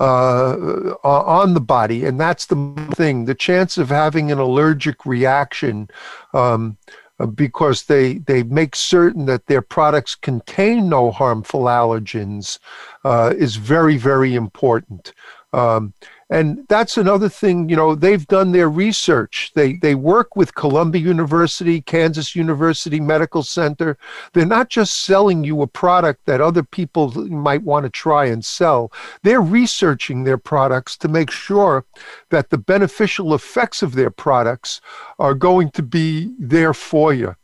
uh, 0.00 0.94
on 1.04 1.52
the 1.52 1.60
body, 1.60 2.06
and 2.06 2.18
that's 2.18 2.46
the 2.46 2.56
thing. 2.94 3.26
The 3.26 3.34
chance 3.34 3.76
of 3.76 3.90
having 3.90 4.32
an 4.32 4.38
allergic 4.38 5.04
reaction, 5.04 5.88
um, 6.32 6.78
uh, 7.20 7.26
because 7.26 7.84
they 7.84 8.14
they 8.18 8.42
make 8.42 8.74
certain 8.74 9.26
that 9.26 9.46
their 9.48 9.62
products 9.62 10.14
contain 10.14 10.88
no 10.88 11.10
harmful 11.10 11.64
allergens, 11.64 12.58
uh, 13.04 13.34
is 13.36 13.56
very 13.56 13.98
very 13.98 14.34
important. 14.34 15.12
Um, 15.52 15.92
and 16.34 16.66
that's 16.68 16.96
another 16.96 17.28
thing 17.28 17.68
you 17.68 17.76
know 17.76 17.94
they've 17.94 18.26
done 18.26 18.50
their 18.50 18.68
research. 18.68 19.52
They 19.54 19.74
they 19.74 19.94
work 19.94 20.34
with 20.34 20.56
columbia 20.56 21.00
university 21.00 21.80
kansas 21.80 22.34
university 22.34 22.98
medical 22.98 23.44
center. 23.44 23.96
They're 24.32 24.44
not 24.44 24.68
just 24.68 25.04
selling 25.04 25.44
you 25.44 25.62
a 25.62 25.68
product 25.68 26.26
that 26.26 26.40
other 26.40 26.64
people 26.64 27.12
might 27.28 27.62
want 27.62 27.84
to 27.84 27.90
try 27.90 28.24
and 28.26 28.44
sell. 28.44 28.92
They're 29.22 29.40
researching 29.40 30.24
their 30.24 30.38
products 30.38 30.96
to 30.98 31.08
make 31.08 31.30
sure 31.30 31.84
that 32.30 32.50
the 32.50 32.58
beneficial 32.58 33.32
effects 33.32 33.80
of 33.80 33.94
their 33.94 34.10
products 34.10 34.80
are 35.20 35.34
going 35.34 35.70
to 35.70 35.82
be 35.82 36.34
there 36.40 36.74
for 36.74 37.14
you. 37.14 37.36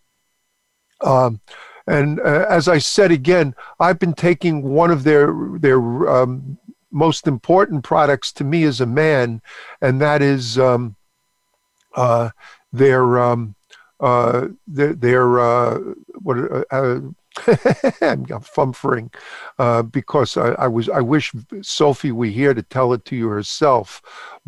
Um, 1.00 1.40
and 1.86 2.20
uh, 2.20 2.46
as 2.48 2.68
I 2.68 2.78
said 2.78 3.10
again, 3.10 3.54
I've 3.80 3.98
been 3.98 4.14
taking 4.14 4.62
one 4.62 4.90
of 4.92 5.02
their 5.02 5.34
their 5.58 5.80
um, 6.08 6.58
most 6.90 7.26
important 7.26 7.84
products 7.84 8.32
to 8.32 8.44
me 8.44 8.64
as 8.64 8.80
a 8.80 8.86
man, 8.86 9.42
and 9.80 10.00
that 10.00 10.22
is 10.22 10.58
um, 10.58 10.96
uh, 11.94 12.30
their 12.72 13.18
um, 13.18 13.54
uh, 14.00 14.48
their, 14.66 14.94
their 14.94 15.40
uh, 15.40 15.78
what 16.18 16.38
uh, 16.38 16.64
uh 16.70 17.00
I'm 18.00 18.26
fumfering 18.26 19.12
uh, 19.58 19.82
because 19.82 20.36
I, 20.36 20.50
I, 20.52 20.66
was 20.66 20.88
I 20.88 21.00
wish 21.00 21.32
Sophie 21.62 22.10
were 22.10 22.26
here 22.26 22.54
to 22.54 22.62
tell 22.62 22.92
it 22.92 23.04
to 23.06 23.16
you 23.16 23.28
herself, 23.28 24.02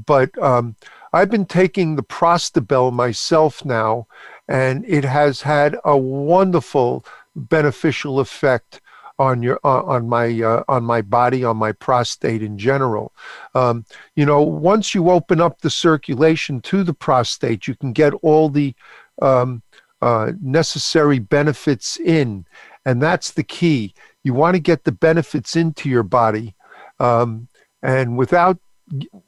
but 0.04 0.36
um, 0.42 0.74
I've 1.12 1.30
been 1.30 1.46
taking 1.46 1.94
the 1.94 2.02
Prostabel 2.02 2.92
myself 2.92 3.64
now, 3.64 4.08
and 4.48 4.84
it 4.86 5.04
has 5.04 5.42
had 5.42 5.76
a 5.84 5.96
wonderful 5.96 7.04
beneficial 7.36 8.18
effect 8.18 8.80
on 9.18 9.42
your 9.42 9.58
uh, 9.64 9.82
on 9.82 10.08
my 10.08 10.40
uh, 10.40 10.62
on 10.68 10.84
my 10.84 11.02
body 11.02 11.44
on 11.44 11.56
my 11.56 11.72
prostate 11.72 12.42
in 12.42 12.58
general 12.58 13.12
um, 13.54 13.84
you 14.16 14.24
know 14.24 14.42
once 14.42 14.94
you 14.94 15.10
open 15.10 15.40
up 15.40 15.60
the 15.60 15.70
circulation 15.70 16.60
to 16.60 16.82
the 16.82 16.94
prostate 16.94 17.66
you 17.66 17.74
can 17.74 17.92
get 17.92 18.12
all 18.22 18.48
the 18.48 18.74
um, 19.20 19.62
uh, 20.00 20.32
necessary 20.40 21.18
benefits 21.18 21.98
in 22.00 22.44
and 22.84 23.00
that's 23.02 23.32
the 23.32 23.44
key 23.44 23.94
you 24.24 24.34
want 24.34 24.54
to 24.54 24.60
get 24.60 24.84
the 24.84 24.92
benefits 24.92 25.56
into 25.56 25.88
your 25.88 26.02
body 26.02 26.54
um, 27.00 27.48
and 27.82 28.16
without 28.16 28.58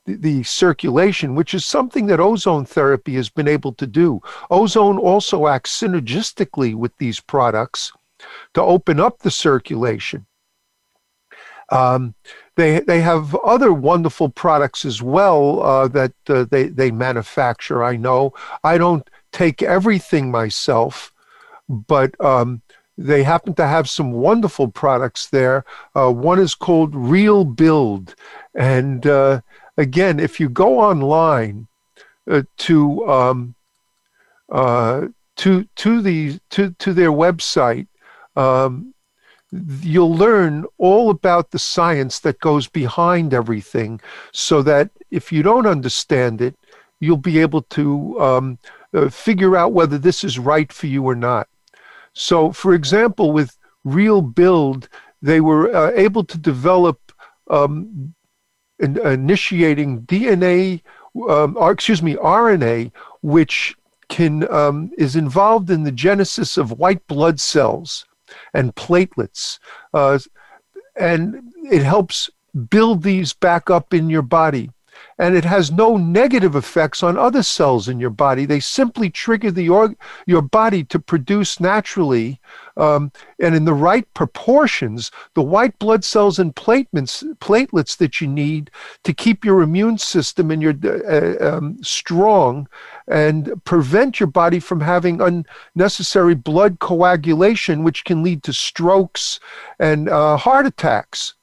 the 0.06 0.42
circulation, 0.42 1.34
which 1.34 1.54
is 1.54 1.64
something 1.64 2.06
that 2.06 2.20
ozone 2.20 2.66
therapy 2.66 3.14
has 3.14 3.30
been 3.30 3.48
able 3.48 3.72
to 3.72 3.86
do. 3.86 4.20
Ozone 4.50 4.98
also 4.98 5.46
acts 5.46 5.80
synergistically 5.80 6.74
with 6.74 6.96
these 6.98 7.20
products 7.20 7.92
to 8.54 8.62
open 8.62 9.00
up 9.00 9.20
the 9.20 9.30
circulation. 9.30 10.26
Um, 11.70 12.14
they 12.56 12.80
they 12.80 13.00
have 13.00 13.34
other 13.36 13.72
wonderful 13.72 14.28
products 14.28 14.84
as 14.84 15.02
well 15.02 15.62
uh, 15.62 15.88
that 15.88 16.12
uh, 16.28 16.44
they 16.50 16.68
they 16.68 16.90
manufacture. 16.90 17.82
I 17.82 17.96
know 17.96 18.34
I 18.62 18.78
don't 18.78 19.08
take 19.32 19.62
everything 19.62 20.30
myself, 20.30 21.12
but 21.68 22.18
um, 22.20 22.62
they 22.96 23.22
happen 23.22 23.54
to 23.54 23.66
have 23.66 23.88
some 23.88 24.12
wonderful 24.12 24.68
products 24.68 25.28
there. 25.28 25.64
Uh, 25.94 26.12
one 26.12 26.38
is 26.38 26.54
called 26.54 26.94
Real 26.94 27.44
Build. 27.44 28.14
And 28.54 29.06
uh, 29.06 29.40
again, 29.76 30.20
if 30.20 30.38
you 30.38 30.48
go 30.48 30.78
online 30.78 31.66
uh, 32.30 32.42
to, 32.58 33.08
um, 33.08 33.54
uh, 34.50 35.08
to, 35.36 35.64
to, 35.76 36.00
the, 36.00 36.38
to, 36.50 36.70
to 36.78 36.92
their 36.92 37.10
website, 37.10 37.88
um, 38.36 38.94
you'll 39.82 40.14
learn 40.14 40.64
all 40.78 41.10
about 41.10 41.50
the 41.50 41.58
science 41.58 42.18
that 42.20 42.40
goes 42.40 42.66
behind 42.68 43.32
everything 43.32 44.00
so 44.32 44.62
that 44.62 44.90
if 45.10 45.30
you 45.30 45.42
don't 45.42 45.66
understand 45.66 46.40
it, 46.40 46.56
you'll 47.00 47.16
be 47.16 47.38
able 47.38 47.62
to 47.62 48.20
um, 48.20 48.58
uh, 48.94 49.08
figure 49.08 49.56
out 49.56 49.72
whether 49.72 49.98
this 49.98 50.24
is 50.24 50.38
right 50.38 50.72
for 50.72 50.86
you 50.86 51.04
or 51.04 51.14
not. 51.14 51.48
So, 52.14 52.52
for 52.52 52.74
example, 52.74 53.32
with 53.32 53.56
Real 53.84 54.22
Build, 54.22 54.88
they 55.20 55.40
were 55.40 55.74
uh, 55.74 55.92
able 55.94 56.24
to 56.24 56.38
develop 56.38 57.12
um, 57.48 58.14
in, 58.78 58.98
initiating 59.06 60.02
DNA, 60.02 60.82
um, 61.28 61.56
or 61.56 61.70
excuse 61.70 62.02
me, 62.02 62.14
RNA, 62.16 62.92
which 63.22 63.76
can 64.08 64.50
um, 64.52 64.90
is 64.98 65.16
involved 65.16 65.70
in 65.70 65.82
the 65.82 65.92
genesis 65.92 66.56
of 66.56 66.78
white 66.78 67.06
blood 67.06 67.40
cells 67.40 68.04
and 68.54 68.74
platelets, 68.74 69.58
uh, 69.92 70.18
and 70.96 71.52
it 71.70 71.82
helps 71.82 72.30
build 72.70 73.02
these 73.02 73.32
back 73.32 73.68
up 73.68 73.92
in 73.92 74.08
your 74.08 74.22
body 74.22 74.70
and 75.18 75.36
it 75.36 75.44
has 75.44 75.70
no 75.70 75.96
negative 75.96 76.56
effects 76.56 77.02
on 77.02 77.16
other 77.16 77.42
cells 77.42 77.88
in 77.88 78.00
your 78.00 78.10
body. 78.10 78.46
They 78.46 78.60
simply 78.60 79.10
trigger 79.10 79.50
the 79.50 79.68
org- 79.68 79.96
your 80.26 80.42
body 80.42 80.84
to 80.84 80.98
produce 80.98 81.60
naturally 81.60 82.40
um, 82.76 83.12
and 83.38 83.54
in 83.54 83.64
the 83.64 83.74
right 83.74 84.12
proportions 84.14 85.10
the 85.34 85.42
white 85.42 85.78
blood 85.78 86.04
cells 86.04 86.38
and 86.38 86.54
platelets, 86.54 87.22
platelets 87.38 87.96
that 87.98 88.20
you 88.20 88.26
need 88.26 88.70
to 89.04 89.12
keep 89.12 89.44
your 89.44 89.62
immune 89.62 89.98
system 89.98 90.50
and 90.50 90.60
your 90.60 90.74
uh, 90.84 91.56
um, 91.56 91.82
strong 91.82 92.68
and 93.06 93.64
prevent 93.64 94.18
your 94.18 94.26
body 94.26 94.58
from 94.58 94.80
having 94.80 95.44
unnecessary 95.74 96.34
blood 96.34 96.78
coagulation, 96.80 97.84
which 97.84 98.04
can 98.04 98.22
lead 98.22 98.42
to 98.42 98.52
strokes 98.52 99.38
and 99.78 100.08
uh, 100.08 100.36
heart 100.36 100.66
attacks. 100.66 101.34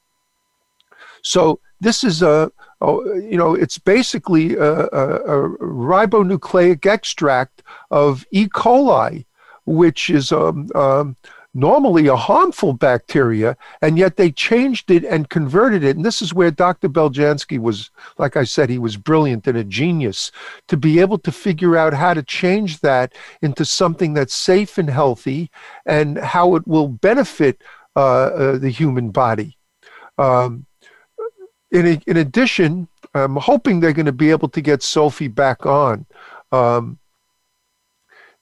So 1.21 1.59
this 1.79 2.03
is 2.03 2.21
a 2.21 2.51
oh, 2.81 3.13
you 3.13 3.37
know, 3.37 3.53
it's 3.53 3.77
basically 3.77 4.55
a, 4.55 4.87
a, 4.87 5.15
a, 5.15 5.57
ribonucleic 5.59 6.85
extract 6.85 7.63
of 7.91 8.25
E. 8.31 8.47
coli, 8.47 9.25
which 9.65 10.09
is 10.09 10.31
um, 10.31 10.67
um, 10.75 11.15
normally 11.53 12.07
a 12.07 12.15
harmful 12.15 12.73
bacteria, 12.73 13.57
and 13.81 13.97
yet 13.97 14.15
they 14.17 14.31
changed 14.31 14.89
it 14.89 15.03
and 15.03 15.29
converted 15.29 15.83
it. 15.83 15.95
And 15.95 16.05
this 16.05 16.21
is 16.21 16.33
where 16.33 16.51
Dr. 16.51 16.89
Beljanski 16.89 17.59
was, 17.59 17.91
like 18.17 18.37
I 18.37 18.43
said, 18.43 18.69
he 18.69 18.79
was 18.79 18.97
brilliant 18.97 19.47
and 19.47 19.57
a 19.57 19.63
genius 19.63 20.31
to 20.67 20.77
be 20.77 20.99
able 20.99 21.17
to 21.19 21.31
figure 21.31 21.77
out 21.77 21.93
how 21.93 22.13
to 22.13 22.23
change 22.23 22.79
that 22.79 23.13
into 23.41 23.65
something 23.65 24.13
that's 24.13 24.33
safe 24.33 24.77
and 24.77 24.89
healthy 24.89 25.49
and 25.85 26.17
how 26.17 26.55
it 26.55 26.65
will 26.67 26.87
benefit 26.87 27.61
uh, 27.95 27.99
uh, 27.99 28.57
the 28.57 28.69
human 28.69 29.11
body. 29.11 29.57
Um, 30.17 30.65
in, 31.71 32.01
in 32.05 32.17
addition, 32.17 32.87
I'm 33.13 33.35
hoping 33.35 33.79
they're 33.79 33.93
going 33.93 34.05
to 34.05 34.11
be 34.11 34.31
able 34.31 34.49
to 34.49 34.61
get 34.61 34.83
Sophie 34.83 35.27
back 35.27 35.65
on. 35.65 36.05
Um, 36.51 36.99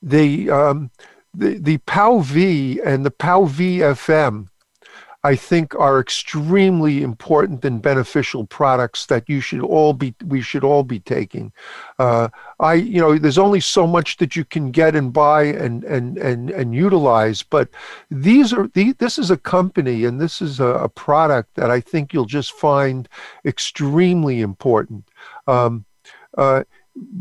the, 0.01 0.49
um, 0.49 0.91
the, 1.34 1.57
the 1.57 1.77
Pao 1.80 2.19
V 2.19 2.82
and 2.84 3.05
the 3.05 3.11
Pao 3.11 3.45
VFM 3.45 4.49
I 5.24 5.36
think 5.36 5.76
are 5.76 5.99
extremely 5.99 7.03
important 7.03 7.65
and 7.65 7.82
beneficial 7.82 8.45
products 8.45 9.05
that 9.07 9.28
you 9.28 9.41
should 9.41 9.61
all 9.61 9.91
be 9.91 10.15
we 10.26 10.41
should 10.41 10.63
all 10.63 10.84
be 10.84 10.99
taking. 10.99 11.51
Uh, 11.97 12.30
I 12.59 12.76
you 12.76 13.01
know 13.01 13.17
there's 13.17 13.38
only 13.38 13.59
so 13.59 13.86
much 13.86 14.15
that 14.17 14.38
you 14.38 14.45
can 14.45 14.72
get 14.72 14.95
and 14.95 15.11
buy 15.11 15.43
and 15.43 15.84
and 15.84 16.17
and 16.17 16.49
and 16.49 16.74
utilize, 16.74 17.43
but 17.43 17.67
these 18.09 18.53
are 18.53 18.70
the, 18.70 18.93
this 18.93 19.20
is 19.20 19.30
a 19.30 19.38
company 19.38 20.05
and 20.05 20.22
this 20.22 20.41
is 20.41 20.61
a, 20.61 20.67
a, 20.67 20.89
product 20.89 21.55
that 21.55 21.70
I 21.70 21.82
think 21.82 22.13
you'll 22.13 22.26
just 22.26 22.53
find 22.53 23.09
extremely 23.45 24.39
important. 24.39 25.05
Um, 25.47 25.86
uh, 26.38 26.63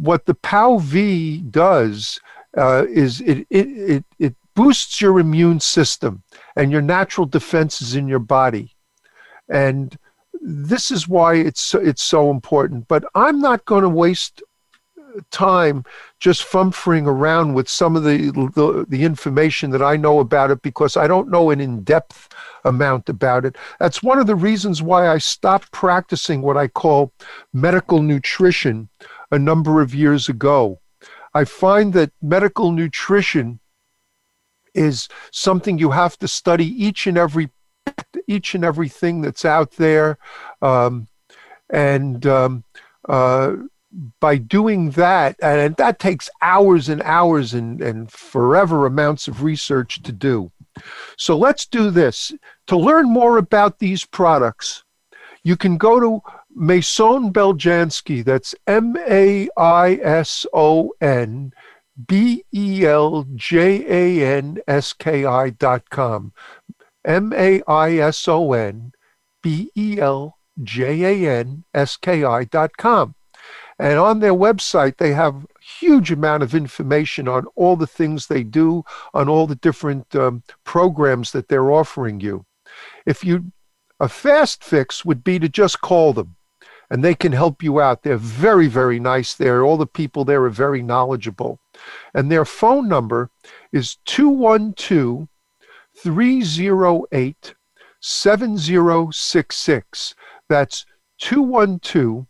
what 0.00 0.26
the 0.26 0.34
Pao 0.34 0.78
V 0.78 1.38
does 1.50 2.20
uh, 2.56 2.84
is 2.88 3.20
it, 3.22 3.46
it 3.50 3.68
it 3.68 4.04
it 4.20 4.36
boosts 4.54 5.00
your 5.00 5.18
immune 5.18 5.58
system 5.60 6.22
and 6.58 6.72
your 6.72 6.82
natural 6.82 7.26
defenses 7.26 7.94
in 7.94 8.08
your 8.08 8.18
body. 8.18 8.74
And 9.48 9.96
this 10.42 10.90
is 10.90 11.08
why 11.08 11.36
it's 11.36 11.74
it's 11.74 12.02
so 12.02 12.30
important. 12.30 12.88
But 12.88 13.04
I'm 13.14 13.40
not 13.40 13.64
going 13.64 13.82
to 13.82 13.88
waste 13.88 14.42
time 15.30 15.84
just 16.20 16.42
fumfering 16.42 17.06
around 17.06 17.54
with 17.54 17.68
some 17.68 17.96
of 17.96 18.04
the, 18.04 18.30
the, 18.54 18.84
the 18.88 19.04
information 19.04 19.70
that 19.70 19.82
I 19.82 19.96
know 19.96 20.20
about 20.20 20.50
it 20.50 20.60
because 20.62 20.96
I 20.96 21.06
don't 21.06 21.30
know 21.30 21.50
an 21.50 21.60
in-depth 21.60 22.28
amount 22.64 23.08
about 23.08 23.44
it. 23.44 23.56
That's 23.80 24.02
one 24.02 24.18
of 24.18 24.26
the 24.26 24.36
reasons 24.36 24.82
why 24.82 25.08
I 25.08 25.18
stopped 25.18 25.72
practicing 25.72 26.42
what 26.42 26.56
I 26.56 26.68
call 26.68 27.12
medical 27.52 28.02
nutrition 28.02 28.90
a 29.30 29.38
number 29.38 29.80
of 29.80 29.94
years 29.94 30.28
ago. 30.28 30.80
I 31.34 31.44
find 31.44 31.92
that 31.94 32.12
medical 32.20 32.72
nutrition 32.72 33.60
is 34.78 35.08
something 35.32 35.78
you 35.78 35.90
have 35.90 36.18
to 36.18 36.28
study 36.28 36.66
each 36.84 37.06
and 37.06 37.18
every 37.18 37.50
each 38.26 38.54
and 38.54 38.64
everything 38.64 39.20
that's 39.22 39.44
out 39.44 39.72
there. 39.72 40.18
Um, 40.62 41.08
and 41.70 42.26
um, 42.26 42.64
uh, 43.08 43.56
by 44.20 44.36
doing 44.36 44.90
that 44.92 45.36
and 45.42 45.74
that 45.76 45.98
takes 45.98 46.28
hours 46.42 46.88
and 46.88 47.02
hours 47.02 47.54
and, 47.54 47.80
and 47.80 48.10
forever 48.10 48.86
amounts 48.86 49.28
of 49.28 49.42
research 49.42 50.02
to 50.02 50.12
do. 50.12 50.50
So 51.16 51.36
let's 51.36 51.66
do 51.66 51.90
this. 51.90 52.32
To 52.68 52.76
learn 52.76 53.08
more 53.08 53.38
about 53.38 53.78
these 53.78 54.04
products 54.04 54.84
you 55.48 55.56
can 55.56 55.78
go 55.78 55.98
to 55.98 56.20
maison 56.54 57.32
beljanski 57.32 58.24
that's 58.24 58.54
m-a-i-s-o-n 58.66 59.48
B 62.06 62.44
E 62.54 62.86
L 62.86 63.26
J 63.34 63.84
A 64.20 64.38
N 64.38 64.58
S 64.68 64.92
K 64.92 65.24
I 65.24 65.50
dot 65.50 65.90
com. 65.90 66.32
M 67.04 67.32
A 67.32 67.62
I 67.66 67.98
S 67.98 68.28
O 68.28 68.52
N 68.52 68.92
B 69.42 69.70
E 69.76 69.98
L 69.98 70.38
J 70.62 71.24
A 71.26 71.40
N 71.40 71.64
S 71.74 71.96
K 71.96 72.24
I 72.24 72.44
dot 72.44 72.76
com. 72.76 73.14
And 73.80 73.98
on 73.98 74.18
their 74.20 74.34
website, 74.34 74.96
they 74.96 75.12
have 75.12 75.46
huge 75.60 76.10
amount 76.10 76.42
of 76.42 76.54
information 76.54 77.28
on 77.28 77.46
all 77.54 77.76
the 77.76 77.86
things 77.86 78.26
they 78.26 78.42
do, 78.42 78.84
on 79.14 79.28
all 79.28 79.46
the 79.46 79.54
different 79.54 80.14
um, 80.16 80.42
programs 80.64 81.30
that 81.32 81.48
they're 81.48 81.70
offering 81.70 82.20
you. 82.20 82.44
If 83.06 83.24
you, 83.24 83.52
a 84.00 84.08
fast 84.08 84.64
fix 84.64 85.04
would 85.04 85.22
be 85.22 85.38
to 85.38 85.48
just 85.48 85.80
call 85.80 86.12
them 86.12 86.36
and 86.90 87.04
they 87.04 87.14
can 87.14 87.32
help 87.32 87.62
you 87.62 87.80
out. 87.80 88.02
They're 88.02 88.16
very, 88.16 88.66
very 88.66 88.98
nice 88.98 89.34
there. 89.34 89.62
All 89.62 89.76
the 89.76 89.86
people 89.86 90.24
there 90.24 90.44
are 90.44 90.50
very 90.50 90.82
knowledgeable. 90.82 91.60
And 92.14 92.30
their 92.30 92.44
phone 92.44 92.88
number 92.88 93.30
is 93.72 93.96
212 94.04 95.26
308 95.96 97.54
7066. 98.00 100.14
That's 100.48 100.86
212 101.18 102.26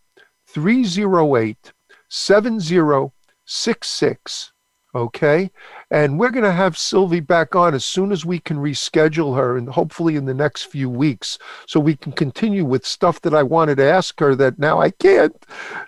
308 0.46 1.72
7066. 2.08 4.52
Okay. 4.94 5.50
And 5.90 6.18
we're 6.18 6.30
going 6.30 6.44
to 6.44 6.52
have 6.52 6.78
Sylvie 6.78 7.20
back 7.20 7.54
on 7.54 7.74
as 7.74 7.84
soon 7.84 8.10
as 8.10 8.24
we 8.24 8.38
can 8.38 8.56
reschedule 8.56 9.36
her 9.36 9.58
and 9.58 9.68
hopefully 9.68 10.16
in 10.16 10.24
the 10.24 10.32
next 10.32 10.62
few 10.64 10.88
weeks 10.88 11.38
so 11.66 11.78
we 11.78 11.94
can 11.94 12.12
continue 12.12 12.64
with 12.64 12.86
stuff 12.86 13.20
that 13.20 13.34
I 13.34 13.42
wanted 13.42 13.76
to 13.76 13.84
ask 13.84 14.18
her 14.20 14.34
that 14.36 14.58
now 14.58 14.80
I 14.80 14.88
can't. 14.90 15.36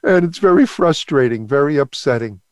And 0.04 0.26
it's 0.26 0.36
very 0.38 0.66
frustrating, 0.66 1.46
very 1.46 1.78
upsetting. 1.78 2.42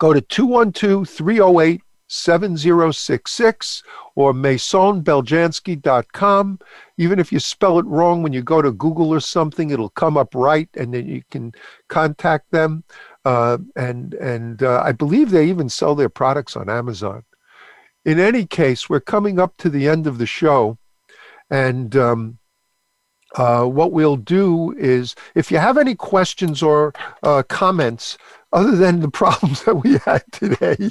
Go 0.00 0.12
to 0.14 0.20
212 0.20 1.08
308 1.08 1.82
7066 2.08 3.84
or 4.16 4.32
maisonbeljanski.com. 4.32 6.58
Even 6.96 7.20
if 7.20 7.30
you 7.30 7.38
spell 7.38 7.78
it 7.78 7.86
wrong 7.86 8.20
when 8.22 8.32
you 8.32 8.42
go 8.42 8.60
to 8.60 8.72
Google 8.72 9.10
or 9.10 9.20
something, 9.20 9.70
it'll 9.70 9.90
come 9.90 10.16
up 10.16 10.34
right 10.34 10.68
and 10.74 10.92
then 10.92 11.06
you 11.06 11.22
can 11.30 11.52
contact 11.88 12.50
them. 12.50 12.82
Uh, 13.24 13.58
and 13.76 14.14
and 14.14 14.64
uh, 14.64 14.82
I 14.84 14.90
believe 14.92 15.30
they 15.30 15.48
even 15.48 15.68
sell 15.68 15.94
their 15.94 16.08
products 16.08 16.56
on 16.56 16.68
Amazon. 16.68 17.22
In 18.04 18.18
any 18.18 18.46
case, 18.46 18.88
we're 18.88 18.98
coming 19.00 19.38
up 19.38 19.56
to 19.58 19.68
the 19.68 19.86
end 19.86 20.08
of 20.08 20.18
the 20.18 20.26
show. 20.26 20.76
And 21.50 21.94
um, 21.94 22.40
uh, 23.36 23.64
what 23.64 23.92
we'll 23.92 24.16
do 24.16 24.74
is 24.76 25.14
if 25.34 25.52
you 25.52 25.58
have 25.58 25.78
any 25.78 25.94
questions 25.94 26.62
or 26.62 26.92
uh, 27.22 27.42
comments, 27.48 28.18
other 28.52 28.76
than 28.76 29.00
the 29.00 29.10
problems 29.22 29.64
that 29.64 29.76
we 29.76 29.98
had 29.98 30.24
today, 30.32 30.90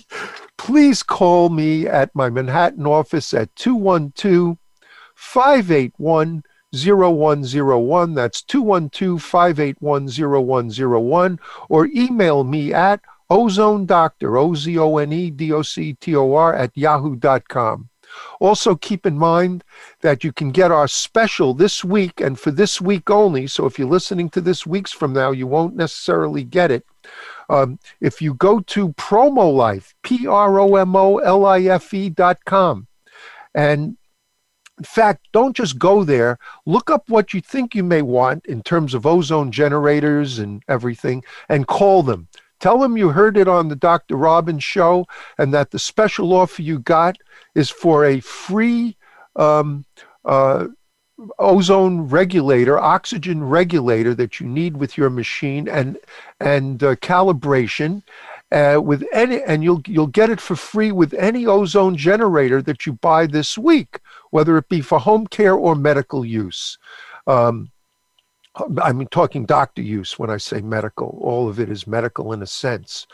please 0.58 1.04
call 1.04 1.50
me 1.50 1.88
at 1.88 2.14
my 2.16 2.30
Manhattan 2.30 2.86
office 2.88 3.34
at 3.34 3.56
212 3.56 4.58
581 5.16 6.44
0101. 6.74 8.14
That's 8.14 8.42
212 8.44 9.22
581 9.22 10.08
0101. 10.08 11.40
Or 11.68 11.88
email 11.88 12.44
me 12.44 12.74
at 12.74 13.02
ozone 13.30 13.86
doctor, 13.86 14.38
O 14.38 14.56
Z 14.56 14.78
O 14.78 14.98
N 14.98 15.12
E 15.12 15.30
D 15.32 15.52
O 15.52 15.62
C 15.62 15.94
T 15.94 16.16
O 16.16 16.34
R, 16.34 16.54
at 16.54 16.76
yahoo.com. 16.76 17.90
Also, 18.40 18.76
keep 18.76 19.06
in 19.06 19.18
mind 19.18 19.64
that 20.02 20.24
you 20.24 20.32
can 20.32 20.52
get 20.52 20.72
our 20.72 20.88
special 20.88 21.54
this 21.54 21.84
week 21.84 22.20
and 22.20 22.40
for 22.40 22.52
this 22.52 22.82
week 22.82 23.10
only. 23.10 23.46
So, 23.48 23.66
if 23.66 23.78
you're 23.78 23.88
listening 23.88 24.30
to 24.32 24.42
this 24.42 24.66
week's 24.66 24.92
from 24.92 25.14
now, 25.14 25.32
you 25.32 25.46
won't 25.46 25.76
necessarily 25.76 26.44
get 26.44 26.72
it. 26.72 26.86
Um, 27.50 27.80
if 28.00 28.22
you 28.22 28.36
go 28.36 28.60
to 28.62 28.90
PromoLife, 28.90 29.94
P 30.04 30.28
R 30.28 30.60
O 30.60 30.76
M 30.76 30.96
O 30.96 31.18
L 31.18 31.46
I 31.46 31.62
F 31.62 31.94
E 31.94 32.10
dot 32.10 32.46
com, 32.46 32.88
and 33.54 33.98
in 34.78 34.86
fact, 34.86 35.28
don't 35.34 35.56
just 35.56 35.78
go 35.78 36.06
there. 36.06 36.40
Look 36.66 36.90
up 36.90 37.10
what 37.10 37.34
you 37.34 37.42
think 37.42 37.76
you 37.76 37.84
may 37.84 38.02
want 38.02 38.46
in 38.46 38.64
terms 38.64 38.94
of 38.94 39.06
ozone 39.06 39.52
generators 39.52 40.40
and 40.40 40.64
everything 40.70 41.24
and 41.50 41.68
call 41.68 42.02
them. 42.02 42.30
Tell 42.62 42.80
them 42.80 42.98
you 42.98 43.10
heard 43.10 43.38
it 43.38 43.48
on 43.48 43.68
the 43.68 43.76
Dr. 43.76 44.16
Robbins 44.16 44.64
show 44.64 45.06
and 45.38 45.54
that 45.54 45.72
the 45.72 45.80
special 45.80 46.34
offer 46.34 46.62
you 46.62 46.80
got 46.80 47.18
is 47.56 47.70
for 47.70 48.06
a 48.06 48.22
free 48.22 48.96
um, 49.36 49.86
uh, 50.24 50.68
ozone 51.38 52.08
regulator, 52.08 52.78
oxygen 52.80 53.44
regulator 53.44 54.14
that 54.16 54.40
you 54.40 54.48
need 54.48 54.78
with 54.78 54.98
your 54.98 55.10
machine 55.10 55.68
and 55.68 55.98
and 56.40 56.84
uh, 56.84 56.96
calibration. 56.96 58.04
Uh, 58.52 58.82
with 58.84 59.06
any, 59.14 59.44
and 59.44 59.64
you'll 59.64 59.82
you'll 59.86 60.08
get 60.08 60.32
it 60.32 60.42
for 60.42 60.56
free 60.56 60.92
with 60.92 61.14
any 61.14 61.46
ozone 61.46 61.96
generator 61.96 62.64
that 62.64 62.84
you 62.84 62.94
buy 62.94 63.28
this 63.28 63.60
week, 63.60 64.00
whether 64.32 64.58
it 64.58 64.68
be 64.70 64.82
for 64.82 65.00
home 65.00 65.28
care 65.28 65.54
or 65.54 65.76
medical 65.76 66.26
use. 66.26 66.80
Um, 67.28 67.70
I'm 68.82 69.06
talking 69.08 69.46
doctor 69.46 69.82
use 69.82 70.18
when 70.18 70.30
I 70.30 70.38
say 70.38 70.62
medical. 70.62 71.20
All 71.22 71.48
of 71.48 71.60
it 71.60 71.70
is 71.70 71.88
medical 71.88 72.34
in 72.34 72.42
a 72.42 72.48
sense. 72.48 73.08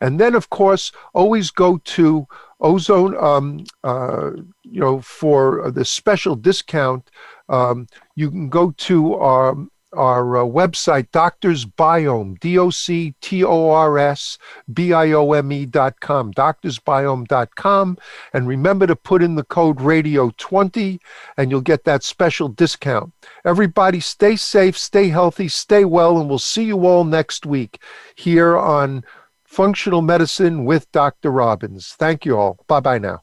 And 0.00 0.20
then, 0.20 0.34
of 0.34 0.50
course, 0.50 0.92
always 1.14 1.50
go 1.50 1.78
to 1.78 2.26
ozone, 2.60 3.16
um, 3.16 3.64
uh, 3.82 4.32
you 4.62 4.80
know, 4.80 5.00
for 5.00 5.70
the 5.70 5.84
special 5.84 6.36
discount. 6.36 7.10
Um, 7.48 7.86
you 8.14 8.30
can 8.30 8.48
go 8.48 8.70
to 8.70 9.14
our 9.14 9.56
our 9.94 10.38
uh, 10.38 10.44
website, 10.44 11.10
Doctors 11.10 11.64
Biome, 11.64 12.38
D 12.40 12.58
O 12.58 12.70
C 12.70 13.14
T 13.20 13.44
O 13.44 13.70
R 13.70 13.98
S 13.98 14.38
B 14.72 14.92
I 14.92 15.12
O 15.12 15.32
M 15.32 15.52
E 15.52 15.66
dot 15.66 16.00
com, 16.00 16.32
doctorsbiome.com. 16.32 17.98
And 18.32 18.48
remember 18.48 18.86
to 18.86 18.96
put 18.96 19.22
in 19.22 19.34
the 19.34 19.44
code 19.44 19.78
radio20 19.78 20.98
and 21.36 21.50
you'll 21.50 21.60
get 21.60 21.84
that 21.84 22.02
special 22.02 22.48
discount. 22.48 23.12
Everybody, 23.44 24.00
stay 24.00 24.36
safe, 24.36 24.78
stay 24.78 25.08
healthy, 25.08 25.48
stay 25.48 25.84
well, 25.84 26.18
and 26.18 26.28
we'll 26.28 26.38
see 26.38 26.64
you 26.64 26.86
all 26.86 27.04
next 27.04 27.44
week 27.44 27.80
here 28.14 28.56
on 28.56 29.04
Functional 29.44 30.00
Medicine 30.00 30.64
with 30.64 30.90
Dr. 30.92 31.30
Robbins. 31.30 31.94
Thank 31.98 32.24
you 32.24 32.38
all. 32.38 32.58
Bye 32.66 32.80
bye 32.80 32.98
now. 32.98 33.22